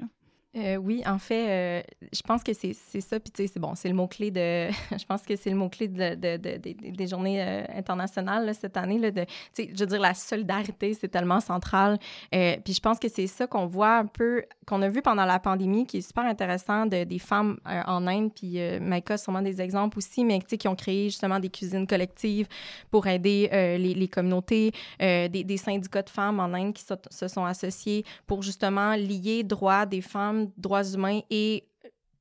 Euh, 0.56 0.76
oui, 0.76 1.02
en 1.04 1.18
fait, 1.18 1.48
euh, 1.48 1.82
je 2.12 2.22
pense 2.22 2.44
que 2.44 2.52
c'est 2.52 2.72
ça. 2.72 3.18
Puis, 3.18 3.32
tu 3.32 3.42
sais, 3.42 3.50
c'est 3.52 3.58
bon, 3.58 3.74
c'est 3.74 3.88
le 3.88 3.94
mot-clé 3.94 4.30
de. 4.30 4.68
je 4.96 5.04
pense 5.04 5.22
que 5.22 5.34
c'est 5.34 5.50
le 5.50 5.56
mot-clé 5.56 5.88
de, 5.88 6.14
de, 6.14 6.36
de, 6.36 6.90
des 6.90 7.06
journées 7.08 7.42
euh, 7.42 7.64
internationales 7.74 8.54
cette 8.54 8.76
année. 8.76 8.98
Là, 8.98 9.10
de, 9.10 9.26
je 9.58 9.64
veux 9.76 9.86
dire, 9.86 10.00
la 10.00 10.14
solidarité, 10.14 10.94
c'est 10.94 11.08
tellement 11.08 11.40
central. 11.40 11.98
puis, 12.30 12.72
je 12.72 12.80
pense 12.80 12.98
que 13.00 13.08
c'est 13.08 13.26
ça 13.26 13.46
qu'on 13.46 13.66
voit 13.66 13.96
un 13.98 14.06
peu, 14.06 14.44
qu'on 14.66 14.80
a 14.82 14.88
vu 14.88 15.02
pendant 15.02 15.24
la 15.24 15.40
pandémie, 15.40 15.86
qui 15.86 15.98
est 15.98 16.06
super 16.06 16.24
intéressant, 16.24 16.86
de, 16.86 17.02
des 17.04 17.18
femmes 17.18 17.58
en 17.64 18.06
Inde. 18.06 18.30
Puis, 18.32 18.58
Maïka, 18.80 19.16
sûrement 19.16 19.42
des 19.42 19.60
exemples 19.60 19.98
aussi, 19.98 20.24
mais 20.24 20.40
qui 20.40 20.68
ont 20.68 20.76
créé 20.76 21.06
justement 21.06 21.40
des 21.40 21.48
cuisines 21.48 21.86
collectives 21.86 22.46
pour 22.90 23.06
aider 23.08 23.48
les, 23.78 24.08
communautés, 24.08 24.72
des, 25.00 25.56
syndicats 25.56 26.02
de 26.02 26.10
femmes 26.10 26.38
en 26.38 26.52
Inde 26.54 26.74
qui 26.74 26.82
se, 26.82 26.94
se 27.10 27.28
sont 27.28 27.44
associés 27.44 28.04
pour 28.26 28.42
justement 28.42 28.94
lier 28.94 29.42
droits 29.42 29.86
des 29.86 30.00
femmes 30.00 30.43
droits 30.56 30.84
humains 30.84 31.20
et 31.30 31.64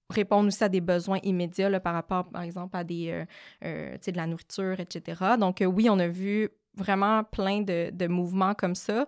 répondre 0.10 0.48
aussi 0.48 0.64
à 0.64 0.70
des 0.70 0.82
besoins 0.82 1.20
immédiats 1.24 1.70
là, 1.70 1.80
par 1.80 1.94
rapport, 1.94 2.30
par 2.30 2.44
exemple, 2.44 2.76
à 2.78 2.84
des, 2.84 3.10
euh, 3.10 3.26
euh, 3.66 3.98
de 3.98 4.18
la 4.18 4.28
nourriture, 4.28 4.80
etc. 4.80 5.22
Donc, 5.40 5.62
euh, 5.62 5.66
oui, 5.66 5.88
on 5.90 6.00
a 6.00 6.08
vu 6.08 6.50
vraiment 6.76 7.24
plein 7.24 7.62
de, 7.62 7.90
de 7.92 8.08
mouvements 8.08 8.54
comme 8.54 8.76
ça 8.76 9.06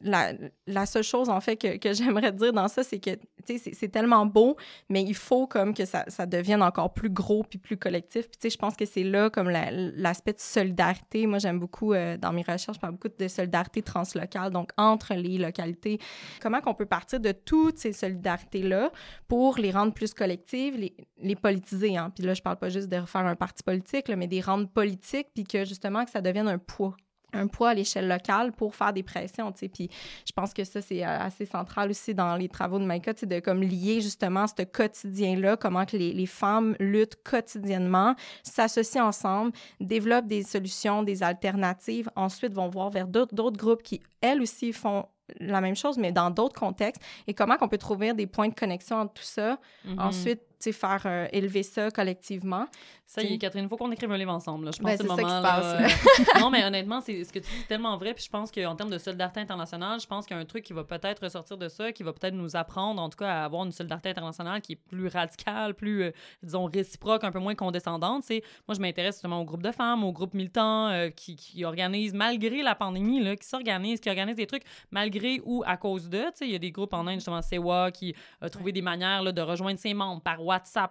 la, 0.00 0.86
seule 0.86 1.02
chose, 1.02 1.28
en 1.28 1.40
fait, 1.40 1.56
que, 1.56 1.76
que 1.76 1.92
j'aimerais 1.94 2.32
dire 2.32 2.52
dans 2.52 2.68
ça, 2.68 2.82
c'est 2.82 2.98
que, 2.98 3.10
tu 3.46 3.58
sais, 3.58 3.72
c'est 3.74 3.88
tellement 3.88 4.26
beau, 4.26 4.56
mais 4.88 5.02
il 5.02 5.14
faut 5.14 5.46
comme 5.46 5.74
que 5.74 5.84
ça, 5.84 6.04
ça 6.08 6.26
devienne 6.26 6.62
encore 6.62 6.94
plus 6.94 7.10
gros 7.10 7.44
puis 7.44 7.58
plus 7.58 7.76
collectif. 7.76 8.28
Puis, 8.28 8.38
tu 8.38 8.42
sais, 8.42 8.50
je 8.50 8.58
pense 8.58 8.76
que 8.76 8.84
c'est 8.84 9.02
là, 9.02 9.30
comme 9.30 9.50
l'aspect 9.50 10.32
de 10.32 10.40
solidarité. 10.40 11.26
Moi, 11.26 11.38
j'aime 11.38 11.58
beaucoup, 11.58 11.92
euh, 11.92 12.16
dans 12.16 12.32
mes 12.32 12.42
recherches, 12.42 12.76
je 12.76 12.80
parle 12.80 12.94
beaucoup 12.94 13.14
de 13.16 13.28
solidarité 13.28 13.82
translocale, 13.82 14.50
donc 14.50 14.70
entre 14.76 15.14
les 15.14 15.38
localités. 15.38 15.98
Comment 16.40 16.60
qu'on 16.60 16.74
peut 16.74 16.86
partir 16.86 17.20
de 17.20 17.32
toutes 17.32 17.78
ces 17.78 17.92
solidarités-là 17.92 18.90
pour 19.28 19.58
les 19.58 19.70
rendre 19.70 19.92
plus 19.92 20.14
collectives, 20.14 20.76
les, 20.76 20.94
les 21.18 21.36
politiser, 21.36 21.96
hein? 21.96 22.10
Puis 22.14 22.24
là, 22.24 22.34
je 22.34 22.42
parle 22.42 22.56
pas 22.56 22.68
juste 22.68 22.88
de 22.88 22.96
refaire 22.96 23.26
un 23.26 23.36
parti 23.36 23.62
politique, 23.62 24.08
mais 24.08 24.26
des 24.26 24.40
rendre 24.40 24.68
politiques, 24.68 25.28
puis 25.34 25.44
que, 25.44 25.64
justement, 25.64 26.04
que 26.04 26.10
ça 26.10 26.20
devienne 26.20 26.48
un 26.48 26.58
poids 26.58 26.96
un 27.32 27.46
poids 27.46 27.70
à 27.70 27.74
l'échelle 27.74 28.08
locale 28.08 28.52
pour 28.52 28.74
faire 28.74 28.92
des 28.92 29.02
pressions, 29.02 29.50
tu 29.52 29.60
sais. 29.60 29.68
Puis 29.68 29.88
je 30.26 30.32
pense 30.32 30.52
que 30.52 30.64
ça, 30.64 30.80
c'est 30.80 31.04
euh, 31.04 31.18
assez 31.18 31.44
central 31.44 31.90
aussi 31.90 32.14
dans 32.14 32.36
les 32.36 32.48
travaux 32.48 32.78
de 32.78 32.84
Maïka, 32.84 33.14
tu 33.14 33.26
de 33.26 33.40
comme 33.40 33.62
lier 33.62 34.00
justement 34.00 34.46
ce 34.46 34.62
quotidien-là, 34.62 35.56
comment 35.56 35.84
que 35.84 35.96
les, 35.96 36.12
les, 36.12 36.26
femmes 36.26 36.76
luttent 36.78 37.22
quotidiennement, 37.24 38.14
s'associent 38.42 39.06
ensemble, 39.06 39.52
développent 39.80 40.26
des 40.26 40.42
solutions, 40.42 41.02
des 41.02 41.22
alternatives, 41.22 42.10
ensuite 42.16 42.52
vont 42.52 42.68
voir 42.68 42.90
vers 42.90 43.06
d'autres 43.06 43.56
groupes 43.56 43.82
qui, 43.82 44.00
elles 44.20 44.40
aussi, 44.40 44.72
font 44.72 45.06
la 45.40 45.60
même 45.60 45.76
chose, 45.76 45.98
mais 45.98 46.12
dans 46.12 46.30
d'autres 46.30 46.58
contextes, 46.58 47.02
et 47.26 47.34
comment 47.34 47.56
qu'on 47.56 47.68
peut 47.68 47.78
trouver 47.78 48.12
des 48.12 48.26
points 48.26 48.48
de 48.48 48.54
connexion 48.54 48.96
entre 48.96 49.14
tout 49.14 49.22
ça. 49.22 49.58
Mm-hmm. 49.86 50.00
Ensuite, 50.00 50.40
faire 50.70 51.02
euh, 51.06 51.26
élever 51.32 51.64
ça 51.64 51.90
collectivement. 51.90 52.68
Ça 53.12 53.22
y 53.22 53.34
est, 53.34 53.38
Catherine, 53.38 53.64
il 53.64 53.68
faut 53.68 53.76
qu'on 53.76 53.90
écrive 53.92 54.10
un 54.10 54.16
livre 54.16 54.32
ensemble. 54.32 54.64
Là. 54.64 54.70
Je 54.74 54.80
pense 54.80 54.86
ben, 54.86 54.96
que 54.96 55.02
c'est 55.02 55.20
le 55.20 55.26
moment. 55.26 55.42
là, 55.42 55.88
non, 56.40 56.48
mais 56.48 56.64
honnêtement, 56.64 57.02
c'est 57.02 57.24
ce 57.24 57.30
que 57.30 57.40
tu 57.40 57.50
dis 57.50 57.66
tellement 57.68 57.98
vrai. 57.98 58.14
Puis 58.14 58.24
je 58.24 58.30
pense 58.30 58.50
qu'en 58.50 58.74
termes 58.74 58.88
de 58.88 58.96
solidarité 58.96 59.38
internationale, 59.38 60.00
je 60.00 60.06
pense 60.06 60.24
qu'il 60.24 60.34
y 60.34 60.38
a 60.38 60.42
un 60.42 60.46
truc 60.46 60.64
qui 60.64 60.72
va 60.72 60.82
peut-être 60.82 61.22
ressortir 61.22 61.58
de 61.58 61.68
ça, 61.68 61.92
qui 61.92 62.04
va 62.04 62.14
peut-être 62.14 62.32
nous 62.32 62.56
apprendre, 62.56 63.02
en 63.02 63.10
tout 63.10 63.18
cas, 63.18 63.42
à 63.42 63.44
avoir 63.44 63.66
une 63.66 63.72
solidarité 63.72 64.08
internationale 64.08 64.62
qui 64.62 64.72
est 64.72 64.76
plus 64.76 65.08
radicale, 65.08 65.74
plus, 65.74 66.04
euh, 66.04 66.10
disons, 66.42 66.64
réciproque, 66.64 67.22
un 67.24 67.30
peu 67.30 67.38
moins 67.38 67.54
condescendante. 67.54 68.22
C'est, 68.24 68.42
moi, 68.66 68.74
je 68.74 68.80
m'intéresse 68.80 69.16
justement 69.16 69.42
au 69.42 69.44
groupe 69.44 69.62
de 69.62 69.72
femmes, 69.72 70.04
aux 70.04 70.12
groupes 70.12 70.32
militants 70.32 70.88
euh, 70.88 71.10
qui, 71.10 71.36
qui, 71.36 71.66
organisent, 71.66 72.14
malgré 72.14 72.62
la 72.62 72.74
pandémie, 72.74 73.22
là, 73.22 73.36
qui 73.36 73.46
s'organisent, 73.46 74.00
qui 74.00 74.08
organisent 74.08 74.36
des 74.36 74.46
trucs, 74.46 74.64
malgré 74.90 75.42
ou 75.44 75.62
à 75.66 75.76
cause 75.76 76.08
de. 76.08 76.22
Il 76.40 76.50
y 76.50 76.54
a 76.54 76.58
des 76.58 76.70
groupes 76.70 76.94
en 76.94 77.06
Inde, 77.06 77.16
justement, 77.16 77.42
Sewa, 77.42 77.90
qui 77.90 78.14
a 78.40 78.48
trouvé 78.48 78.72
des 78.72 78.80
manières 78.80 79.22
là, 79.22 79.32
de 79.32 79.42
rejoindre 79.42 79.78
ses 79.78 79.92
membres 79.92 80.22
par 80.22 80.42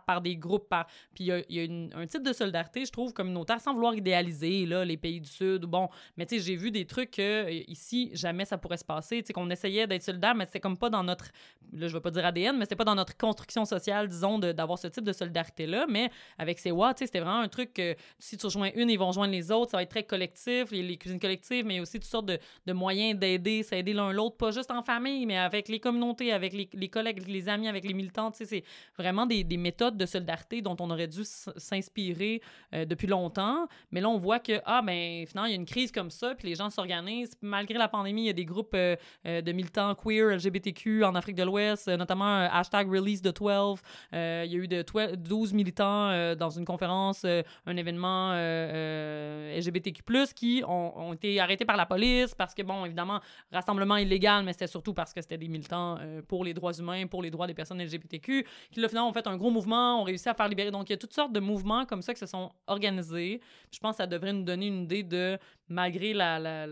Par 0.06 0.22
des 0.22 0.36
groupes, 0.36 0.70
par... 0.70 0.88
puis 1.14 1.26
il 1.26 1.46
y 1.50 1.60
a, 1.60 2.00
un 2.00 2.08
type 2.08 2.24
de 2.24 2.34
solidarité, 2.34 2.86
je 2.86 2.92
trouve, 2.92 3.14
communautaire, 3.14 3.60
sans 3.60 3.74
vouloir 3.74 3.96
idéaliser 3.96 4.66
là, 4.66 4.86
les 4.86 4.98
pays 4.98 5.22
du 5.22 5.30
Sud. 5.30 5.64
Bon, 5.64 5.90
mais 6.18 6.26
tu 6.26 6.38
sais, 6.38 6.46
j'ai 6.46 6.56
vu 6.56 6.72
des 6.72 6.86
trucs 6.86 7.12
que 7.12 7.22
euh, 7.22 7.64
ici, 7.68 8.12
jamais 8.14 8.46
ça 8.46 8.58
pourrait 8.58 8.78
se 8.78 8.86
passer. 8.86 9.22
Tu 9.22 9.28
sais, 9.28 9.34
qu'on 9.34 9.50
essayait 9.50 9.88
d'être 9.88 10.04
solidaire, 10.04 10.36
mais 10.36 10.48
c'est 10.52 10.60
comme 10.60 10.78
pas 10.78 10.90
dans 10.90 11.04
notre, 11.04 11.32
là, 11.74 11.88
je 11.88 11.94
veux 11.94 12.00
pas 12.00 12.12
dire 12.12 12.26
ADN, 12.26 12.58
mais 12.58 12.66
c'est 12.68 12.76
pas 12.76 12.84
dans 12.84 12.96
notre 12.96 13.18
construction 13.18 13.66
sociale, 13.66 14.08
disons, 14.08 14.40
d'avoir 14.40 14.78
ce 14.80 14.88
type 14.88 15.04
de 15.04 15.14
solidarité-là. 15.14 15.86
Mais 15.88 16.10
avec 16.38 16.60
ces 16.60 16.72
tu 16.72 16.78
sais, 16.98 17.06
c'était 17.06 17.20
vraiment 17.20 17.40
un 17.40 17.48
truc 17.48 17.74
que 17.74 17.96
si 18.18 18.38
tu 18.38 18.46
rejoins 18.46 18.72
une, 18.76 18.90
ils 18.90 18.98
vont 18.98 19.08
rejoindre 19.08 19.32
les 19.32 19.52
autres. 19.52 19.72
Ça 19.72 19.78
va 19.78 19.84
être 19.84 19.90
très 19.90 20.04
collectif, 20.04 20.72
les, 20.72 20.98
cuisines 20.98 21.20
collectives, 21.20 21.66
mais 21.66 21.80
aussi 21.80 22.00
toutes 22.00 22.10
sortes 22.10 22.26
de, 22.26 22.74
moyens 22.74 23.20
d'aider, 23.20 23.64
s'aider 23.64 23.94
l'un 23.94 24.12
l'autre, 24.12 24.38
pas 24.38 24.52
juste 24.52 24.72
en 24.72 24.82
famille, 24.82 25.26
mais 25.26 25.38
avec 25.38 25.68
les 25.68 25.80
communautés, 25.80 26.32
avec 26.32 26.54
les, 26.54 26.70
les 26.74 26.90
collègues, 26.90 27.28
les 27.28 27.50
amis, 27.50 27.68
avec 27.68 27.84
les 27.84 27.94
militants. 27.94 28.32
C'est 28.34 28.64
vraiment 28.98 29.26
des, 29.26 29.51
des 29.52 29.58
méthodes 29.58 29.98
de 29.98 30.06
solidarité 30.06 30.62
dont 30.62 30.78
on 30.80 30.90
aurait 30.90 31.10
dû 31.10 31.24
s'inspirer 31.26 32.42
euh, 32.74 32.86
depuis 32.86 33.08
longtemps. 33.08 33.68
Mais 33.92 34.00
là, 34.00 34.08
on 34.08 34.18
voit 34.18 34.40
que, 34.40 34.62
ah, 34.66 34.82
ben, 34.82 35.26
finalement, 35.28 35.48
il 35.48 35.52
y 35.52 35.54
a 35.54 35.58
une 35.58 35.66
crise 35.66 35.92
comme 35.92 36.10
ça, 36.10 36.36
puis 36.36 36.48
les 36.48 36.56
gens 36.56 36.70
s'organisent. 36.70 37.36
Malgré 37.42 37.78
la 37.78 37.90
pandémie, 37.90 38.22
il 38.24 38.28
y 38.28 38.30
a 38.30 38.34
des 38.34 38.46
groupes 38.46 38.74
euh, 38.76 38.96
euh, 39.26 39.42
de 39.42 39.52
militants 39.52 39.94
queer, 39.94 40.38
LGBTQ 40.38 41.04
en 41.04 41.16
Afrique 41.16 41.36
de 41.36 41.44
l'Ouest, 41.44 41.90
notamment 41.90 42.48
hashtag 42.50 42.90
Release 42.90 43.22
the 43.22 43.36
12. 43.36 43.82
il 44.14 44.18
y 44.18 44.20
a 44.20 44.46
eu 44.46 44.68
de 44.70 44.86
12 45.16 45.54
militants 45.54 46.36
dans 46.36 46.50
une 46.50 46.64
conférence, 46.64 47.26
un 47.26 47.76
événement 47.76 48.34
LGBTQ, 48.34 50.04
qui 50.34 50.64
ont, 50.66 50.98
ont, 50.98 51.14
été 51.14 51.40
arrêtés 51.40 51.66
par 51.66 51.76
la 51.76 51.86
police 51.86 52.34
parce 52.36 52.54
que, 52.54 52.62
bon, 52.62 52.86
évidemment, 52.86 53.20
rassemblement 53.52 53.98
illégal, 53.98 54.44
mais 54.46 54.54
c'était 54.54 54.68
surtout 54.68 54.94
parce 54.94 55.14
que 55.14 55.22
c'était 55.22 55.38
des 55.38 55.48
militants 55.48 55.98
pour 56.28 56.46
les 56.46 56.54
droits 56.54 56.74
humains, 56.74 57.08
pour 57.08 57.22
les 57.22 57.32
droits 57.32 57.48
des 57.48 57.54
personnes 57.54 57.82
LGBTQ, 57.82 58.46
qui, 58.72 58.80
là, 58.80 58.88
finalement, 58.88 59.10
ont 59.10 59.14
fait 59.14 59.28
un 59.28 59.38
gros 59.42 59.52
mouvement 59.52 60.02
ont 60.02 60.04
réussi 60.04 60.30
à 60.30 60.34
faire 60.34 60.48
libérer. 60.48 60.72
Donc, 60.72 60.90
il 60.90 60.94
y 60.94 60.96
a 60.96 60.98
toutes 60.98 61.14
sortes 61.14 61.34
de 61.34 61.40
mouvements 61.40 61.86
comme 61.86 62.02
ça 62.02 62.14
qui 62.14 62.20
se 62.20 62.26
sont 62.26 62.52
organisés. 62.68 63.42
Je 63.72 63.80
pense 63.80 63.98
que 63.98 64.04
ça 64.04 64.08
devrait 64.08 64.34
nous 64.34 64.44
donner 64.44 64.68
une 64.68 64.84
idée 64.84 65.04
de, 65.04 65.38
malgré 65.68 66.14
la, 66.14 66.40
la, 66.40 66.68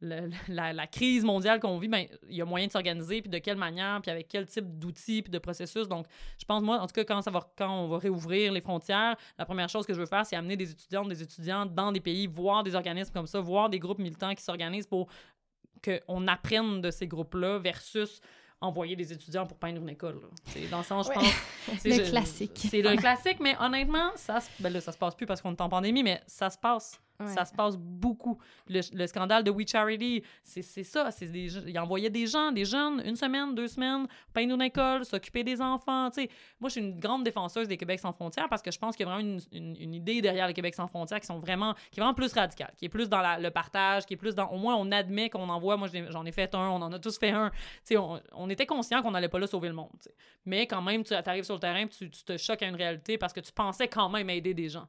la, 0.00 0.72
la, 0.72 0.86
crise 0.86 1.24
mondiale 1.24 1.58
qu'on 1.58 1.78
vit, 1.78 1.88
ben, 1.88 2.06
il 2.28 2.36
y 2.36 2.42
a 2.42 2.44
moyen 2.44 2.66
de 2.66 2.72
s'organiser, 2.72 3.22
puis 3.22 3.30
de 3.30 3.38
quelle 3.38 3.56
manière, 3.56 4.00
puis 4.02 4.10
avec 4.10 4.28
quel 4.28 4.46
type 4.46 4.78
d'outils, 4.78 5.22
puis 5.22 5.30
de 5.30 5.38
processus. 5.38 5.88
Donc, 5.88 6.06
je 6.38 6.44
pense, 6.44 6.62
moi, 6.62 6.78
en 6.78 6.86
tout 6.86 6.94
cas, 6.94 7.04
quand, 7.04 7.20
quand 7.56 7.70
on 7.70 7.88
va 7.88 7.98
réouvrir 7.98 8.52
les 8.52 8.60
frontières, 8.60 9.16
la 9.38 9.44
première 9.44 9.68
chose 9.68 9.86
que 9.86 9.94
je 9.94 10.00
veux 10.00 10.06
faire, 10.06 10.26
c'est 10.26 10.36
amener 10.36 10.56
des 10.56 10.70
étudiantes, 10.70 11.08
des 11.08 11.22
étudiants 11.22 11.66
dans 11.66 11.90
des 11.90 12.00
pays, 12.00 12.26
voir 12.26 12.62
des 12.62 12.74
organismes 12.74 13.12
comme 13.12 13.26
ça, 13.26 13.40
voir 13.40 13.70
des 13.70 13.78
groupes 13.78 13.98
militants 13.98 14.34
qui 14.34 14.42
s'organisent 14.42 14.86
pour 14.86 15.08
qu'on 15.82 16.28
apprenne 16.28 16.80
de 16.80 16.90
ces 16.90 17.08
groupes-là 17.08 17.58
versus 17.58 18.20
envoyer 18.62 18.96
des 18.96 19.12
étudiants 19.12 19.46
pour 19.46 19.58
peindre 19.58 19.80
une 19.80 19.88
école. 19.90 20.20
C'est 20.46 20.68
dans 20.68 20.78
le 20.78 20.84
sens, 20.84 21.08
je 21.08 21.12
pense. 21.12 21.84
le 21.84 22.10
classique. 22.10 22.66
C'est 22.70 22.82
le 22.82 22.96
classique, 22.96 23.38
mais 23.40 23.56
honnêtement, 23.60 24.12
ça, 24.16 24.38
ben 24.60 24.72
là, 24.72 24.80
ça 24.80 24.92
se 24.92 24.98
passe 24.98 25.14
plus 25.14 25.26
parce 25.26 25.42
qu'on 25.42 25.52
est 25.52 25.60
en 25.60 25.68
pandémie, 25.68 26.02
mais 26.02 26.20
ça 26.26 26.48
se 26.48 26.58
passe. 26.58 27.00
Ça 27.26 27.44
se 27.44 27.52
passe 27.52 27.76
beaucoup. 27.76 28.38
Le, 28.68 29.06
scandale 29.06 29.44
de 29.44 29.50
We 29.50 29.66
Charity, 29.68 30.22
c'est 30.42 30.62
ça. 30.62 31.08
Des, 31.20 31.56
il 31.68 31.78
envoyait 31.78 32.10
des 32.10 32.26
gens, 32.26 32.52
des 32.52 32.64
jeunes, 32.64 33.02
une 33.04 33.16
semaine, 33.16 33.54
deux 33.54 33.68
semaines, 33.68 34.06
peindre 34.32 34.54
une 34.54 34.62
école, 34.62 35.04
s'occuper 35.04 35.44
des 35.44 35.60
enfants. 35.60 36.10
sais 36.12 36.28
Moi, 36.60 36.68
je 36.68 36.72
suis 36.72 36.80
une 36.80 36.98
grande 36.98 37.24
défenseuse 37.24 37.68
des 37.68 37.76
Québec 37.76 38.00
sans 38.00 38.12
frontières 38.12 38.48
parce 38.48 38.62
que 38.62 38.70
je 38.70 38.78
pense 38.78 38.96
qu'il 38.96 39.06
y 39.06 39.08
a 39.08 39.12
vraiment 39.12 39.38
une, 39.52 39.94
idée 39.94 40.20
derrière 40.20 40.46
les 40.46 40.54
Québec 40.54 40.74
sans 40.74 40.86
frontières 40.86 41.20
qui 41.20 41.26
sont 41.26 41.38
vraiment, 41.38 41.74
qui 41.90 42.00
est 42.00 42.02
vraiment 42.02 42.14
plus 42.14 42.32
radicale, 42.32 42.72
qui 42.76 42.86
est 42.86 42.88
plus 42.88 43.08
dans 43.08 43.22
le 43.38 43.50
partage, 43.50 44.06
qui 44.06 44.14
est 44.14 44.16
plus 44.16 44.34
dans. 44.34 44.48
Au 44.48 44.58
moins, 44.58 44.74
on 44.76 44.90
admet 44.90 45.30
qu'on 45.30 45.48
envoie. 45.48 45.76
Moi, 45.76 45.88
j'en 46.10 46.24
ai 46.24 46.32
fait 46.32 46.54
un, 46.54 46.68
on 46.70 46.82
en 46.82 46.92
a 46.92 46.98
tous 46.98 47.18
fait 47.18 47.30
un. 47.30 47.50
On, 47.92 48.20
on, 48.32 48.50
était 48.50 48.66
conscient 48.66 49.02
qu'on 49.02 49.10
n'allait 49.10 49.28
pas 49.28 49.38
là 49.38 49.46
sauver 49.46 49.68
le 49.68 49.74
monde. 49.74 49.90
Mais 50.44 50.66
quand 50.66 50.82
même, 50.82 51.04
tu 51.04 51.14
arrives 51.14 51.44
sur 51.44 51.54
le 51.54 51.60
terrain 51.60 51.86
tu, 51.86 52.10
tu 52.10 52.24
te 52.24 52.36
choques 52.36 52.62
à 52.62 52.66
une 52.66 52.76
réalité 52.76 53.18
parce 53.18 53.32
que 53.32 53.40
tu 53.40 53.52
pensais 53.52 53.88
quand 53.88 54.08
même 54.08 54.28
aider 54.30 54.54
des 54.54 54.68
gens. 54.68 54.88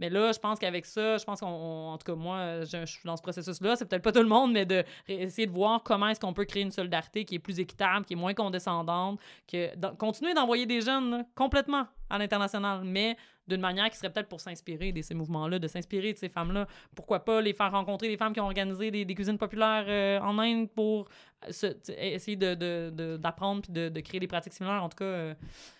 Mais 0.00 0.08
là, 0.08 0.32
je 0.32 0.38
pense 0.38 0.58
qu'avec 0.58 0.86
ça, 0.86 1.18
je 1.18 1.24
pense 1.24 1.40
qu'on, 1.40 1.46
en 1.46 1.98
tout 1.98 2.10
cas, 2.10 2.14
moi, 2.18 2.64
je, 2.64 2.86
suis 2.86 3.02
dans 3.04 3.16
ce 3.18 3.22
processus-là. 3.22 3.76
C'est 3.76 3.84
peut-être 3.84 4.02
pas 4.02 4.12
tout 4.12 4.22
le 4.22 4.28
monde, 4.28 4.52
mais 4.52 4.64
de 4.64 4.82
essayer 5.06 5.46
de 5.46 5.52
voir 5.52 5.82
comment 5.82 6.08
est-ce 6.08 6.18
qu'on 6.18 6.32
peut 6.32 6.46
créer 6.46 6.62
une 6.62 6.70
solidarité 6.70 7.26
qui 7.26 7.34
est 7.34 7.38
plus 7.38 7.60
équitable, 7.60 8.06
qui 8.06 8.14
est 8.14 8.16
moins 8.16 8.32
condescendante, 8.32 9.20
que 9.46 9.68
continuer 9.96 10.32
d'envoyer 10.32 10.64
des 10.64 10.80
jeunes 10.80 11.24
complètement 11.34 11.86
à 12.08 12.18
l'international, 12.18 12.80
mais 12.82 13.16
d'une 13.50 13.60
manière 13.60 13.90
qui 13.90 13.98
serait 13.98 14.10
peut-être 14.10 14.28
pour 14.28 14.40
s'inspirer 14.40 14.92
de 14.92 15.02
ces 15.02 15.14
mouvements-là, 15.14 15.58
de 15.58 15.68
s'inspirer 15.68 16.12
de 16.12 16.18
ces 16.18 16.28
femmes-là. 16.28 16.66
Pourquoi 16.94 17.24
pas 17.24 17.40
les 17.40 17.52
faire 17.52 17.70
rencontrer 17.72 18.08
des 18.08 18.16
femmes 18.16 18.32
qui 18.32 18.40
ont 18.40 18.46
organisé 18.46 18.90
des, 18.90 19.14
cuisines 19.14 19.38
populaires 19.38 19.84
euh, 19.88 20.20
en 20.20 20.38
Inde 20.38 20.70
pour 20.70 21.08
essayer 21.98 22.36
d'apprendre 22.36 23.62
de, 23.68 23.84
de, 23.84 23.88
de, 23.88 24.00
créer 24.00 24.20
des 24.20 24.26
pratiques 24.26 24.52
similaires. 24.52 24.82
En 24.82 24.88
tout 24.88 24.98
cas, 24.98 25.04
euh, 25.04 25.34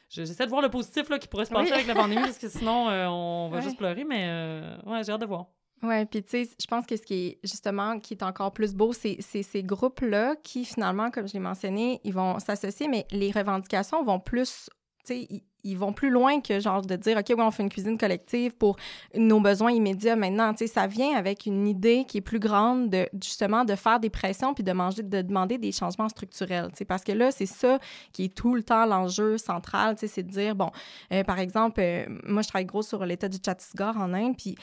j'essaie 0.09 0.45
de 0.45 0.51
voir 0.51 0.63
le 0.63 0.71
positif 0.71 1.09
là, 1.09 1.19
qui 1.19 1.29
pourrait 1.29 1.45
se 1.45 1.51
passer 1.51 1.73
avec 1.73 1.87
la 1.87 1.95
pandémie 1.95 2.23
parce 2.23 2.39
que 2.39 2.49
sinon, 2.49 2.89
euh, 2.89 3.07
on 3.07 3.49
va 3.51 3.61
juste 3.61 3.77
pleurer, 3.77 4.05
mais 4.05 4.27
euh, 4.29 4.77
ouais, 4.87 5.05
j'ai 5.05 5.13
hâte 5.13 5.21
de 5.21 5.27
voir. 5.27 5.47
Oui, 5.83 6.05
puis 6.05 6.23
tu 6.23 6.45
sais, 6.45 6.51
je 6.61 6.67
pense 6.67 6.85
que 6.85 6.95
ce 6.95 7.03
qui 7.03 7.15
est 7.15 7.39
justement 7.43 7.99
qui 8.01 8.13
est 8.13 8.23
encore 8.23 8.53
plus 8.53 8.75
beau, 8.75 8.93
c'est 8.93 9.23
ces 9.23 9.63
groupes-là 9.63 10.37
qui 10.43 10.67
finalement, 10.67 11.11
comme 11.11 11.27
je 11.27 11.33
l'ai 11.33 11.41
mentionné, 11.41 12.01
ils 12.05 12.13
vont 12.13 12.39
s'associer, 12.39 12.87
mais 12.87 13.07
les 13.11 13.31
revendications 13.31 14.05
vont 14.05 14.21
plus, 14.21 14.69
tu 15.07 15.15
sais, 15.15 15.43
ils 15.65 15.77
vont 15.77 15.93
plus 15.93 16.11
loin 16.11 16.41
que 16.41 16.61
genre 16.61 16.83
de 16.83 16.97
dire 16.97 17.17
OK, 17.19 17.29
ouais, 17.29 17.45
on 17.45 17.51
fait 17.51 17.63
une 17.63 17.69
cuisine 17.69 17.99
collective 17.99 18.55
pour 18.55 18.77
nos 19.15 19.41
besoins 19.41 19.73
immédiats 19.73 20.17
maintenant. 20.17 20.55
Tu 20.55 20.67
ça 20.67 20.87
vient 20.87 21.17
avec 21.17 21.47
une 21.47 21.67
idée 21.67 22.05
qui 22.07 22.19
est 22.19 22.23
plus 22.23 22.39
grande 22.39 22.91
de 22.91 23.09
justement 23.23 23.65
de 23.65 23.75
faire 23.75 24.01
des 24.01 24.11
pressions 24.11 24.55
puis 24.55 24.65
de 24.65 24.73
manger, 24.73 25.03
de 25.03 25.23
demander 25.23 25.59
des 25.59 25.73
changements 25.73 26.09
structurels. 26.09 26.71
Tu 26.77 26.85
parce 26.85 27.05
que 27.05 27.13
là, 27.13 27.31
c'est 27.31 27.47
ça 27.47 27.79
qui 28.13 28.25
est 28.25 28.35
tout 28.35 28.55
le 28.55 28.63
temps 28.63 28.87
l'enjeu 28.87 29.39
central. 29.39 29.97
C'est 29.99 30.23
de 30.23 30.31
dire 30.31 30.55
bon, 30.55 30.71
euh, 31.13 31.25
par 31.25 31.39
exemple, 31.39 31.81
euh, 31.81 32.05
moi 32.25 32.43
je 32.43 32.49
travaille 32.49 32.67
gros 32.67 32.83
sur 32.83 33.05
l'état 33.05 33.29
du 33.29 33.39
Chhattisgarh 33.45 33.97
en 33.97 34.13
Inde, 34.15 34.37
puis 34.37 34.57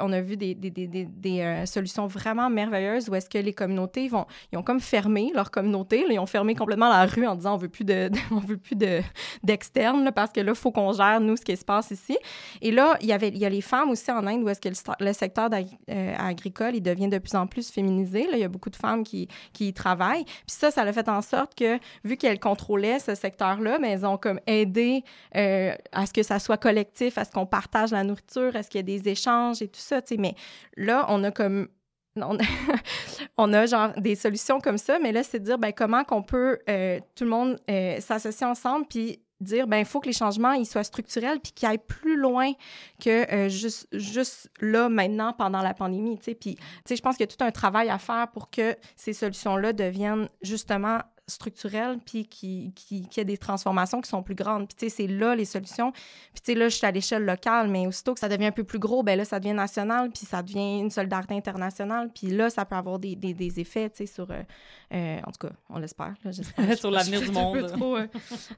on 0.00 0.12
a 0.12 0.20
vu 0.20 0.36
des, 0.36 0.54
des, 0.54 0.70
des, 0.70 0.86
des 0.86 1.40
euh, 1.40 1.66
solutions 1.66 2.06
vraiment 2.06 2.50
merveilleuses 2.50 3.08
où 3.08 3.14
est-ce 3.14 3.28
que 3.28 3.38
les 3.38 3.52
communautés 3.52 4.08
vont, 4.08 4.26
ils 4.52 4.58
ont 4.58 4.62
comme 4.62 4.80
fermé 4.80 5.32
leur 5.34 5.50
communauté, 5.50 6.04
ils 6.08 6.18
ont 6.18 6.26
fermé 6.26 6.54
complètement 6.54 6.88
la 6.88 7.06
rue 7.06 7.26
en 7.26 7.34
disant 7.34 7.54
on 7.54 7.58
veut 7.58 7.68
plus 7.68 7.84
de, 7.84 8.10
veut 8.46 8.56
plus 8.56 8.76
de 8.76 9.00
d'externes 9.42 10.10
parce 10.14 10.32
que 10.32 10.40
là, 10.42 10.52
il 10.52 10.58
faut 10.58 10.72
qu'on 10.72 10.92
gère, 10.92 11.20
nous, 11.20 11.36
ce 11.36 11.42
qui 11.42 11.56
se 11.56 11.64
passe 11.64 11.90
ici. 11.90 12.16
Et 12.60 12.70
là, 12.70 12.96
il 13.00 13.08
y, 13.08 13.12
il 13.12 13.38
y 13.38 13.44
a 13.44 13.48
les 13.48 13.60
femmes 13.60 13.90
aussi 13.90 14.10
en 14.10 14.26
Inde 14.26 14.42
où 14.42 14.48
est-ce 14.48 14.60
que 14.60 14.68
le, 15.00 15.12
secteur 15.12 15.50
euh, 15.52 16.14
agricole, 16.18 16.74
il 16.74 16.82
devient 16.82 17.08
de 17.08 17.18
plus 17.18 17.34
en 17.34 17.46
plus 17.46 17.70
féminisé. 17.70 18.26
Il 18.32 18.38
y 18.38 18.44
a 18.44 18.48
beaucoup 18.48 18.70
de 18.70 18.76
femmes 18.76 19.04
qui, 19.04 19.28
qui 19.52 19.68
y 19.68 19.72
travaillent. 19.72 20.24
Puis 20.24 20.56
ça, 20.58 20.70
ça 20.70 20.82
a 20.82 20.92
fait 20.92 21.08
en 21.08 21.22
sorte 21.22 21.54
que, 21.54 21.78
vu 22.04 22.16
qu'elles 22.16 22.40
contrôlaient 22.40 22.98
ce 22.98 23.14
secteur-là, 23.14 23.78
mais 23.78 23.90
elles 23.90 24.06
ont 24.06 24.16
comme 24.16 24.40
aidé 24.46 25.04
euh, 25.36 25.74
à 25.92 26.06
ce 26.06 26.12
que 26.12 26.22
ça 26.22 26.38
soit 26.38 26.58
collectif, 26.58 27.18
à 27.18 27.24
ce 27.24 27.30
qu'on 27.30 27.46
partage 27.46 27.90
la 27.90 28.04
nourriture, 28.04 28.54
à 28.56 28.62
ce 28.62 28.70
qu'il 28.70 28.78
y 28.78 28.80
ait 28.80 28.98
des 28.98 29.08
échanges 29.08 29.62
et 29.62 29.68
tout 29.68 29.80
ça, 29.80 30.02
tu. 30.02 30.16
Mais 30.18 30.34
là, 30.76 31.06
on 31.08 31.24
a 31.24 31.30
comme 31.30 31.68
on 32.16 32.36
a, 32.36 32.42
on 33.38 33.52
a, 33.52 33.66
genre 33.66 33.92
des 33.96 34.14
solutions 34.14 34.60
comme 34.60 34.78
ça, 34.78 34.98
mais 34.98 35.12
là, 35.12 35.22
c'est 35.22 35.38
de 35.38 35.44
dire 35.44 35.58
ben, 35.58 35.72
comment 35.72 36.04
qu'on 36.04 36.22
peut 36.22 36.58
euh, 36.68 37.00
tout 37.14 37.24
le 37.24 37.30
monde 37.30 37.58
s'associer 38.00 38.46
ensemble 38.46 38.86
puis 38.88 39.20
dire 39.42 39.66
ben 39.66 39.78
il 39.78 39.84
faut 39.84 40.00
que 40.00 40.06
les 40.06 40.12
changements 40.12 40.52
ils 40.52 40.66
soient 40.66 40.84
structurels 40.84 41.40
puis 41.40 41.52
qu'ils 41.52 41.68
aillent 41.68 41.78
plus 41.78 42.16
loin 42.16 42.52
que 43.00 43.30
euh, 43.32 43.48
juste 43.48 43.88
juste 43.92 44.50
là 44.60 44.88
maintenant 44.88 45.32
pendant 45.32 45.62
la 45.62 45.74
pandémie 45.74 46.18
tu 46.18 46.24
sais. 46.24 46.34
Puis 46.34 46.56
tu 46.56 46.62
sais 46.86 46.96
je 46.96 47.02
pense 47.02 47.16
qu'il 47.16 47.24
y 47.24 47.30
a 47.30 47.34
tout 47.36 47.44
un 47.44 47.50
travail 47.50 47.90
à 47.90 47.98
faire 47.98 48.28
pour 48.32 48.50
que 48.50 48.76
ces 48.96 49.12
solutions 49.12 49.56
là 49.56 49.72
deviennent 49.72 50.28
justement 50.42 50.98
structurelles 51.32 51.98
puis 52.04 52.26
qui 52.26 52.72
qui 52.74 53.06
qui 53.08 53.20
ait 53.20 53.24
des 53.24 53.38
transformations 53.38 54.00
qui 54.00 54.08
sont 54.08 54.22
plus 54.22 54.34
grandes 54.34 54.68
puis 54.68 54.76
tu 54.76 54.88
sais 54.88 54.96
c'est 54.96 55.06
là 55.06 55.34
les 55.34 55.44
solutions 55.44 55.92
puis 55.92 56.42
tu 56.42 56.52
sais 56.52 56.54
là 56.54 56.68
je 56.68 56.76
suis 56.76 56.86
à 56.86 56.90
l'échelle 56.90 57.24
locale 57.24 57.68
mais 57.68 57.86
aussitôt 57.86 58.14
que 58.14 58.20
ça 58.20 58.28
devient 58.28 58.46
un 58.46 58.52
peu 58.52 58.64
plus 58.64 58.78
gros 58.78 59.02
ben 59.02 59.16
là 59.16 59.24
ça 59.24 59.40
devient 59.40 59.54
national 59.54 60.10
puis 60.10 60.26
ça 60.26 60.42
devient 60.42 60.80
une 60.80 60.90
solidarité 60.90 61.34
internationale 61.34 62.10
puis 62.14 62.28
là 62.28 62.50
ça 62.50 62.64
peut 62.64 62.76
avoir 62.76 62.98
des, 62.98 63.16
des, 63.16 63.34
des 63.34 63.60
effets 63.60 63.90
tu 63.90 63.98
sais 63.98 64.06
sur 64.06 64.30
euh, 64.30 64.42
euh, 64.94 65.18
en 65.26 65.30
tout 65.30 65.46
cas, 65.46 65.54
on 65.70 65.78
l'espère. 65.78 66.14
Sur 66.76 66.90
l'avenir 66.90 67.22
du 67.22 67.30
monde. 67.30 67.72
Euh, 67.80 68.06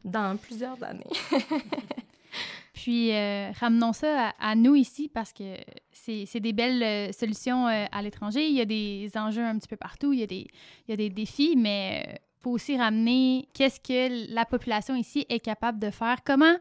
dans 0.05 0.37
plusieurs 0.37 0.83
années. 0.83 1.05
Puis, 2.72 3.12
euh, 3.12 3.53
ramenons 3.61 3.93
ça 3.93 4.33
à, 4.41 4.57
nous 4.57 4.75
ici 4.75 5.09
parce 5.12 5.33
que 5.33 5.57
c'est 5.93 6.41
des 6.41 6.53
belles 6.53 7.14
solutions 7.14 7.66
à 7.66 8.03
l'étranger. 8.03 8.47
Il 8.47 8.55
y 8.55 8.61
a 8.61 8.64
des 8.64 9.11
enjeux 9.14 9.45
un 9.45 9.57
petit 9.59 9.68
peu 9.68 9.77
partout, 9.77 10.12
il 10.12 10.20
y 10.20 10.22
a 10.25 10.27
des, 10.27 10.49
il 10.89 10.91
y 10.91 10.93
a 10.93 10.97
des 10.97 11.09
défis, 11.09 11.55
mais 11.57 12.20
faut 12.45 12.51
aussi 12.51 12.76
ramener 12.76 13.49
qu'est-ce 13.55 13.80
que 13.80 14.32
la 14.34 14.45
population 14.45 14.95
ici 14.95 15.24
est 15.30 15.40
capable 15.40 15.78
de 15.78 15.90
faire. 15.90 16.18
Comment 16.24 16.57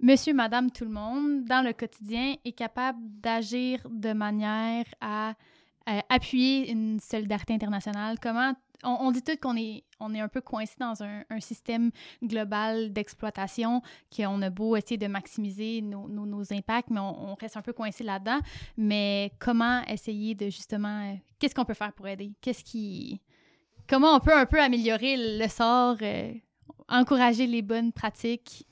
monsieur, 0.00 0.32
madame, 0.32 0.70
tout 0.70 0.84
le 0.84 0.90
monde, 0.90 1.44
dans 1.44 1.62
le 1.62 1.74
quotidien, 1.74 2.36
est 2.44 2.52
capable 2.52 2.98
d'agir 3.02 3.86
de 3.90 4.12
manière 4.12 4.86
à 5.00 5.34
appuyer 6.08 6.70
une 6.70 6.98
solidarité 6.98 7.52
internationale. 7.52 8.16
Comment 8.20 8.54
on, 8.82 9.10
dit 9.12 9.22
tout 9.22 9.36
qu'on 9.40 9.56
est, 9.56 9.84
on 10.00 10.14
est 10.14 10.20
un 10.20 10.28
peu 10.28 10.40
coincé 10.40 10.74
dans 10.80 10.94
un, 11.02 11.40
système 11.40 11.90
global 12.22 12.92
d'exploitation, 12.92 13.82
qu'on 14.14 14.42
a 14.42 14.50
beau 14.50 14.74
essayer 14.76 14.98
de 14.98 15.06
maximiser 15.06 15.82
nos, 15.82 16.08
nos, 16.08 16.52
impacts, 16.52 16.90
mais 16.90 17.00
on, 17.00 17.34
reste 17.34 17.56
un 17.56 17.62
peu 17.62 17.72
coincé 17.72 18.04
là-dedans. 18.04 18.40
Mais 18.76 19.32
comment 19.38 19.82
essayer 19.84 20.34
de 20.34 20.46
justement, 20.46 21.12
euh, 21.12 21.14
qu'est-ce 21.38 21.54
qu'on 21.54 21.64
peut 21.64 21.74
faire 21.74 21.92
pour 21.92 22.08
aider? 22.08 22.32
Qu'est-ce 22.40 22.64
qui, 22.64 23.20
comment 23.88 24.14
on 24.14 24.20
peut 24.20 24.36
un 24.36 24.46
peu 24.46 24.60
améliorer 24.60 25.38
le 25.38 25.48
sort, 25.48 25.96
euh, 26.02 26.32
encourager 26.88 27.46
les 27.46 27.62
bonnes 27.62 27.92
pratiques? 27.92 28.66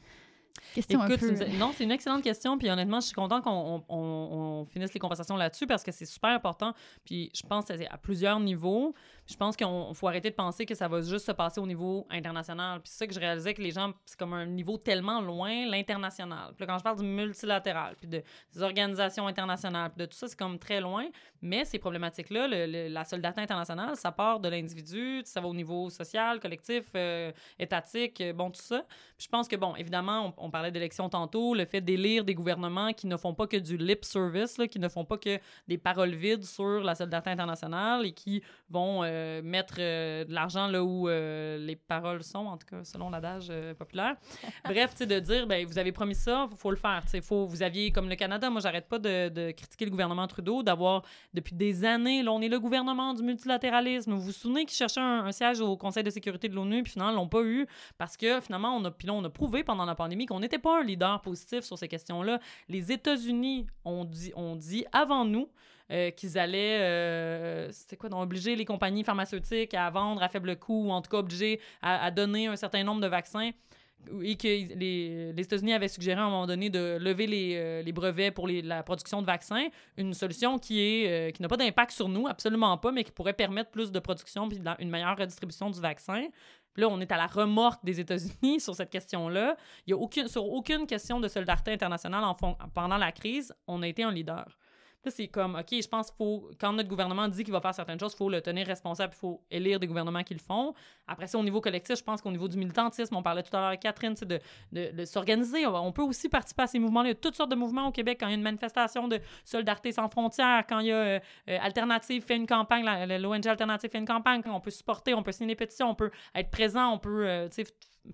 Écoute, 0.77 1.23
non, 1.59 1.73
c'est 1.77 1.85
une 1.85 1.93
excellente 1.93 2.23
question. 2.23 2.59
Puis 2.59 2.69
honnêtement, 2.69 3.01
je 3.01 3.07
suis 3.07 3.15
content 3.15 3.41
qu'on 3.41 4.67
finisse 4.73 4.93
les 4.93 5.01
conversations 5.01 5.37
là-dessus 5.37 5.67
parce 5.67 5.85
que 5.85 5.93
c'est 5.93 6.07
super 6.07 6.31
important. 6.31 6.73
Puis 7.05 7.31
je 7.35 7.43
pense 7.47 7.71
à 7.71 7.99
plusieurs 7.99 8.41
niveaux. 8.41 8.95
Je 9.27 9.37
pense 9.37 9.57
qu'il 9.57 9.67
faut 9.95 10.07
arrêter 10.07 10.29
de 10.29 10.35
penser 10.35 10.67
que 10.67 10.75
ça 10.75 10.87
va 10.87 11.01
juste 11.01 11.25
se 11.25 11.33
passer 11.33 11.59
au 11.59 11.67
niveau 11.67 12.07
international. 12.11 12.81
Puis 12.81 12.91
c'est 12.91 12.99
ça 12.99 13.07
que 13.07 13.15
je 13.15 13.21
réalisais 13.21 13.55
que 13.55 13.63
les 13.63 13.71
gens, 13.71 13.93
c'est 14.05 14.19
comme 14.19 14.35
un 14.35 14.45
niveau 14.45 14.77
tellement 14.77 15.23
loin, 15.23 15.67
l'international. 15.67 16.53
Puis 16.57 16.67
quand 16.67 16.77
je 16.77 16.85
parle 16.85 16.99
du 16.99 17.05
multilatéral, 17.05 17.97
puis 17.97 18.07
de, 18.07 18.23
des 18.53 18.63
organisations 18.63 19.27
internationales, 19.27 19.91
puis 19.97 20.07
de 20.07 20.11
tout 20.11 20.17
ça, 20.17 20.29
c'est 20.29 20.39
comme 20.39 20.59
très 20.59 20.81
loin. 20.81 21.07
Mais 21.41 21.65
ces 21.65 21.79
problématiques-là, 21.79 22.49
la 22.89 23.05
solidarité 23.05 23.41
internationale, 23.41 23.97
ça 23.97 24.13
part 24.13 24.41
de 24.41 24.49
l'individu, 24.49 25.23
ça 25.25 25.41
va 25.41 25.49
au 25.49 25.55
niveau 25.55 25.89
social, 25.89 26.39
collectif, 26.39 26.85
euh, 26.95 27.33
étatique, 27.59 28.21
euh, 28.21 28.33
bon, 28.35 28.51
tout 28.51 28.61
ça. 28.61 28.85
Puis 29.17 29.25
je 29.25 29.29
pense 29.29 29.49
que, 29.49 29.57
bon, 29.57 29.75
évidemment, 29.77 30.35
on, 30.37 30.51
parlait 30.51 30.71
d'élections 30.71 31.09
tantôt, 31.09 31.55
le 31.55 31.65
fait 31.65 31.81
d'élire 31.81 32.25
des 32.25 32.35
gouvernements 32.35 32.93
qui 32.93 33.07
ne 33.07 33.17
font 33.17 33.33
pas 33.33 33.47
que 33.47 33.57
du 33.57 33.79
lip 33.79 34.05
service, 34.05 34.59
là, 34.59 34.69
qui 34.69 34.79
ne 34.79 34.89
font 34.89 35.05
pas 35.05 35.17
que 35.17 35.39
des 35.67 35.79
paroles 35.79 36.15
vides 36.15 36.45
sur 36.45 36.81
la 36.81 36.95
solidarité 36.95 37.31
internationale 37.31 38.05
et 38.05 38.13
qui 38.13 38.43
vont... 38.69 39.03
Euh, 39.03 39.14
euh, 39.15 39.43
mettre 39.43 39.77
euh, 39.79 40.25
de 40.25 40.33
l'argent 40.33 40.67
là 40.67 40.83
où 40.83 41.09
euh, 41.09 41.57
les 41.59 41.77
paroles 41.77 42.23
sont, 42.23 42.47
en 42.47 42.57
tout 42.57 42.67
cas 42.67 42.85
selon 42.85 43.11
l'adage 43.11 43.53
populaire. 43.79 44.17
Bref, 44.65 44.91
tu 44.93 44.99
sais, 44.99 45.07
de 45.07 45.19
dire, 45.21 45.47
ben 45.47 45.65
vous 45.67 45.79
avez 45.79 45.93
promis 45.93 46.15
ça, 46.15 46.49
il 46.51 46.57
faut 46.57 46.71
le 46.71 46.77
faire. 46.77 47.03
Tu 47.11 47.21
faut, 47.23 47.47
vous 47.47 47.63
aviez, 47.63 47.91
comme 47.91 48.09
le 48.09 48.17
Canada, 48.17 48.51
moi, 48.51 48.61
j'arrête 48.61 48.89
pas 48.89 48.99
de, 48.99 49.53
critiquer 49.53 49.85
le 49.85 49.91
gouvernement 49.91 50.27
Trudeau, 50.27 50.63
d'avoir, 50.63 51.03
depuis 51.33 51.55
des 51.55 51.85
années, 51.85 52.23
là, 52.23 52.33
on 52.33 52.41
est 52.41 52.49
le 52.49 52.59
gouvernement 52.59 53.15
du 53.15 53.23
multilatéralisme. 53.23 54.13
Vous 54.13 54.21
vous 54.21 54.33
souvenez 54.33 54.65
qu'ils 54.65 54.77
cherchaient 54.77 55.01
un, 55.01 55.31
siège 55.33 55.61
au 55.61 55.77
Conseil 55.77 56.03
de 56.03 56.11
sécurité 56.11 56.49
de 56.49 56.55
l'ONU, 56.55 56.83
puis 56.83 56.93
finalement, 56.93 57.13
ils 57.13 57.17
l'ont 57.17 57.29
pas 57.29 57.43
eu 57.43 57.67
parce 57.99 58.17
que 58.17 58.41
finalement, 58.41 58.77
on 58.77 58.85
a, 58.85 58.91
puis 58.91 59.07
là, 59.07 59.15
on 59.15 59.25
a 59.25 59.31
prouvé 59.31 59.65
pendant 59.65 59.85
la 59.85 59.95
pandémie 59.95 60.27
qu'on 60.27 60.41
n'était 60.41 60.59
pas 60.59 60.81
un 60.81 60.83
leader 60.83 61.21
positif 61.21 61.61
sur 61.65 61.79
ces 61.79 61.89
questions-là. 61.89 62.39
Les 62.69 62.93
États-Unis 62.93 63.67
ont 63.85 64.05
dit, 64.05 64.33
ont 64.37 64.57
dit 64.57 64.85
avant 64.93 65.25
nous 65.25 65.49
euh, 65.91 66.11
qu'ils 66.11 66.39
allaient, 66.39 66.81
euh, 66.81 67.71
c'était 67.71 67.97
quoi, 67.97 68.09
donc 68.09 68.23
obliger 68.23 68.57
les 68.57 68.65
compagnies 68.65 69.05
pharmaceutiques 69.05 69.75
à 69.75 69.91
vendre 69.91 70.23
à 70.23 70.31
faible 70.31 70.57
coût 70.57 70.87
ou 70.87 70.91
en 70.91 71.03
tout 71.03 71.11
cas 71.11 71.19
obliger 71.19 71.61
à, 71.83 72.11
donner 72.11 72.47
un 72.47 72.57
certain 72.57 72.83
nombre 72.85 73.03
de 73.03 73.07
vaccins 73.07 73.51
et 74.23 74.37
que 74.37 74.49
les, 74.49 75.35
États-Unis 75.37 75.75
avaient 75.75 75.89
suggéré 75.89 76.19
à 76.19 76.25
un 76.25 76.31
moment 76.31 76.47
donné 76.47 76.71
de 76.71 76.97
lever 76.99 77.27
les, 77.27 77.57
euh, 77.57 77.93
brevets 77.93 78.31
pour 78.31 78.49
la 78.49 78.83
production 78.83 79.21
de 79.21 79.27
vaccins, 79.27 79.69
une 79.99 80.15
solution 80.15 80.59
qui 80.59 81.07
qui 81.35 81.43
n'a 81.43 81.49
pas 81.49 81.59
d'impact 81.59 81.91
sur 81.91 82.09
nous, 82.09 82.29
absolument 82.29 82.79
pas, 82.79 82.91
mais 82.91 83.05
qui 83.05 83.13
pourrait 83.13 83.35
permettre 83.35 83.71
plus 83.71 83.93
de 83.93 83.99
production 83.99 84.49
puis 84.49 84.61
une 84.79 84.89
meilleure 84.89 85.19
redistribution 85.19 85.69
du 85.69 85.81
vaccin. 85.83 86.29
là, 86.77 86.89
on 86.89 86.99
est 87.03 87.13
à 87.13 87.19
la 87.19 87.27
remorque 87.27 87.85
des 87.85 88.01
États-Unis 88.01 88.59
sur 88.61 88.75
cette 88.75 88.91
question-là. 88.91 89.55
Il 89.87 89.91
y 89.91 89.95
a 89.95 90.29
sur 90.29 90.47
aucune 90.47 90.87
question 90.87 91.21
de 91.21 91.29
solidarité 91.29 91.73
internationale 91.73 92.25
en 92.25 92.35
pendant 92.35 92.97
la 92.97 93.13
crise, 93.13 93.55
on 93.67 93.83
a 93.83 93.89
été 93.89 94.03
un 94.03 94.11
leader 94.11 94.47
c'est 95.11 95.29
comme, 95.29 95.57
OK, 95.57 95.69
je 95.71 95.89
pense 95.89 96.09
qu'il 96.09 96.17
faut, 96.17 96.51
quand 96.61 96.73
notre 96.73 96.89
gouvernement 96.89 97.29
dit 97.29 97.45
qu'il 97.45 97.53
va 97.53 97.61
faire 97.61 97.75
certaines 97.75 97.99
choses, 97.99 98.13
il 98.15 98.17
faut 98.17 98.31
le 98.31 98.41
tenir 98.41 98.67
responsable, 98.67 99.13
il 99.17 99.19
faut 99.19 99.43
élire 99.51 99.81
des 99.81 99.87
gouvernements 99.87 100.23
qui 100.23 100.35
le 100.35 100.41
font. 100.41 100.75
Après 101.07 101.27
ça, 101.27 101.39
au 101.39 101.43
niveau 101.43 101.61
collectif, 101.61 101.99
je 101.99 102.03
pense 102.03 102.23
qu'au 102.23 102.31
niveau 102.31 102.49
du 102.49 102.57
militantisme, 102.57 103.15
on 103.17 103.23
parlait 103.23 103.43
tout 103.43 103.55
à 103.55 103.59
l'heure 103.59 103.69
avec 103.69 103.81
Catherine, 103.81 104.17
c'est 104.17 104.27
de, 104.27 104.41
de, 104.73 105.05
s'organiser. 105.05 105.67
On 105.67 105.93
peut 105.93 106.03
aussi 106.03 106.29
participer 106.29 106.63
à 106.63 106.67
ces 106.67 106.79
mouvements-là. 106.79 107.09
Il 107.09 107.13
y 107.13 107.17
a 107.17 107.21
toutes 107.21 107.35
sortes 107.35 107.51
de 107.51 107.57
mouvements 107.57 107.89
au 107.89 107.93
Québec. 107.93 108.19
Quand 108.21 108.27
il 108.27 108.31
y 108.31 108.35
a 108.35 108.37
une 108.37 108.43
manifestation 108.43 109.09
de 109.09 109.21
solidarité 109.45 109.93
sans 109.93 110.09
frontières, 110.09 110.65
quand 110.69 110.81
il 110.81 110.87
y 110.87 110.93
a 110.93 110.97
euh, 110.97 111.21
euh, 111.49 111.59
Alternative 111.61 112.23
fait 112.23 112.37
une 112.37 112.47
campagne, 112.47 112.85
l'ONG 113.19 113.47
Alternative 113.47 113.91
fait 113.91 113.99
une 113.99 114.07
campagne, 114.07 114.43
on 114.47 114.61
peut 114.61 114.71
supporter, 114.71 115.15
on 115.15 115.23
peut 115.23 115.33
signer 115.33 115.49
des 115.49 115.57
pétitions, 115.57 115.91
on 115.91 115.95
peut 115.95 116.11
être 116.35 116.51
présent, 116.51 116.93
on 116.93 116.99
peut, 116.99 117.27
euh, 117.27 117.49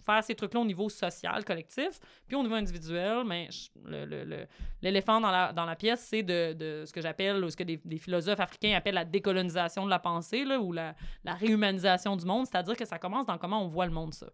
faire 0.05 0.23
ces 0.23 0.35
trucs-là 0.35 0.61
au 0.61 0.65
niveau 0.65 0.89
social, 0.89 1.45
collectif. 1.45 2.01
Puis 2.27 2.37
au 2.37 2.43
niveau 2.43 2.55
individuel, 2.55 3.25
mais 3.25 3.49
l'éléphant 4.83 5.21
dans 5.21 5.31
la, 5.31 5.53
dans 5.53 5.65
la 5.65 5.77
pièce, 5.77 6.01
c'est 6.01 6.23
de, 6.23 6.53
de, 6.53 6.85
ce 6.87 6.93
que 6.93 7.01
j'appelle, 7.01 7.45
ou 7.45 7.51
ce 7.51 7.57
que 7.57 7.65
des, 7.65 7.99
philosophes 7.99 8.41
africains 8.41 8.75
appellent 8.77 8.95
la 8.95 9.05
décolonisation 9.05 9.85
de 9.85 9.91
la 9.91 9.99
pensée, 9.99 10.45
là, 10.45 10.61
ou 10.61 10.73
la, 10.73 10.95
la 11.25 11.35
réhumanisation 11.35 12.17
du 12.17 12.25
monde. 12.25 12.47
C'est-à-dire 12.47 12.77
que 12.77 12.85
ça 12.85 12.99
commence 12.99 13.27
dans 13.27 13.39
comment 13.39 13.65
on 13.65 13.69
voit 13.69 13.87
le 13.87 13.93
monde, 13.93 14.15
ça. 14.15 14.27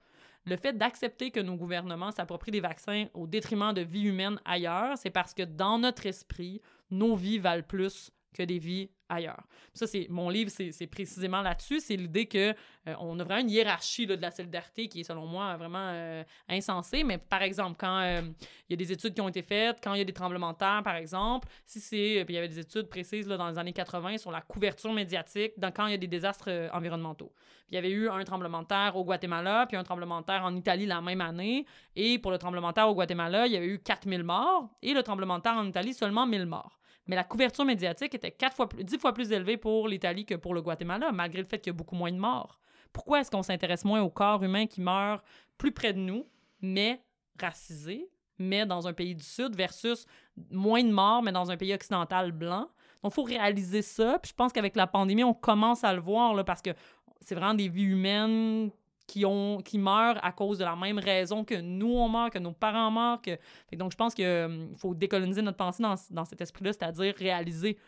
Le 0.44 0.56
fait 0.56 0.72
d'accepter 0.72 1.32
que 1.32 1.40
nos 1.40 1.56
gouvernements 1.56 2.12
s'approprient 2.12 2.52
des 2.52 2.60
vaccins 2.60 3.06
au 3.14 3.26
détriment 3.26 3.72
de 3.72 3.80
vies 3.80 4.04
humaines 4.04 4.38
ailleurs, 4.44 4.96
c'est 4.96 5.10
parce 5.10 5.34
que 5.34 5.42
dans 5.42 5.76
notre 5.78 6.06
esprit, 6.06 6.60
nos 6.88 7.16
vies 7.16 7.38
valent 7.38 7.64
plus 7.66 8.12
que 8.32 8.44
des 8.44 8.58
vies 8.58 8.90
ailleurs. 9.08 9.42
Ça, 9.72 9.86
c'est 9.86 10.06
mon 10.08 10.28
livre, 10.30 10.50
c'est 10.50 10.86
précisément 10.86 11.42
là-dessus. 11.42 11.80
C'est 11.80 11.96
l'idée 11.96 12.26
que 12.26 12.54
euh, 12.88 12.94
a 12.94 13.24
vraiment 13.24 13.40
une 13.40 13.50
hiérarchie 13.50 14.06
de 14.06 14.14
la 14.14 14.30
solidarité 14.30 14.88
qui 14.88 15.00
est, 15.00 15.04
selon 15.04 15.26
moi, 15.26 15.56
vraiment 15.56 15.90
euh, 15.92 16.22
insensée. 16.48 17.04
Mais 17.04 17.18
par 17.18 17.42
exemple, 17.42 17.76
quand 17.78 18.00
euh, 18.00 18.22
il 18.68 18.72
y 18.72 18.74
a 18.74 18.76
des 18.76 18.92
études 18.92 19.14
qui 19.14 19.20
ont 19.20 19.28
été 19.28 19.42
faites, 19.42 19.78
quand 19.82 19.94
il 19.94 19.98
y 19.98 20.02
a 20.02 20.04
des 20.04 20.12
tremblements 20.12 20.52
de 20.52 20.58
terre, 20.58 20.82
par 20.84 20.96
exemple, 20.96 21.48
si 21.64 21.80
c'est. 21.80 22.24
Puis 22.24 22.34
il 22.34 22.36
y 22.36 22.38
avait 22.38 22.48
des 22.48 22.58
études 22.58 22.88
précises 22.88 23.26
dans 23.26 23.48
les 23.48 23.58
années 23.58 23.72
80 23.72 24.18
sur 24.18 24.30
la 24.30 24.40
couverture 24.40 24.92
médiatique 24.92 25.52
quand 25.74 25.86
il 25.86 25.92
y 25.92 25.94
a 25.94 25.98
des 25.98 26.06
désastres 26.06 26.70
environnementaux. 26.72 27.32
Il 27.70 27.74
y 27.74 27.78
avait 27.78 27.90
eu 27.90 28.08
un 28.08 28.22
tremblement 28.22 28.62
de 28.62 28.68
terre 28.68 28.96
au 28.96 29.04
Guatemala, 29.04 29.66
puis 29.66 29.76
un 29.76 29.82
tremblement 29.82 30.20
de 30.20 30.26
terre 30.26 30.44
en 30.44 30.54
Italie 30.54 30.86
la 30.86 31.00
même 31.00 31.20
année. 31.20 31.66
Et 31.96 32.18
pour 32.18 32.30
le 32.30 32.38
tremblement 32.38 32.68
de 32.68 32.74
terre 32.74 32.88
au 32.88 32.94
Guatemala, 32.94 33.46
il 33.46 33.52
y 33.52 33.56
avait 33.56 33.66
eu 33.66 33.80
4000 33.80 34.22
morts. 34.22 34.70
Et 34.82 34.94
le 34.94 35.02
tremblement 35.02 35.38
de 35.38 35.42
terre 35.42 35.54
en 35.54 35.66
Italie, 35.66 35.92
seulement 35.92 36.26
1000 36.26 36.46
morts. 36.46 36.78
Mais 37.06 37.16
la 37.16 37.24
couverture 37.24 37.64
médiatique 37.64 38.14
était 38.14 38.32
quatre 38.32 38.56
fois 38.56 38.68
plus, 38.68 38.82
10 38.84 38.98
fois 38.98 39.12
plus 39.12 39.32
élevée 39.32 39.56
pour 39.56 39.88
l'Italie 39.88 40.26
que 40.26 40.34
pour 40.34 40.54
le 40.54 40.62
Guatemala, 40.62 41.12
malgré 41.12 41.40
le 41.40 41.46
fait 41.46 41.58
qu'il 41.58 41.72
y 41.72 41.74
a 41.74 41.76
beaucoup 41.76 41.94
moins 41.94 42.12
de 42.12 42.18
morts. 42.18 42.58
Pourquoi 42.92 43.20
est-ce 43.20 43.30
qu'on 43.30 43.42
s'intéresse 43.42 43.84
moins 43.84 44.02
au 44.02 44.10
corps 44.10 44.42
humain 44.42 44.66
qui 44.66 44.80
meurt 44.80 45.24
plus 45.58 45.72
près 45.72 45.92
de 45.92 45.98
nous, 45.98 46.26
mais 46.60 47.02
racisé, 47.40 48.08
mais 48.38 48.66
dans 48.66 48.88
un 48.88 48.92
pays 48.92 49.14
du 49.14 49.24
Sud, 49.24 49.54
versus 49.54 50.06
moins 50.50 50.82
de 50.82 50.90
morts, 50.90 51.22
mais 51.22 51.32
dans 51.32 51.50
un 51.50 51.56
pays 51.56 51.74
occidental 51.74 52.32
blanc? 52.32 52.68
Donc, 53.02 53.12
il 53.12 53.14
faut 53.14 53.22
réaliser 53.22 53.82
ça. 53.82 54.18
Puis 54.20 54.30
je 54.30 54.34
pense 54.34 54.52
qu'avec 54.52 54.74
la 54.76 54.86
pandémie, 54.86 55.24
on 55.24 55.34
commence 55.34 55.84
à 55.84 55.92
le 55.92 56.00
voir, 56.00 56.34
là, 56.34 56.42
parce 56.42 56.62
que 56.62 56.70
c'est 57.20 57.34
vraiment 57.34 57.54
des 57.54 57.68
vies 57.68 57.84
humaines 57.84 58.70
qui, 59.06 59.24
ont, 59.24 59.58
qui 59.58 59.78
meurent 59.78 60.18
à 60.24 60.32
cause 60.32 60.58
de 60.58 60.64
la 60.64 60.76
même 60.76 60.98
raison 60.98 61.44
que 61.44 61.54
nous, 61.54 61.94
on 61.94 62.08
meurt, 62.08 62.32
que 62.32 62.38
nos 62.38 62.52
parents 62.52 62.90
meurent. 62.90 63.22
Que... 63.22 63.38
donc, 63.76 63.92
je 63.92 63.96
pense 63.96 64.14
qu'il 64.14 64.26
hum, 64.26 64.74
faut 64.76 64.94
décoloniser 64.94 65.42
notre 65.42 65.56
pensée 65.56 65.82
dans, 65.82 65.94
dans 66.10 66.24
cet 66.24 66.40
esprit-là, 66.40 66.72
c'est-à-dire 66.72 67.14
réaliser 67.16 67.78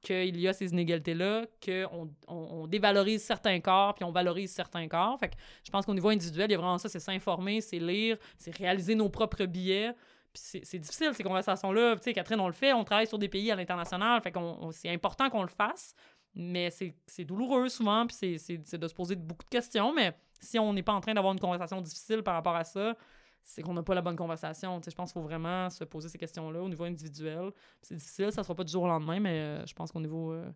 qu'il 0.00 0.38
y 0.38 0.46
a 0.46 0.52
ces 0.52 0.70
inégalités-là, 0.70 1.46
qu'on 1.64 2.10
on, 2.28 2.66
dévalorise 2.66 3.22
certains 3.22 3.60
corps, 3.60 3.94
puis 3.94 4.04
on 4.04 4.12
valorise 4.12 4.52
certains 4.52 4.86
corps. 4.86 5.18
Fait 5.18 5.28
que 5.28 5.34
je 5.64 5.70
pense 5.70 5.86
qu'au 5.86 5.94
niveau 5.94 6.08
individuel, 6.08 6.46
il 6.48 6.52
y 6.52 6.54
a 6.54 6.58
vraiment 6.58 6.78
ça, 6.78 6.88
c'est 6.88 7.00
s'informer, 7.00 7.60
c'est 7.60 7.78
lire, 7.78 8.16
c'est 8.36 8.54
réaliser 8.56 8.94
nos 8.94 9.08
propres 9.08 9.44
billets. 9.44 9.92
Puis 10.32 10.62
c'est 10.62 10.78
difficile, 10.78 11.10
ces 11.14 11.24
conversations-là. 11.24 11.96
Tu 11.96 12.02
sais, 12.04 12.12
Catherine, 12.12 12.38
on 12.38 12.46
le 12.46 12.52
fait, 12.52 12.72
on 12.72 12.84
travaille 12.84 13.06
sur 13.06 13.18
des 13.18 13.28
pays 13.28 13.50
à 13.50 13.56
l'international, 13.56 14.20
fait 14.22 14.30
qu'on 14.30 14.70
c'est 14.72 14.90
important 14.90 15.28
qu'on 15.30 15.42
le 15.42 15.48
fasse, 15.48 15.94
mais 16.34 16.70
c'est 16.70 17.24
douloureux 17.24 17.68
souvent, 17.68 18.06
puis 18.06 18.38
c'est 18.38 18.78
de 18.78 18.88
se 18.88 18.94
poser 18.94 19.16
beaucoup 19.16 19.44
de 19.44 19.50
questions, 19.50 19.92
mais 19.92 20.16
si 20.40 20.58
on 20.58 20.72
n'est 20.72 20.82
pas 20.82 20.92
en 20.92 21.00
train 21.00 21.14
d'avoir 21.14 21.32
une 21.32 21.40
conversation 21.40 21.80
difficile 21.80 22.22
par 22.22 22.34
rapport 22.34 22.56
à 22.56 22.64
ça, 22.64 22.94
c'est 23.42 23.62
qu'on 23.62 23.72
n'a 23.72 23.82
pas 23.82 23.94
la 23.94 24.02
bonne 24.02 24.16
conversation. 24.16 24.80
je 24.84 24.94
pense 24.94 25.12
qu'il 25.12 25.20
faut 25.20 25.26
vraiment 25.26 25.70
se 25.70 25.84
poser 25.84 26.08
ces 26.08 26.18
questions-là 26.18 26.60
au 26.60 26.68
niveau 26.68 26.84
individuel. 26.84 27.50
C'est 27.80 27.94
difficile, 27.94 28.30
ça 28.30 28.42
ne 28.42 28.44
sera 28.44 28.54
pas 28.54 28.64
du 28.64 28.72
jour 28.72 28.82
au 28.82 28.88
lendemain, 28.88 29.20
mais 29.20 29.40
euh, 29.40 29.66
je 29.66 29.74
pense 29.74 29.90
qu'au 29.90 30.00
niveau. 30.00 30.32
Euh, 30.32 30.50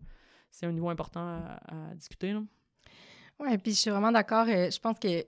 c'est 0.53 0.67
un 0.67 0.73
niveau 0.73 0.91
important 0.91 1.41
à, 1.67 1.95
discuter. 1.95 2.37
Oui, 3.41 3.59
puis 3.59 3.73
je 3.73 3.79
suis 3.79 3.91
vraiment 3.91 4.13
d'accord. 4.13 4.47
Euh, 4.47 4.71
je 4.71 4.79
pense 4.79 4.99
que, 4.99 5.23
tu 5.23 5.27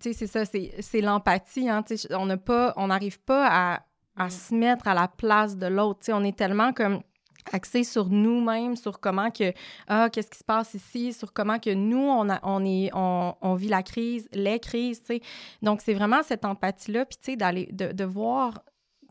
sais, 0.00 0.12
c'est 0.12 0.26
ça, 0.26 0.44
c'est 0.44 1.00
l'empathie. 1.00 1.68
Hein, 1.70 1.84
on 2.10 2.86
n'arrive 2.88 3.20
pas 3.20 3.46
à, 3.48 3.86
à 4.16 4.26
mm. 4.26 4.30
se 4.30 4.54
mettre 4.54 4.88
à 4.88 4.94
la 4.94 5.06
place 5.06 5.56
de 5.56 5.66
l'autre. 5.66 6.00
On 6.12 6.24
est 6.24 6.36
tellement 6.36 6.72
comme 6.72 7.00
axé 7.52 7.84
sur 7.84 8.08
nous-mêmes, 8.08 8.76
sur 8.76 9.00
comment 9.00 9.30
que 9.30 9.52
ah 9.88 10.08
qu'est-ce 10.10 10.30
qui 10.30 10.38
se 10.38 10.44
passe 10.44 10.74
ici, 10.74 11.12
sur 11.12 11.32
comment 11.32 11.58
que 11.58 11.72
nous 11.74 11.98
on 11.98 12.26
on 12.42 12.64
est 12.64 12.90
on, 12.94 13.34
on, 13.40 13.54
vit 13.54 13.68
la 13.68 13.82
crise, 13.82 14.28
les 14.32 14.58
crises, 14.58 15.00
tu 15.00 15.06
sais. 15.06 15.20
Donc 15.62 15.80
c'est 15.80 15.94
vraiment 15.94 16.22
cette 16.22 16.44
empathie 16.44 16.92
là, 16.92 17.04
puis 17.04 17.18
tu 17.18 17.32
sais 17.32 17.36
d'aller 17.36 17.68
de, 17.72 17.92
de 17.92 18.04
voir 18.04 18.60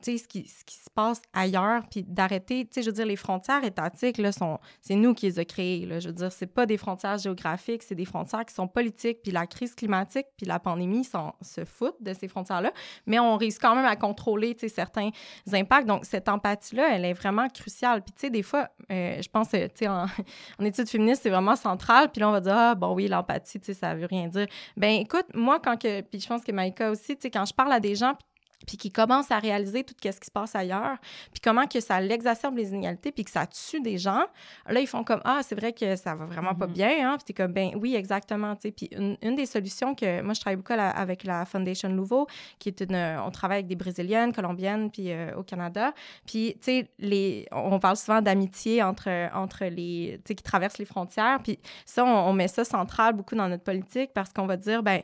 ce 0.06 0.28
qui, 0.28 0.47
se 0.47 0.89
passe 0.93 1.22
ailleurs, 1.34 1.84
puis 1.89 2.03
d'arrêter, 2.03 2.66
tu 2.66 2.76
sais, 2.76 2.82
je 2.82 2.88
veux 2.88 2.95
dire, 2.95 3.06
les 3.06 3.16
frontières 3.16 3.64
étatiques, 3.64 4.18
là, 4.18 4.32
sont, 4.32 4.60
c'est 4.82 4.95
nous 4.95 5.14
qui 5.14 5.26
les 5.26 5.39
avons 5.39 5.45
créées, 5.45 5.86
là, 5.86 5.99
je 5.99 6.08
veux 6.08 6.14
dire, 6.14 6.32
c'est 6.32 6.47
pas 6.47 6.66
des 6.66 6.78
frontières 6.78 7.18
géographiques, 7.18 7.84
c'est 7.84 7.95
des 7.95 8.06
frontières 8.06 8.45
qui 8.45 8.53
sont 8.53 8.68
politiques, 8.68 9.22
puis 9.24 9.32
la 9.32 9.45
crise 9.45 9.76
climatique, 9.76 10.28
puis 10.38 10.45
la 10.45 10.60
pandémie 10.60 11.03
sont, 11.03 11.34
se 11.41 11.66
foutent 11.66 12.01
de 12.01 12.14
ces 12.14 12.28
frontières-là, 12.28 12.72
mais 13.06 13.20
on 13.20 13.36
risque 13.36 13.62
quand 13.62 13.76
même 13.76 13.86
à 13.86 13.95
contrôler, 13.95 14.53
tu 14.56 14.62
sais, 14.62 14.70
certains 14.70 15.10
impacts, 15.51 15.88
donc 15.88 16.06
cette 16.06 16.30
empathie-là, 16.30 16.95
elle 16.95 17.06
est 17.06 17.14
vraiment 17.14 17.49
cruciale, 17.49 18.01
puis 18.01 18.14
tu 18.14 18.22
sais, 18.22 18.30
des 18.30 18.43
fois, 18.43 18.70
euh, 18.91 19.22
je 19.22 19.30
pense, 19.30 19.49
tu 19.49 19.58
sais, 19.74 19.88
en, 19.88 20.06
en 20.60 20.66
études 20.66 20.88
féministes, 20.88 21.24
c'est 21.24 21.30
vraiment 21.30 21.56
central, 21.56 22.12
puis 22.12 22.22
là, 22.22 22.30
on 22.30 22.32
va 22.32 22.41
dire, 22.41 22.56
ah, 22.56 22.76
bon, 22.76 22.93
oui, 22.93 23.08
l'empathie, 23.08 23.60
tu 23.60 23.68
sais, 23.68 23.74
ça 23.74 23.93
veut 23.95 24.06
rien 24.06 24.28
dire. 24.28 24.47
Ben 24.78 25.01
écoute, 25.01 25.26
moi, 25.34 25.60
quand 25.60 25.78
que, 25.78 26.01
puis 26.01 26.20
je 26.20 26.28
pense 26.28 26.43
que 26.43 26.51
Maïka 26.51 26.91
aussi, 26.91 27.16
tu 27.16 27.24
sais, 27.24 27.32
quand 27.32 27.45
je 27.45 27.53
parle 27.53 27.72
à 27.72 27.80
des 27.80 27.95
gens, 27.95 28.14
puis 28.14 28.26
qui 28.66 28.91
commencent 28.91 29.32
à 29.32 29.39
réaliser 29.39 29.84
tout 29.84 29.93
ce 30.03 30.20
qui 30.20 30.26
se 30.26 30.32
passe 30.32 30.56
ailleurs, 30.56 30.97
puis 31.32 31.41
comment 31.43 31.68
que 31.68 31.80
ça 31.80 31.99
l'exacerbe 32.01 32.58
les 32.58 32.70
inégalités, 32.70 33.12
puis 33.12 33.24
que 33.24 33.32
ça 33.32 33.45
tue 33.45 33.82
des 33.82 33.97
gens, 33.97 34.26
là, 34.68 34.80
ils 34.80 34.88
font 34.88 35.03
comme 35.03 35.22
«Ah, 35.26 35.41
c'est 35.43 35.56
vrai 35.56 35.74
que 35.74 35.95
ça 35.95 36.16
va 36.16 36.26
vraiment 36.26 36.56
pas 36.56 36.68
mm-hmm. 36.68 36.72
bien, 36.72 37.10
hein?» 37.10 37.16
Puis 37.18 37.26
t'es 37.26 37.34
comme 37.34 37.53
«Ben 37.53 37.72
oui, 37.76 37.95
exactement, 37.95 38.56
tu 38.56 38.64
sais.» 38.64 38.72
Puis 38.76 38.89
une, 38.91 39.36
des 39.36 39.45
solutions 39.45 39.95
que... 39.95 40.22
Moi, 40.22 40.34
je 40.34 40.41
travaille 40.41 40.58
beaucoup 40.58 40.74
avec 40.74 41.24
la 41.24 41.45
Foundation 41.45 41.89
Louveau, 41.89 42.28
qui 42.60 42.70
est 42.70 42.82
une... 42.82 42.95
On 42.95 43.32
travaille 43.32 43.58
avec 43.58 43.68
des 43.68 43.76
Brésiliennes, 43.76 44.34
Colombiennes, 44.34 44.91
puis 44.91 45.12
euh, 45.12 45.36
au 45.36 45.43
Canada. 45.43 45.93
Puis, 46.26 46.56
tu 46.56 46.64
sais, 46.64 46.89
les... 46.99 47.47
On 47.51 47.80
parle 47.80 47.97
souvent 47.97 48.22
d'amitié 48.22 48.84
entre, 48.84 49.10
entre 49.34 49.66
les... 49.66 50.20
Tu 50.26 50.30
sais, 50.30 50.36
qui 50.36 50.43
traversent 50.43 50.78
les 50.78 50.86
frontières, 50.86 51.39
puis 51.43 51.60
ça, 51.86 52.03
on, 52.06 52.34
met 52.34 52.47
ça 52.47 52.64
central 52.66 53.14
beaucoup 53.14 53.36
dans 53.36 53.47
notre 53.47 53.64
politique 53.64 54.12
parce 54.14 54.34
qu'on 54.34 54.45
va 54.45 54.58
dire 54.58 54.84
«Ben, 54.84 55.01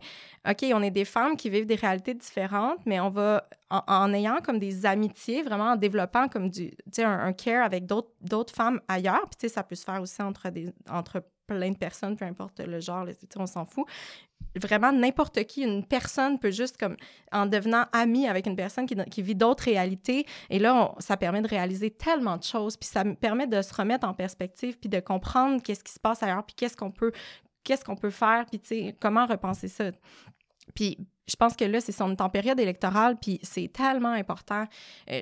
OK, 0.50 0.66
on 0.74 0.82
est 0.82 0.92
des 0.92 1.06
femmes 1.06 1.38
qui 1.38 1.50
vivent 1.50 1.66
des 1.68 1.76
réalités 1.76 2.14
différentes, 2.14 2.80
mais 2.86 3.00
on 3.00 3.10
va 3.10 3.41
en, 3.70 4.14
ayant 4.14 4.40
comme 4.44 4.60
des 4.60 4.86
amitiés, 4.86 5.44
vraiment 5.44 5.72
en 5.72 5.76
développant 5.76 6.28
comme 6.28 6.50
du, 6.50 6.72
un, 7.00 7.20
un 7.20 7.34
care 7.34 7.64
avec 7.64 7.86
d'autres 7.86 8.54
femmes 8.54 8.82
ailleurs. 8.88 9.28
Puis, 9.30 9.50
ça 9.50 9.64
peut 9.64 9.76
se 9.76 9.84
faire 9.86 10.02
aussi 10.02 10.22
entre, 10.22 10.50
des, 10.50 10.74
entre 10.90 11.24
plein 11.48 11.72
de 11.72 11.78
personnes, 11.78 12.16
peu 12.16 12.26
importe 12.26 12.60
le 12.60 12.80
genre, 12.80 13.06
on 13.38 13.46
s'en 13.46 13.66
fout. 13.66 13.86
Vraiment, 14.56 14.92
n'importe 14.92 15.44
qui, 15.46 15.62
une 15.62 15.86
personne 15.86 16.38
peut 16.38 16.52
juste, 16.52 16.78
comme, 16.78 16.98
en 17.32 17.46
devenant 17.46 17.86
amie 17.94 18.28
avec 18.28 18.48
une 18.48 18.56
personne 18.56 18.86
qui, 18.86 19.22
vit 19.22 19.36
d'autres 19.36 19.64
réalités, 19.64 20.26
et 20.50 20.60
là, 20.60 20.94
ça 21.00 21.16
permet 21.16 21.42
de 21.42 21.48
réaliser 21.48 21.90
tellement 21.90 22.38
de 22.38 22.44
choses, 22.44 22.76
puis 22.76 22.90
ça 22.90 23.04
me 23.04 23.16
permet 23.16 23.48
de 23.48 23.62
se 23.62 23.74
remettre 23.74 24.08
en 24.08 24.14
perspective, 24.14 24.78
puis 24.78 24.90
de 24.90 25.00
comprendre 25.00 25.62
qu'est-ce 25.62 25.84
qui 25.84 25.94
se 25.94 26.00
passe 26.00 26.22
ailleurs, 26.24 26.46
puis 26.46 26.56
qu'est-ce 26.56 26.76
qu'on 26.76 26.92
peut 26.92 27.12
qu'est-ce 27.64 27.86
qu'on 27.86 27.96
peut 27.96 28.10
faire, 28.10 28.46
puis 28.48 28.96
comment 29.00 29.26
repenser 29.26 29.68
ça. 29.68 29.92
Puis 30.74 30.98
je 31.28 31.36
pense 31.36 31.56
que 31.56 31.66
là, 31.66 31.80
c'est 31.80 31.92
son 31.92 32.16
en 32.20 32.30
période 32.30 32.60
électorale, 32.60 33.18
puis 33.20 33.40
c'est 33.44 33.72
tellement 33.72 34.12
important, 34.12 34.66
euh, 35.10 35.22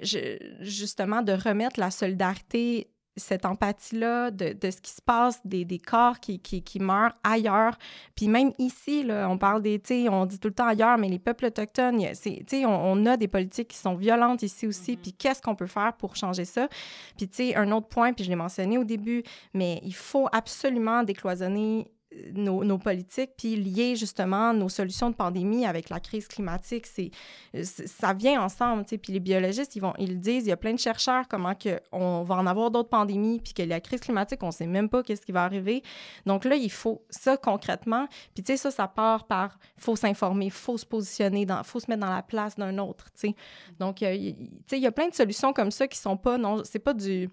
justement, 0.61 1.21
de 1.21 1.33
remettre 1.33 1.79
la 1.79 1.91
solidarité 1.91 2.89
cette 3.19 3.45
empathie-là 3.45 4.31
de, 4.31 4.53
de, 4.53 4.71
ce 4.71 4.81
qui 4.81 4.91
se 4.91 5.01
passe, 5.01 5.39
des, 5.45 5.65
des 5.65 5.77
corps 5.77 6.19
qui, 6.19 6.39
qui, 6.39 6.63
qui, 6.63 6.79
meurent 6.79 7.15
ailleurs. 7.23 7.77
Puis 8.15 8.27
même 8.27 8.51
ici, 8.57 9.03
là, 9.03 9.29
on 9.29 9.37
parle 9.37 9.61
des, 9.61 9.81
on 10.09 10.25
dit 10.25 10.39
tout 10.39 10.47
le 10.47 10.53
temps 10.53 10.67
ailleurs, 10.67 10.97
mais 10.97 11.09
les 11.09 11.19
peuples 11.19 11.45
autochtones, 11.45 12.01
on, 12.01 12.65
on, 12.65 13.05
a 13.05 13.17
des 13.17 13.27
politiques 13.27 13.69
qui 13.69 13.77
sont 13.77 13.95
violentes 13.95 14.43
ici 14.43 14.65
aussi. 14.65 14.93
Mm-hmm. 14.93 15.01
Puis 15.01 15.13
qu'est-ce 15.13 15.41
qu'on 15.41 15.55
peut 15.55 15.67
faire 15.67 15.93
pour 15.97 16.15
changer 16.15 16.45
ça? 16.45 16.67
Puis 17.17 17.27
tu 17.27 17.35
sais, 17.35 17.55
un 17.55 17.71
autre 17.71 17.87
point, 17.87 18.13
puis 18.13 18.23
je 18.23 18.29
l'ai 18.29 18.35
mentionné 18.35 18.77
au 18.77 18.83
début, 18.83 19.23
mais 19.53 19.81
il 19.83 19.95
faut 19.95 20.27
absolument 20.31 21.03
décloisonner 21.03 21.91
nos, 22.33 22.77
politiques, 22.77 23.31
puis 23.37 23.55
lier 23.55 23.95
justement 23.95 24.53
nos 24.53 24.69
solutions 24.69 25.09
de 25.09 25.15
pandémie 25.15 25.65
avec 25.65 25.89
la 25.89 25.99
crise 25.99 26.27
climatique, 26.27 26.87
c'est, 26.87 27.11
ça 27.63 28.13
vient 28.13 28.41
ensemble, 28.41 28.83
tu 28.83 28.89
sais, 28.89 28.97
puis 28.97 29.13
les 29.13 29.19
biologistes, 29.19 29.75
ils 29.75 29.79
vont, 29.79 29.93
ils 29.99 30.19
disent, 30.19 30.45
il 30.45 30.49
y 30.49 30.51
a 30.51 30.57
plein 30.57 30.73
de 30.73 30.79
chercheurs, 30.79 31.27
comment 31.27 31.53
que 31.53 31.79
on 31.91 32.23
va 32.23 32.35
en 32.35 32.47
avoir 32.47 32.71
d'autres 32.71 32.89
pandémies, 32.89 33.39
puis 33.39 33.53
que 33.53 33.61
la 33.61 33.79
crise 33.79 33.99
climatique, 33.99 34.41
on 34.41 34.51
sait 34.51 34.65
même 34.65 34.89
pas 34.89 35.03
qu'est-ce 35.03 35.25
qui 35.25 35.31
va 35.31 35.43
arriver. 35.43 35.83
Donc 36.25 36.45
là, 36.45 36.55
il 36.55 36.71
faut 36.71 37.03
ça 37.09 37.37
concrètement, 37.37 38.07
puis 38.33 38.43
tu 38.43 38.53
sais, 38.53 38.57
ça, 38.57 38.71
ça 38.71 38.87
part 38.87 39.25
par, 39.25 39.59
faut 39.77 39.95
s'informer, 39.95 40.49
faut 40.49 40.77
se 40.77 40.85
positionner, 40.85 41.41
il 41.41 41.61
faut 41.63 41.79
se 41.79 41.89
mettre 41.89 42.01
dans 42.01 42.13
la 42.13 42.23
place 42.23 42.55
d'un 42.55 42.77
autre, 42.79 43.05
tu 43.11 43.29
sais. 43.29 43.35
Donc, 43.79 43.97
tu 43.97 44.05
sais, 44.05 44.77
il 44.77 44.81
y 44.81 44.87
a 44.87 44.91
plein 44.91 45.09
de 45.09 45.15
solutions 45.15 45.53
comme 45.53 45.71
ça 45.71 45.87
qui 45.87 45.97
sont 45.97 46.17
pas, 46.17 46.37
non, 46.37 46.63
c'est 46.63 46.79
pas 46.79 46.93
du 46.93 47.29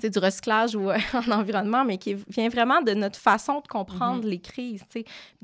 du 0.00 0.18
recyclage 0.18 0.74
ou 0.74 0.90
euh, 0.90 0.98
en 1.14 1.30
environnement, 1.32 1.84
mais 1.84 1.98
qui 1.98 2.14
vient 2.28 2.48
vraiment 2.48 2.80
de 2.82 2.92
notre 2.92 3.18
façon 3.18 3.60
de 3.60 3.68
comprendre 3.68 4.24
mm-hmm. 4.24 4.30
les 4.30 4.40
crises. 4.40 4.84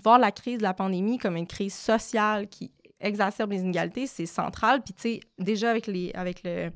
Voir 0.02 0.18
la 0.18 0.32
crise 0.32 0.58
de 0.58 0.62
la 0.62 0.74
pandémie 0.74 1.18
comme 1.18 1.36
une 1.36 1.46
crise 1.46 1.74
sociale 1.74 2.48
qui 2.48 2.70
exacerbe 3.00 3.52
les 3.52 3.60
inégalités, 3.60 4.06
c'est 4.06 4.26
central. 4.26 4.82
Puis, 4.82 4.94
tu 4.94 5.02
sais, 5.02 5.20
déjà 5.38 5.70
avec 5.70 5.86
les, 5.86 6.10
avec, 6.14 6.42
le, 6.44 6.70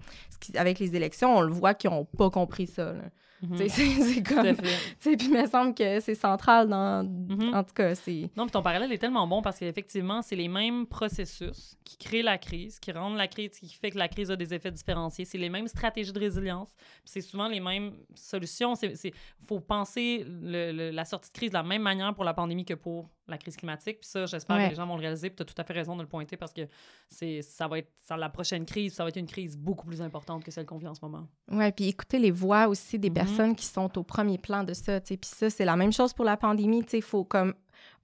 avec 0.54 0.78
les 0.78 0.94
élections, 0.94 1.36
on 1.36 1.40
le 1.40 1.52
voit 1.52 1.74
qu'ils 1.74 1.90
n'ont 1.90 2.04
pas 2.04 2.30
compris 2.30 2.66
ça. 2.66 2.94
Mhm. 3.42 3.68
C'est 3.68 4.22
comme. 4.22 4.56
Puis 5.00 5.16
il 5.20 5.32
me 5.32 5.46
semble 5.46 5.74
que 5.74 6.00
c'est 6.00 6.14
central 6.14 6.68
dans. 6.68 7.04
Mhm. 7.04 7.54
En 7.54 7.64
tout 7.64 7.74
cas, 7.74 7.94
c'est. 7.94 8.30
Non, 8.36 8.44
puis 8.44 8.52
ton 8.52 8.62
parallèle 8.62 8.92
est 8.92 8.98
tellement 8.98 9.26
bon 9.26 9.42
parce 9.42 9.58
qu'effectivement, 9.58 10.22
c'est 10.22 10.36
les 10.36 10.48
mêmes 10.48 10.86
processus 10.86 11.76
qui 11.84 11.96
créent 11.96 12.22
la 12.22 12.38
crise, 12.38 12.78
qui 12.78 12.92
rendent 12.92 13.16
la 13.16 13.26
crise, 13.26 13.50
qui 13.50 13.68
fait 13.68 13.90
que 13.90 13.98
la 13.98 14.08
crise 14.08 14.30
a 14.30 14.36
des 14.36 14.54
effets 14.54 14.70
différenciés. 14.70 15.24
C'est 15.24 15.38
les 15.38 15.50
mêmes 15.50 15.66
stratégies 15.66 16.12
de 16.12 16.20
résilience. 16.20 16.68
c'est 17.04 17.20
souvent 17.20 17.48
les 17.48 17.60
mêmes 17.60 17.92
solutions. 18.14 18.74
Il 18.82 19.12
faut 19.46 19.60
penser 19.60 20.24
la 20.26 21.04
sortie 21.04 21.30
de 21.30 21.34
crise 21.34 21.50
de 21.50 21.56
la 21.56 21.62
même 21.62 21.82
manière 21.82 22.14
pour 22.14 22.24
la 22.24 22.34
pandémie 22.34 22.64
que 22.64 22.74
pour 22.74 23.10
la 23.28 23.38
crise 23.38 23.56
climatique. 23.56 24.00
Puis 24.00 24.08
ça, 24.08 24.26
j'espère 24.26 24.56
que 24.56 24.70
les 24.70 24.74
gens 24.74 24.86
vont 24.86 24.96
le 24.96 25.00
réaliser. 25.00 25.30
Puis 25.30 25.36
tu 25.36 25.42
as 25.42 25.46
tout 25.46 25.60
à 25.60 25.64
fait 25.64 25.72
raison 25.72 25.96
de 25.96 26.02
le 26.02 26.08
pointer 26.08 26.36
parce 26.36 26.52
que 26.52 26.62
ça 27.42 27.68
va 27.68 27.78
être 27.78 27.90
ça, 28.00 28.16
la 28.16 28.28
prochaine 28.28 28.64
crise, 28.64 28.94
ça 28.94 29.02
va 29.02 29.08
être 29.08 29.16
une 29.16 29.26
crise 29.26 29.56
beaucoup 29.56 29.86
plus 29.86 30.02
importante 30.02 30.44
que 30.44 30.50
celle 30.50 30.66
qu'on 30.66 30.78
vit 30.78 30.88
en 30.88 30.94
ce 30.94 31.00
moment. 31.02 31.26
Oui, 31.50 31.70
puis 31.72 31.88
écouter 31.88 32.18
les 32.18 32.30
voix 32.30 32.68
aussi 32.68 32.98
des 32.98 33.10
mm-hmm. 33.10 33.12
personnes 33.12 33.31
qui 33.56 33.66
sont 33.66 33.98
au 33.98 34.02
premier 34.02 34.38
plan 34.38 34.64
de 34.64 34.74
ça. 34.74 35.00
Puis 35.00 35.18
ça, 35.22 35.50
c'est 35.50 35.64
la 35.64 35.76
même 35.76 35.92
chose 35.92 36.12
pour 36.12 36.24
la 36.24 36.36
pandémie. 36.36 36.84
Il 36.92 37.02
faut 37.02 37.24
comme 37.24 37.54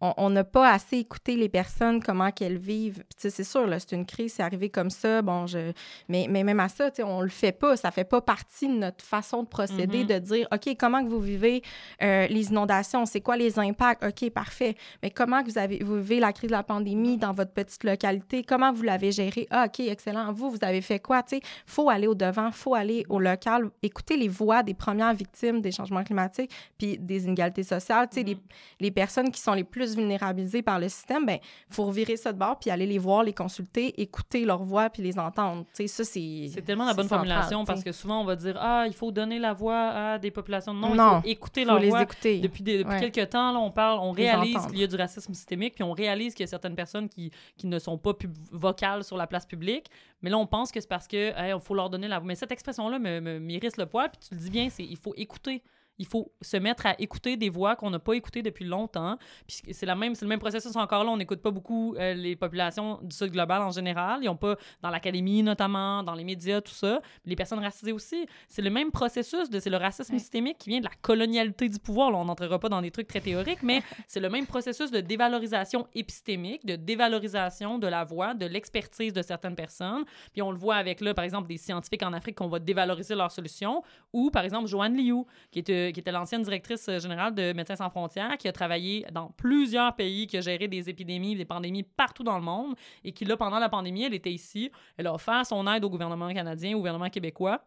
on 0.00 0.30
n'a 0.30 0.44
pas 0.44 0.70
assez 0.70 0.98
écouté 0.98 1.34
les 1.34 1.48
personnes, 1.48 2.00
comment 2.00 2.30
qu'elles 2.30 2.58
vivent. 2.58 3.02
C'est 3.16 3.42
sûr, 3.42 3.68
c'est 3.78 3.92
une 3.92 4.06
crise, 4.06 4.34
c'est 4.34 4.42
arrivé 4.42 4.70
comme 4.70 4.90
ça. 4.90 5.22
Bon, 5.22 5.46
je... 5.46 5.72
mais, 6.08 6.26
mais 6.30 6.44
même 6.44 6.60
à 6.60 6.68
ça, 6.68 6.90
on 7.02 7.20
le 7.20 7.28
fait 7.28 7.52
pas. 7.52 7.76
Ça 7.76 7.90
fait 7.90 8.04
pas 8.04 8.20
partie 8.20 8.68
de 8.68 8.74
notre 8.74 9.04
façon 9.04 9.42
de 9.42 9.48
procéder, 9.48 10.04
mm-hmm. 10.04 10.06
de 10.06 10.18
dire, 10.18 10.48
OK, 10.52 10.76
comment 10.78 11.04
que 11.04 11.08
vous 11.08 11.20
vivez 11.20 11.62
euh, 12.02 12.28
les 12.28 12.50
inondations? 12.50 13.06
C'est 13.06 13.20
quoi 13.20 13.36
les 13.36 13.58
impacts? 13.58 14.04
OK, 14.04 14.30
parfait. 14.30 14.76
Mais 15.02 15.10
comment 15.10 15.42
que 15.42 15.50
vous, 15.50 15.58
avez, 15.58 15.82
vous 15.82 15.96
vivez 15.96 16.20
la 16.20 16.32
crise 16.32 16.50
de 16.50 16.54
la 16.54 16.62
pandémie 16.62 17.18
dans 17.18 17.32
votre 17.32 17.52
petite 17.52 17.82
localité? 17.82 18.44
Comment 18.44 18.72
vous 18.72 18.82
l'avez 18.82 19.10
géré? 19.10 19.48
Ah, 19.50 19.66
OK, 19.66 19.80
excellent. 19.80 20.32
Vous, 20.32 20.50
vous 20.50 20.58
avez 20.62 20.80
fait 20.80 21.00
quoi? 21.00 21.24
Il 21.32 21.40
faut 21.66 21.90
aller 21.90 22.06
au-devant, 22.06 22.52
faut 22.52 22.74
aller 22.76 23.04
au 23.08 23.18
local, 23.18 23.70
écouter 23.82 24.16
les 24.16 24.28
voix 24.28 24.62
des 24.62 24.74
premières 24.74 25.14
victimes 25.14 25.60
des 25.60 25.72
changements 25.72 26.04
climatiques 26.04 26.52
puis 26.78 26.98
des 26.98 27.24
inégalités 27.24 27.64
sociales. 27.64 28.08
les, 28.14 28.22
mm-hmm. 28.22 28.38
les 28.80 28.90
personnes 28.92 29.30
qui 29.30 29.40
sont 29.40 29.54
les 29.54 29.64
plus 29.64 29.87
vulnérabilisés 29.96 30.62
par 30.62 30.78
le 30.78 30.88
système, 30.88 31.26
ben 31.26 31.38
faut 31.70 31.84
revirer 31.84 32.16
ça 32.16 32.32
de 32.32 32.38
bord 32.38 32.58
puis 32.58 32.70
aller 32.70 32.86
les 32.86 32.98
voir, 32.98 33.22
les 33.22 33.32
consulter, 33.32 34.00
écouter 34.00 34.44
leur 34.44 34.62
voix 34.62 34.90
puis 34.90 35.02
les 35.02 35.18
entendre. 35.18 35.64
Ça 35.72 35.84
c'est 35.86 36.04
C'est 36.52 36.62
tellement 36.62 36.86
la 36.86 36.94
bonne 36.94 37.08
formulation 37.08 37.64
parce 37.64 37.82
que 37.82 37.92
souvent 37.92 38.20
on 38.20 38.24
va 38.24 38.36
dire 38.36 38.56
ah, 38.60 38.84
il 38.86 38.94
faut 38.94 39.10
donner 39.10 39.38
la 39.38 39.52
voix 39.52 39.88
à 39.88 40.18
des 40.18 40.30
populations 40.30 40.74
non, 40.74 40.90
il 40.92 40.96
faut 40.96 41.28
écouter 41.28 41.64
leur 41.64 41.78
les 41.78 41.88
voix. 41.90 42.02
Écouter. 42.02 42.40
Depuis 42.40 42.62
depuis 42.62 43.10
quelques 43.10 43.30
temps 43.30 43.52
là, 43.52 43.58
on 43.58 43.70
parle, 43.70 43.98
on 44.00 44.12
réalise 44.12 44.66
qu'il 44.66 44.78
y 44.78 44.84
a 44.84 44.86
du 44.86 44.96
racisme 44.96 45.34
systémique 45.34 45.74
puis 45.74 45.84
on 45.84 45.92
réalise 45.92 46.34
qu'il 46.34 46.44
y 46.44 46.48
a 46.48 46.50
certaines 46.50 46.74
personnes 46.76 47.08
qui, 47.08 47.30
qui 47.56 47.66
ne 47.66 47.78
sont 47.78 47.98
pas 47.98 48.12
vocales 48.52 49.04
sur 49.04 49.16
la 49.16 49.26
place 49.26 49.46
publique, 49.46 49.86
mais 50.22 50.30
là 50.30 50.38
on 50.38 50.46
pense 50.46 50.72
que 50.72 50.80
c'est 50.80 50.88
parce 50.88 51.06
que 51.06 51.54
il 51.54 51.60
faut 51.60 51.74
leur 51.74 51.90
donner 51.90 52.08
la 52.08 52.18
voix. 52.18 52.26
Mais 52.26 52.34
cette 52.34 52.52
expression 52.52 52.88
là 52.88 52.98
me, 52.98 53.20
me 53.20 53.38
le 53.38 53.86
poids 53.86 54.08
puis 54.08 54.20
tu 54.28 54.34
le 54.34 54.40
dis 54.40 54.50
bien, 54.50 54.68
c'est 54.70 54.84
il 54.84 54.96
faut 54.96 55.14
écouter 55.16 55.62
il 55.98 56.06
faut 56.06 56.32
se 56.40 56.56
mettre 56.56 56.86
à 56.86 57.00
écouter 57.00 57.36
des 57.36 57.48
voix 57.48 57.76
qu'on 57.76 57.90
n'a 57.90 57.98
pas 57.98 58.14
écoutées 58.14 58.42
depuis 58.42 58.64
longtemps. 58.64 59.18
Puis 59.46 59.62
c'est 59.72 59.86
la 59.86 59.94
même, 59.94 60.14
c'est 60.14 60.24
le 60.24 60.28
même 60.28 60.38
processus 60.38 60.74
encore 60.76 61.04
là. 61.04 61.10
On 61.10 61.16
n'écoute 61.16 61.42
pas 61.42 61.50
beaucoup 61.50 61.94
euh, 61.96 62.14
les 62.14 62.36
populations 62.36 63.00
du 63.02 63.14
Sud 63.14 63.32
global 63.32 63.62
en 63.62 63.70
général. 63.70 64.20
Ils 64.22 64.26
n'ont 64.26 64.36
pas 64.36 64.56
dans 64.82 64.90
l'académie 64.90 65.42
notamment, 65.42 66.02
dans 66.02 66.14
les 66.14 66.24
médias, 66.24 66.60
tout 66.60 66.72
ça. 66.72 67.00
Les 67.24 67.36
personnes 67.36 67.58
racisées 67.58 67.92
aussi. 67.92 68.26
C'est 68.48 68.62
le 68.62 68.70
même 68.70 68.90
processus 68.90 69.50
de 69.50 69.60
c'est 69.60 69.70
le 69.70 69.76
racisme 69.76 70.18
systémique 70.18 70.58
qui 70.58 70.70
vient 70.70 70.80
de 70.80 70.84
la 70.84 70.92
colonialité 71.02 71.68
du 71.68 71.78
pouvoir. 71.78 72.10
Là, 72.10 72.18
on 72.18 72.24
n'entrera 72.24 72.58
pas 72.58 72.68
dans 72.68 72.82
des 72.82 72.90
trucs 72.90 73.08
très 73.08 73.20
théoriques, 73.20 73.62
mais 73.62 73.82
c'est 74.06 74.20
le 74.20 74.30
même 74.30 74.46
processus 74.46 74.90
de 74.90 75.00
dévalorisation 75.00 75.86
épistémique, 75.94 76.64
de 76.64 76.76
dévalorisation 76.76 77.78
de 77.78 77.86
la 77.86 78.04
voix, 78.04 78.34
de 78.34 78.46
l'expertise 78.46 79.12
de 79.12 79.22
certaines 79.22 79.56
personnes. 79.56 80.04
Puis 80.32 80.42
on 80.42 80.50
le 80.50 80.58
voit 80.58 80.76
avec 80.76 81.00
là, 81.00 81.14
par 81.14 81.24
exemple, 81.24 81.48
des 81.48 81.56
scientifiques 81.56 82.02
en 82.02 82.12
Afrique 82.12 82.36
qu'on 82.36 82.48
va 82.48 82.58
dévaloriser 82.58 83.14
leurs 83.14 83.32
solutions, 83.32 83.82
ou 84.12 84.30
par 84.30 84.44
exemple 84.44 84.68
Joanne 84.68 84.96
Liu, 84.96 85.24
qui 85.50 85.58
est 85.60 85.87
qui 85.92 86.00
était 86.00 86.12
l'ancienne 86.12 86.42
directrice 86.42 86.88
euh, 86.88 86.98
générale 86.98 87.34
de 87.34 87.52
Médecins 87.52 87.76
sans 87.76 87.90
frontières, 87.90 88.36
qui 88.38 88.48
a 88.48 88.52
travaillé 88.52 89.06
dans 89.12 89.28
plusieurs 89.30 89.94
pays, 89.96 90.26
qui 90.26 90.36
a 90.36 90.40
géré 90.40 90.68
des 90.68 90.88
épidémies, 90.88 91.36
des 91.36 91.44
pandémies 91.44 91.82
partout 91.82 92.22
dans 92.22 92.36
le 92.36 92.44
monde, 92.44 92.74
et 93.04 93.12
qui, 93.12 93.24
là, 93.24 93.36
pendant 93.36 93.58
la 93.58 93.68
pandémie, 93.68 94.04
elle 94.04 94.14
était 94.14 94.32
ici. 94.32 94.70
Elle 94.96 95.06
a 95.06 95.14
offert 95.14 95.44
son 95.46 95.66
aide 95.66 95.84
au 95.84 95.90
gouvernement 95.90 96.32
canadien, 96.32 96.74
au 96.74 96.78
gouvernement 96.78 97.10
québécois. 97.10 97.62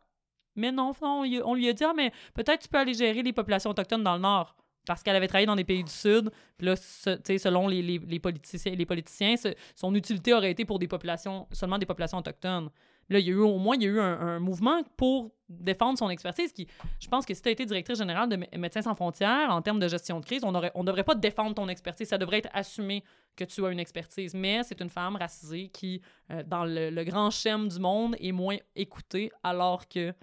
Mais 0.56 0.72
non, 0.72 0.92
on 1.02 1.56
lui 1.56 1.70
a 1.70 1.74
dit, 1.74 1.84
ah, 1.84 1.94
mais 1.96 2.12
peut-être 2.34 2.64
tu 2.64 2.68
peux 2.68 2.78
aller 2.78 2.94
gérer 2.94 3.24
les 3.24 3.34
populations 3.34 3.70
autochtones 3.70 4.04
dans 4.04 4.16
le 4.16 4.22
Nord 4.22 4.56
parce 4.86 5.04
qu'elle 5.04 5.16
avait 5.16 5.28
travaillé 5.28 5.46
dans 5.46 5.56
des 5.56 5.64
pays 5.64 5.84
du 5.84 5.92
Sud. 5.92 6.32
Puis 6.58 6.68
là, 6.68 6.76
selon 6.76 7.68
les, 7.68 8.20
politiciens, 8.20 8.74
les 8.74 8.86
politiciens, 8.86 9.36
son 9.76 9.94
utilité 9.96 10.34
aurait 10.34 10.52
été 10.52 10.66
pour 10.66 10.80
des 10.80 10.88
populations, 10.88 11.48
seulement 11.52 11.78
des 11.78 11.86
populations 11.86 12.18
autochtones. 12.18 12.70
Là, 13.12 13.20
il 13.20 13.28
y 13.28 13.30
a 13.30 13.34
eu 13.34 13.40
au 13.40 13.58
moins 13.58 13.76
il 13.76 13.84
y 13.84 13.86
a 13.88 13.90
eu 13.90 14.00
un, 14.00 14.40
mouvement 14.40 14.82
pour 14.96 15.32
défendre 15.50 16.00
son 16.00 16.10
expertise 16.10 16.54
qui, 16.54 16.66
je 16.98 17.10
pense 17.10 17.26
que 17.26 17.34
si 17.34 17.42
tu 17.42 17.50
as 17.50 17.52
été 17.52 17.66
directrice 17.66 17.98
générale 17.98 18.30
de 18.30 18.58
Médecins 18.58 18.82
sans 18.82 18.96
frontières, 18.96 19.50
en 19.50 19.62
termes 19.62 19.80
de 19.80 19.88
gestion 19.90 20.22
de 20.22 20.26
crise, 20.26 20.44
on 20.46 20.52
ne 20.54 20.84
devrait 20.86 21.04
pas 21.04 21.16
défendre 21.16 21.54
ton 21.54 21.68
expertise. 21.68 22.08
Ça 22.08 22.18
devrait 22.18 22.38
être 22.38 22.50
assumé 22.54 23.04
que 23.36 23.44
tu 23.44 23.66
as 23.66 23.70
une 23.70 23.80
expertise. 23.80 24.34
Mais 24.34 24.64
c'est 24.64 24.80
une 24.80 24.90
femme 24.90 25.18
racisée 25.18 25.68
qui, 25.68 26.02
euh, 26.32 26.42
dans 26.48 26.64
le, 26.64 27.04
grand 27.04 27.30
schéma 27.30 27.68
du 27.68 27.80
monde, 27.80 28.16
est 28.20 28.32
moins 28.32 28.58
écoutée 28.78 29.30
alors 29.44 29.88
que 29.90 30.14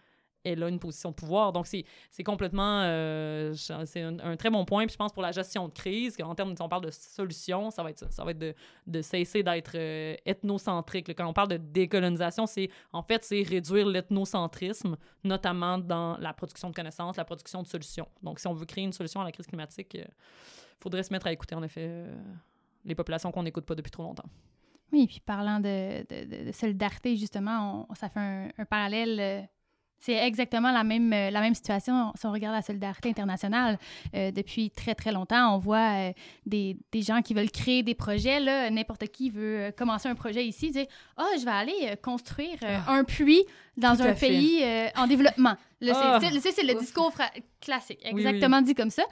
elle 0.45 0.63
a 0.63 0.69
une 0.69 0.79
position 0.79 1.11
de 1.11 1.15
pouvoir. 1.15 1.53
Donc, 1.53 1.67
c'est 1.67 1.85
complètement... 2.25 2.83
Euh, 2.85 3.55
c'est 3.55 4.03
un, 4.03 4.37
très 4.37 4.51
bon 4.51 4.65
point. 4.65 4.87
Puis 4.87 4.93
je 4.93 4.97
pense 4.97 5.13
pour 5.13 5.23
la 5.23 5.33
gestion 5.33 5.69
de 5.69 5.73
crise, 5.73 6.17
en 6.23 6.35
termes, 6.35 6.55
si 6.55 6.63
on 6.63 6.69
parle 6.69 6.85
de 6.85 6.91
solution, 6.91 7.71
ça 7.71 7.83
va 7.83 7.91
être 7.91 8.11
ça. 8.13 8.25
Va 8.25 8.31
être 8.31 8.39
de, 8.39 8.55
de 8.87 9.03
cesser 9.03 9.43
d'être 9.43 9.73
euh, 9.75 10.15
ethnocentrique. 10.25 11.15
Quand 11.15 11.27
on 11.27 11.33
parle 11.33 11.49
de 11.49 11.57
décolonisation, 11.57 12.47
c'est 12.47 12.71
en 12.93 13.03
fait, 13.03 13.25
c'est 13.25 13.43
réduire 13.43 13.87
l'ethnocentrisme, 13.87 14.97
notamment 15.25 15.79
dans 15.79 16.17
la 16.19 16.33
production 16.33 16.71
de 16.71 16.75
connaissances, 16.75 17.17
la 17.17 17.25
production 17.25 17.63
de 17.63 17.67
solutions. 17.67 18.09
Donc, 18.23 18.41
si 18.41 18.47
on 18.47 18.55
veut 18.55 18.67
créer 18.67 18.85
une 18.85 18.93
solution 18.93 19.21
à 19.21 19.25
la 19.25 19.33
crise 19.33 19.47
climatique, 19.47 19.95
il 19.95 20.01
euh, 20.01 20.07
faudrait 20.81 21.03
se 21.03 21.13
mettre 21.13 21.27
à 21.27 21.33
écouter, 21.33 21.55
en 21.55 21.63
effet, 21.63 22.05
les 22.85 22.95
populations 22.95 23.33
qu'on 23.33 23.43
n'écoute 23.43 23.67
pas 23.67 23.75
depuis 23.75 23.91
trop 23.91 24.05
longtemps. 24.05 24.29
Oui, 24.93 25.07
puis 25.07 25.21
parlant 25.21 25.61
de, 25.61 26.47
de, 26.47 26.53
solidarité, 26.53 27.17
justement, 27.17 27.87
ça 27.95 28.09
fait 28.09 28.53
un 28.57 28.65
parallèle 28.65 29.49
c'est 30.01 30.15
exactement 30.15 30.71
la 30.71 30.85
même, 30.85 31.13
euh, 31.13 31.31
la 31.31 31.41
même 31.41 31.55
situation 31.55 32.13
si 32.15 32.27
on 32.27 32.33
regarde 32.33 32.55
la 32.55 32.63
solidarité 32.63 33.11
internationale. 33.11 33.79
Euh, 34.15 34.31
depuis 34.31 34.71
très, 34.71 34.95
très 34.95 35.13
longtemps, 35.13 35.55
on 35.55 35.59
voit 35.59 36.09
euh, 36.09 36.13
des, 36.47 36.77
des, 36.93 37.03
gens 37.03 37.21
qui 37.21 37.35
veulent 37.35 37.51
créer 37.51 37.83
des 37.83 37.95
projets. 37.95 38.41
Là, 38.41 38.71
n'importe 38.71 39.07
qui 39.09 39.31
veut 39.31 39.73
commencer 39.77 40.09
un 40.09 40.15
projet 40.15 40.45
ici, 40.47 40.71
dire 40.71 40.87
«Ah, 41.17 41.25
oh, 41.27 41.39
je 41.39 41.45
vais 41.45 41.51
aller 41.51 41.97
construire 42.03 42.59
ah. 42.63 42.93
un 42.93 43.05
puits 43.05 43.45
dans 43.77 44.01
un 44.01 44.15
pays 44.15 44.65
en 44.97 45.07
développement.» 45.07 45.57
ah. 45.91 46.19
C'est 46.21 46.63
le 46.63 46.79
discours 46.79 47.13
classique, 47.61 48.01
exactement 48.05 48.63
dit 48.63 48.75
comme 48.75 48.91
ça. 48.91 49.05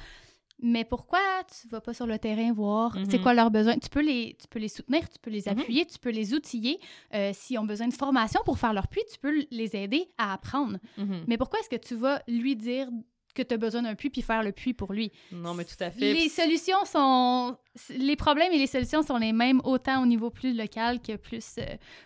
Mais 0.63 0.85
pourquoi 0.85 1.21
tu 1.45 1.69
vas 1.69 1.81
pas 1.81 1.93
sur 1.93 2.07
le 2.07 2.19
terrain 2.19 2.53
voir? 2.53 2.97
C'est 3.11 3.19
mhm. 3.19 3.23
quoi 3.23 3.35
leurs 3.35 3.51
besoins? 3.51 3.77
Tu 3.79 3.91
peux 3.91 4.01
les, 4.01 4.37
tu 4.41 4.49
peux 4.49 4.59
les 4.59 4.69
soutenir, 4.69 5.09
tu 5.09 5.19
peux 5.21 5.31
les 5.31 5.43
mhm. 5.47 5.59
appuyer, 5.59 5.85
tu 5.85 5.99
peux 5.99 6.11
les 6.11 6.33
outiller. 6.33 6.81
Euh, 7.15 7.31
S'ils 7.35 7.59
ont 7.59 7.65
besoin 7.65 7.89
de 7.89 7.95
formation 7.95 8.41
pour 8.45 8.59
faire 8.59 8.73
leur 8.73 8.89
puits, 8.89 9.05
tu 9.13 9.19
peux 9.19 9.45
les 9.51 9.77
aider 9.77 10.09
à 10.17 10.33
apprendre. 10.33 10.79
Mhm. 10.97 11.25
Mais 11.27 11.37
pourquoi 11.37 11.61
est-ce 11.61 11.69
que 11.69 11.77
tu 11.77 11.95
vas 11.95 12.23
lui 12.27 12.57
dire 12.57 12.89
que 13.35 13.43
tu 13.43 13.53
as 13.53 13.59
besoin 13.59 13.83
d'un 13.83 13.95
puits 13.95 14.09
puis 14.09 14.23
faire 14.23 14.43
le 14.43 14.51
puits 14.51 14.73
pour 14.73 14.95
lui? 14.95 15.13
Non, 15.31 15.53
mais 15.53 15.65
tout 15.65 15.77
à 15.81 15.91
fait. 15.91 16.15
Les 16.15 16.31
solutions 16.31 16.87
sont... 16.87 17.59
Les 17.91 18.17
problèmes 18.17 18.51
et 18.53 18.59
les 18.59 18.67
solutions 18.67 19.03
sont 19.03 19.19
les 19.19 19.35
mêmes 19.35 19.61
autant 19.65 20.03
au 20.03 20.07
niveau 20.07 20.31
plus 20.31 20.57
local 20.57 21.03
que 21.03 21.17
plus, 21.17 21.57
euh, 21.59 21.65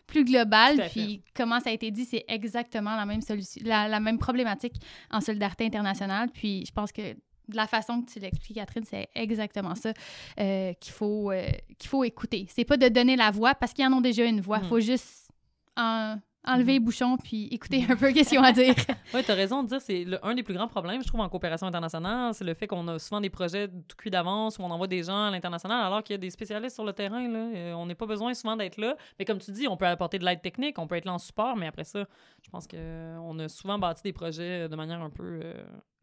plus 0.09 0.25
global. 0.25 0.89
Puis, 0.91 1.23
comment 1.37 1.61
ça 1.61 1.71
a 1.71 1.73
été 1.73 1.93
dit, 1.93 2.05
c'est 2.05 2.25
exactement 2.27 2.97
la 2.97 3.07
même 3.07 3.21
solution, 3.21 3.63
la, 3.65 3.87
la 3.87 4.01
même 4.01 4.19
problématique 4.19 4.75
en 5.13 5.21
solidarité 5.21 5.65
internationale. 5.65 6.31
Puis, 6.35 6.65
je 6.67 6.73
pense 6.73 6.91
que 6.91 7.15
de 7.51 7.57
la 7.57 7.67
façon 7.67 8.03
que 8.03 8.11
tu 8.11 8.19
l'expliques, 8.19 8.57
Catherine, 8.57 8.85
c'est 8.85 9.09
exactement 9.15 9.75
ça 9.75 9.93
euh, 10.39 10.73
qu'il 10.75 10.93
faut, 10.93 11.31
euh, 11.31 11.47
qu'il 11.79 11.89
faut 11.89 12.05
écouter. 12.05 12.47
C'est 12.49 12.65
pas 12.65 12.77
de 12.77 12.89
donner 12.89 13.17
la 13.17 13.31
voix 13.31 13.55
parce 13.55 13.73
qu'ils 13.73 13.87
en 13.87 13.93
ont 13.93 14.01
déjà 14.01 14.25
une 14.25 14.41
voix. 14.41 14.59
Il 14.59 14.67
mm. 14.67 14.69
faut 14.69 14.81
juste 14.81 15.31
enlever 15.77 16.21
mm-hmm. 16.47 16.67
les 16.67 16.81
bouchons 16.81 17.17
puis 17.17 17.49
écouter 17.51 17.85
un 17.89 17.97
peu 17.97 18.09
ce 18.11 18.29
qu'ils 18.29 18.39
ont 18.39 18.43
à 18.43 18.53
dire. 18.53 18.75
oui, 19.15 19.23
tu 19.25 19.31
as 19.31 19.35
raison 19.35 19.63
de 19.63 19.69
dire, 19.69 19.81
c'est 19.81 20.07
un 20.23 20.35
des 20.35 20.43
plus 20.43 20.55
grands 20.55 20.69
problèmes, 20.69 21.03
je 21.03 21.09
trouve, 21.09 21.21
en 21.21 21.29
coopération 21.29 21.67
internationale, 21.67 22.35
c'est 22.35 22.45
le 22.45 22.55
fait 22.55 22.67
qu'on 22.67 22.87
a 22.89 22.99
souvent 22.99 23.21
des 23.21 23.31
projets 23.31 23.69
tout 23.69 23.97
cuits 23.97 24.11
d'avance 24.11 24.59
où 24.59 24.63
on 24.63 24.71
envoie 24.71 24.87
des 24.87 25.03
gens 25.03 25.27
à 25.27 25.31
l'international 25.31 25.85
alors 25.85 26.03
qu'il 26.03 26.15
y 26.15 26.19
a 26.19 26.19
des 26.19 26.31
spécialistes 26.31 26.75
sur 26.75 26.85
le 26.85 26.93
terrain. 26.93 27.29
Là. 27.29 27.39
Euh, 27.39 27.73
on 27.75 27.87
n'est 27.87 27.95
pas 27.95 28.07
besoin 28.07 28.33
souvent 28.35 28.57
d'être 28.57 28.79
là. 28.79 28.97
Mais 29.19 29.25
comme 29.25 29.39
tu 29.39 29.53
dis, 29.53 29.69
on 29.69 29.77
peut 29.77 29.87
apporter 29.87 30.19
de 30.19 30.25
l'aide 30.25 30.43
technique, 30.43 30.79
on 30.79 30.87
peut 30.87 30.97
être 30.97 31.05
là 31.05 31.15
en 31.15 31.19
support, 31.19 31.57
mais 31.57 31.67
après 31.67 31.85
ça, 31.85 32.05
je 32.43 32.51
pense 32.51 32.67
qu'on 32.67 33.39
a 33.39 33.49
souvent 33.49 33.79
bâti 33.79 34.03
des 34.03 34.13
projets 34.13 34.69
de 34.69 34.77
manière 34.77 35.01
un 35.01 35.11
peu 35.11 35.41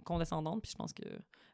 condescendante. 0.07 0.61
Puis 0.61 0.71
je 0.71 0.77
pense 0.77 0.93
que 0.93 1.03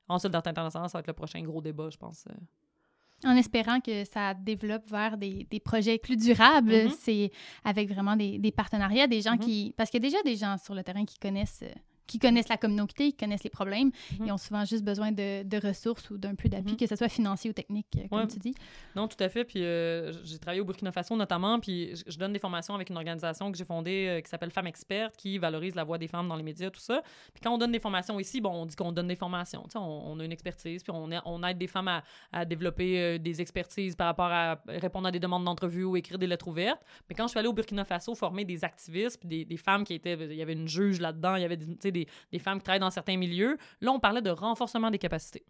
en 0.07 0.19
solidarité 0.19 0.49
internationale, 0.49 0.89
ça 0.89 0.97
va 0.97 0.99
être 0.99 1.07
le 1.07 1.13
prochain 1.13 1.41
gros 1.41 1.61
débat, 1.61 1.89
je 1.89 1.97
pense. 1.97 2.25
Euh. 2.29 3.29
En 3.29 3.35
espérant 3.37 3.79
que 3.79 4.03
ça 4.03 4.33
développe 4.33 4.85
vers 4.89 5.17
des, 5.17 5.47
des 5.49 5.59
projets 5.59 5.97
plus 5.97 6.17
durables, 6.17 6.73
mm-hmm. 6.73 6.95
c'est 6.99 7.31
avec 7.63 7.89
vraiment 7.89 8.17
des, 8.17 8.37
des, 8.37 8.51
partenariats, 8.51 9.07
des 9.07 9.21
gens 9.21 9.35
mm-hmm. 9.35 9.39
qui... 9.45 9.73
Parce 9.77 9.89
qu'il 9.89 10.03
y 10.03 10.05
a 10.05 10.09
déjà 10.09 10.21
des 10.23 10.35
gens 10.35 10.57
sur 10.57 10.73
le 10.75 10.83
terrain 10.83 11.05
qui 11.05 11.17
connaissent 11.19 11.63
euh, 11.63 11.73
qui 12.07 12.19
connaissent 12.19 12.49
la 12.49 12.57
communauté, 12.57 13.11
qui 13.11 13.17
connaissent 13.17 13.43
les 13.43 13.49
problèmes. 13.49 13.91
Ils 14.11 14.25
mhm. 14.25 14.31
ont 14.31 14.37
souvent 14.37 14.65
juste 14.65 14.83
besoin 14.83 15.11
de, 15.11 15.43
de 15.43 15.67
ressources 15.67 16.09
ou 16.09 16.17
d'un 16.17 16.35
peu 16.35 16.49
d'appui, 16.49 16.71
mhm. 16.71 16.77
que 16.77 16.87
ce 16.87 16.95
soit 16.95 17.09
financier 17.09 17.49
ou 17.49 17.53
technique, 17.53 17.87
euh, 17.97 18.07
comme 18.09 18.27
tu 18.27 18.39
dis. 18.39 18.53
Non, 18.95 19.07
tout 19.07 19.21
à 19.21 19.29
fait. 19.29 19.45
Puis 19.45 19.63
euh, 19.63 20.11
j'ai 20.23 20.37
travaillé 20.37 20.61
au 20.61 20.65
Burkina 20.65 20.91
Faso 20.91 21.15
notamment, 21.15 21.59
puis 21.59 21.93
je 22.07 22.17
donne 22.17 22.33
des 22.33 22.39
formations 22.39 22.75
avec 22.75 22.89
une 22.89 22.97
organisation 22.97 23.51
que 23.51 23.57
j'ai 23.57 23.65
fondée 23.65 24.07
euh, 24.07 24.21
qui 24.21 24.29
s'appelle 24.29 24.51
Femmes 24.51 24.67
Expertes, 24.67 25.15
qui 25.17 25.37
valorise 25.37 25.75
la 25.75 25.83
voix 25.83 25.97
des 25.97 26.07
femmes 26.07 26.27
dans 26.27 26.35
les 26.35 26.43
médias, 26.43 26.69
tout 26.69 26.79
ça. 26.79 27.01
Puis 27.33 27.41
quand 27.41 27.53
on 27.53 27.57
donne 27.57 27.71
des 27.71 27.79
formations 27.79 28.19
ici, 28.19 28.41
bon, 28.41 28.51
on 28.51 28.65
dit 28.65 28.75
qu'on 28.75 28.91
donne 28.91 29.07
des 29.07 29.15
formations. 29.15 29.63
On, 29.75 29.79
on, 29.79 30.19
a 30.19 30.25
une 30.25 30.31
expertise, 30.31 30.83
puis 30.83 30.91
on, 30.93 31.09
on 31.25 31.43
aide 31.43 31.57
des 31.57 31.67
femmes 31.67 31.87
à, 31.87 32.03
à 32.31 32.45
développer 32.45 33.19
des 33.19 33.41
expertises 33.41 33.95
par 33.95 34.07
rapport 34.07 34.31
à 34.31 34.61
répondre 34.67 35.07
à 35.07 35.11
des 35.11 35.19
demandes 35.19 35.45
d'entrevue 35.45 35.83
ou 35.83 35.95
écrire 35.95 36.17
des 36.17 36.27
lettres 36.27 36.47
ouvertes. 36.47 36.81
Mais 37.09 37.15
quand 37.15 37.25
je 37.25 37.31
suis 37.31 37.39
allée 37.39 37.47
au 37.47 37.53
Burkina 37.53 37.85
Faso 37.85 38.15
former 38.15 38.45
des 38.45 38.63
activistes, 38.63 39.19
puis 39.19 39.29
des, 39.29 39.45
des 39.45 39.57
femmes 39.57 39.83
qui 39.83 39.93
étaient... 39.93 40.13
Il 40.13 40.35
y 40.35 40.41
avait 40.41 40.53
une 40.53 40.67
juge 40.67 40.99
là-dedans, 40.99 41.35
il 41.35 41.41
y 41.41 41.45
avait 41.45 41.57
des, 41.57 41.92
des, 41.93 42.39
femmes 42.39 42.57
qui 42.57 42.63
travaillent 42.63 42.79
dans 42.79 42.89
certains 42.89 43.17
milieux. 43.17 43.57
Là, 43.81 43.91
on 43.91 43.99
parlait 43.99 44.21
de 44.21 44.29
renforcement 44.29 44.91
des 44.91 44.97
capacités. 44.97 45.45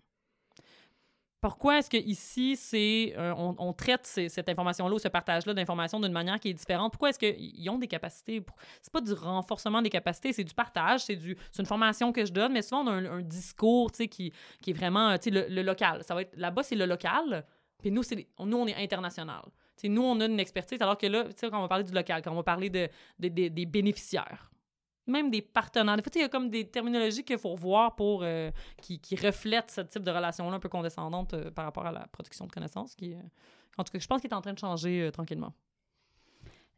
pourquoi 1.41 1.79
est-ce 1.79 1.89
qu'ici, 1.89 2.55
c'est, 2.55 3.13
euh, 3.17 3.33
on, 3.35 3.73
traite 3.73 4.05
cette 4.05 4.47
information-là 4.47 4.95
ou 4.95 4.99
ce 4.99 5.09
partage-là 5.09 5.53
d'informations 5.53 5.99
d'une 5.99 6.11
manière 6.11 6.39
qui 6.39 6.49
est 6.49 6.53
différente? 6.53 6.93
Pourquoi 6.93 7.09
est-ce 7.09 7.19
qu'ils 7.19 7.69
ont 7.69 7.77
des 7.77 7.87
capacités? 7.87 8.45
C'est 8.81 8.93
pas 8.93 9.01
du 9.01 9.13
renforcement 9.13 9.81
des 9.81 9.89
capacités, 9.89 10.31
c'est 10.31 10.43
du 10.43 10.53
partage, 10.53 11.01
c'est 11.01 11.15
du, 11.15 11.35
une 11.57 11.65
formation 11.65 12.13
que 12.13 12.25
je 12.25 12.31
donne, 12.31 12.53
mais 12.53 12.61
souvent, 12.61 12.85
on 12.85 12.87
a 12.87 12.93
un, 12.93 13.21
discours 13.21 13.91
qui, 13.91 14.07
qui 14.61 14.69
est 14.69 14.73
vraiment 14.73 15.15
le, 15.25 15.47
le, 15.49 15.61
local. 15.63 16.01
Être, 16.09 16.31
là-bas, 16.37 16.63
c'est 16.63 16.75
le 16.75 16.85
local, 16.85 17.45
puis 17.83 17.91
nous, 17.91 18.03
nous, 18.39 18.57
on 18.57 18.67
est 18.67 18.75
international. 18.81 19.43
T'sais, 19.75 19.89
nous, 19.89 20.01
on 20.01 20.19
a 20.21 20.25
une 20.25 20.39
expertise, 20.39 20.81
alors 20.81 20.97
que 20.97 21.05
là, 21.07 21.25
quand 21.41 21.57
on 21.57 21.61
va 21.61 21.67
parler 21.67 21.83
du 21.83 21.93
local, 21.93 22.21
quand 22.21 22.31
on 22.31 22.35
va 22.35 22.43
parler 22.43 22.69
de, 22.69 22.87
des 23.19 23.65
bénéficiaires, 23.65 24.52
même 25.07 25.29
des 25.29 25.41
partenaires. 25.41 25.95
Des 25.97 26.03
fois, 26.03 26.11
il 26.15 26.21
y 26.21 26.25
a 26.25 26.29
comme 26.29 26.49
des 26.49 26.65
terminologies 26.65 27.23
qu'il 27.23 27.37
faut 27.37 27.49
revoir 27.49 27.95
pour, 27.95 28.21
euh, 28.23 28.51
qui, 28.81 28.99
qui, 28.99 29.15
reflètent 29.15 29.71
ce 29.71 29.81
type 29.81 30.03
de 30.03 30.11
relation-là 30.11 30.55
un 30.55 30.59
peu 30.59 30.69
condescendante 30.69 31.33
euh, 31.33 31.51
par 31.51 31.65
rapport 31.65 31.85
à 31.85 31.91
la 31.91 32.07
production 32.07 32.45
de 32.45 32.51
connaissances. 32.51 32.95
Qui, 32.95 33.13
euh, 33.13 33.19
en 33.77 33.83
tout 33.83 33.91
cas, 33.91 33.99
je 33.99 34.07
pense 34.07 34.21
qu'il 34.21 34.29
est 34.29 34.35
en 34.35 34.41
train 34.41 34.53
de 34.53 34.59
changer 34.59 35.09
tranquillement. 35.11 35.53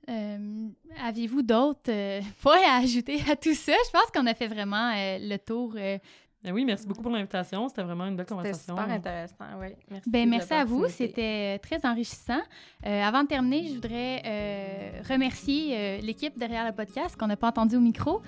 Aviez-vous 0.08 1.42
d'autres 1.42 2.22
points 2.42 2.62
à 2.68 2.78
ajouter 2.78 3.20
à 3.30 3.36
tout 3.36 3.56
ça? 3.56 3.74
Je 3.86 3.92
pense 3.92 4.12
qu'on 4.14 4.28
a 4.28 4.36
fait 4.36 4.48
vraiment 4.48 4.92
le 4.94 5.38
tour 5.38 5.76
ben 6.46 6.54
oui, 6.54 6.64
merci 6.64 6.86
beaucoup 6.86 7.02
pour 7.02 7.12
l'invitation. 7.12 7.68
C'était 7.68 7.82
vraiment 7.82 8.06
une 8.06 8.16
belle 8.16 8.28
conversation. 8.28 8.76
C'était 8.76 8.84
super 8.84 8.96
intéressant, 8.96 9.60
oui. 9.60 9.70
Merci. 9.90 10.10
Ben, 10.12 10.30
merci 10.30 10.54
à 10.54 10.64
vous. 10.64 10.86
C'était 10.90 11.58
très 11.58 11.84
enrichissant. 11.84 12.42
Euh, 12.86 13.02
avant 13.02 13.24
de 13.24 13.28
terminer, 13.28 13.68
je 13.68 13.74
voudrais 13.74 14.22
euh, 14.26 15.02
remercier 15.10 15.76
euh, 15.76 16.02
l'équipe 16.02 16.38
derrière 16.38 16.68
le 16.68 16.72
podcast 16.72 17.16
qu'on 17.18 17.26
n'a 17.26 17.36
pas 17.36 17.48
entendu 17.48 17.78
au 17.78 17.80
micro. 17.80 18.22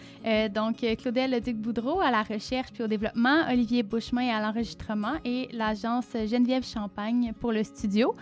donc, 0.52 0.78
Claudel 0.98 1.40
Duc-Boudreau 1.42 2.02
à 2.02 2.10
la 2.10 2.24
recherche 2.24 2.72
puis 2.74 2.84
au 2.84 2.88
développement, 2.88 3.44
Olivier 3.52 3.84
Bouchemin 3.84 4.36
à 4.36 4.42
l'enregistrement 4.42 5.14
et 5.24 5.48
l'agence 5.52 6.08
Geneviève 6.14 6.66
Champagne 6.66 7.34
pour 7.40 7.52
le 7.52 7.64
studio. 7.64 8.16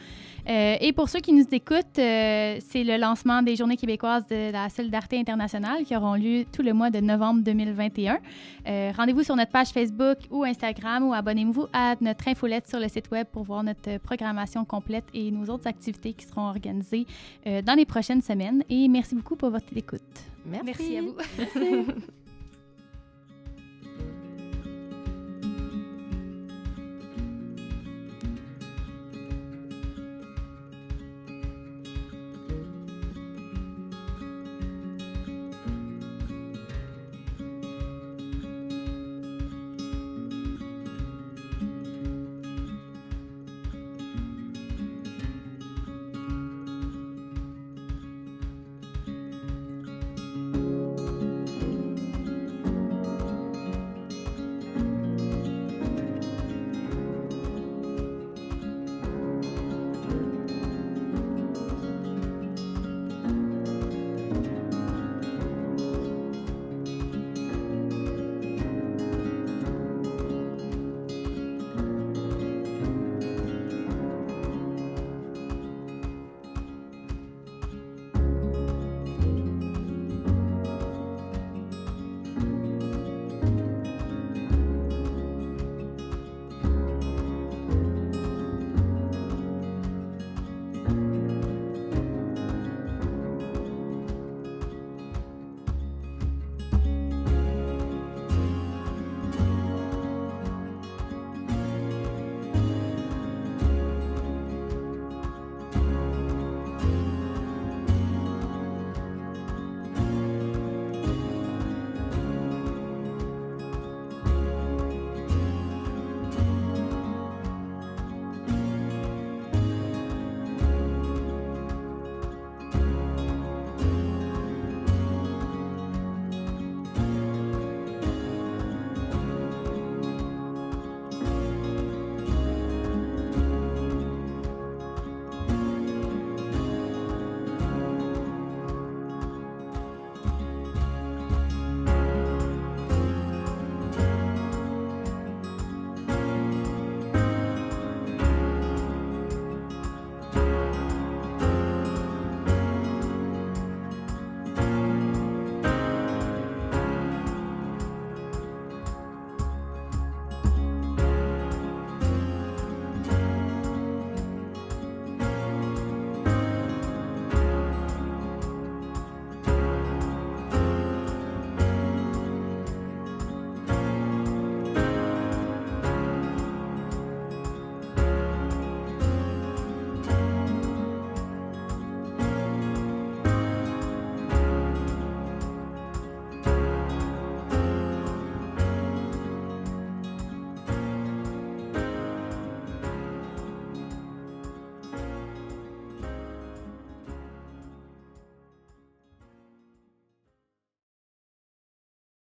et 0.46 0.92
pour 0.94 1.08
ceux 1.10 1.20
qui 1.20 1.32
nous 1.34 1.46
écoutent, 1.52 1.96
c'est 1.96 2.84
le 2.84 2.98
lancement 2.98 3.42
des 3.42 3.56
Journées 3.56 3.78
québécoises 3.78 4.28
de 4.28 4.52
la 4.52 4.70
solidarité 4.70 5.18
internationale 5.18 5.84
qui 5.86 5.96
auront 5.96 6.16
lieu 6.16 6.46
tout 6.52 6.62
le 6.62 6.74
mois 6.74 6.90
de 6.90 7.00
novembre 7.00 7.42
2021. 7.44 8.20
Rendez-vous 8.98 9.24
sur 9.24 9.36
notre 9.36 9.52
page 9.52 9.70
Facebook 9.70 9.85
Facebook 9.86 10.18
ou 10.32 10.44
Instagram 10.44 11.08
ou 11.08 11.14
abonnez-vous 11.14 11.68
à 11.72 11.96
notre 12.02 12.28
infolette 12.28 12.68
sur 12.68 12.80
le 12.80 12.88
site 12.88 13.12
web 13.12 13.28
pour 13.32 13.44
voir 13.44 13.64
notre 13.64 13.98
programmation 14.00 14.66
complète 14.66 15.06
et 15.14 15.32
nos 15.32 15.46
autres 15.52 15.68
activités 15.68 16.14
qui 16.14 16.26
seront 16.26 16.48
organisées 16.48 17.06
euh, 17.46 17.62
dans 17.62 17.76
les 17.76 17.86
prochaines 17.86 18.22
semaines. 18.22 18.64
Et 18.70 18.88
merci 18.88 19.16
beaucoup 19.16 19.36
pour 19.36 19.52
votre 19.52 19.76
écoute. 19.76 20.02
Merci, 20.46 20.66
merci 20.66 20.98
à 20.98 21.02
vous. 21.02 21.92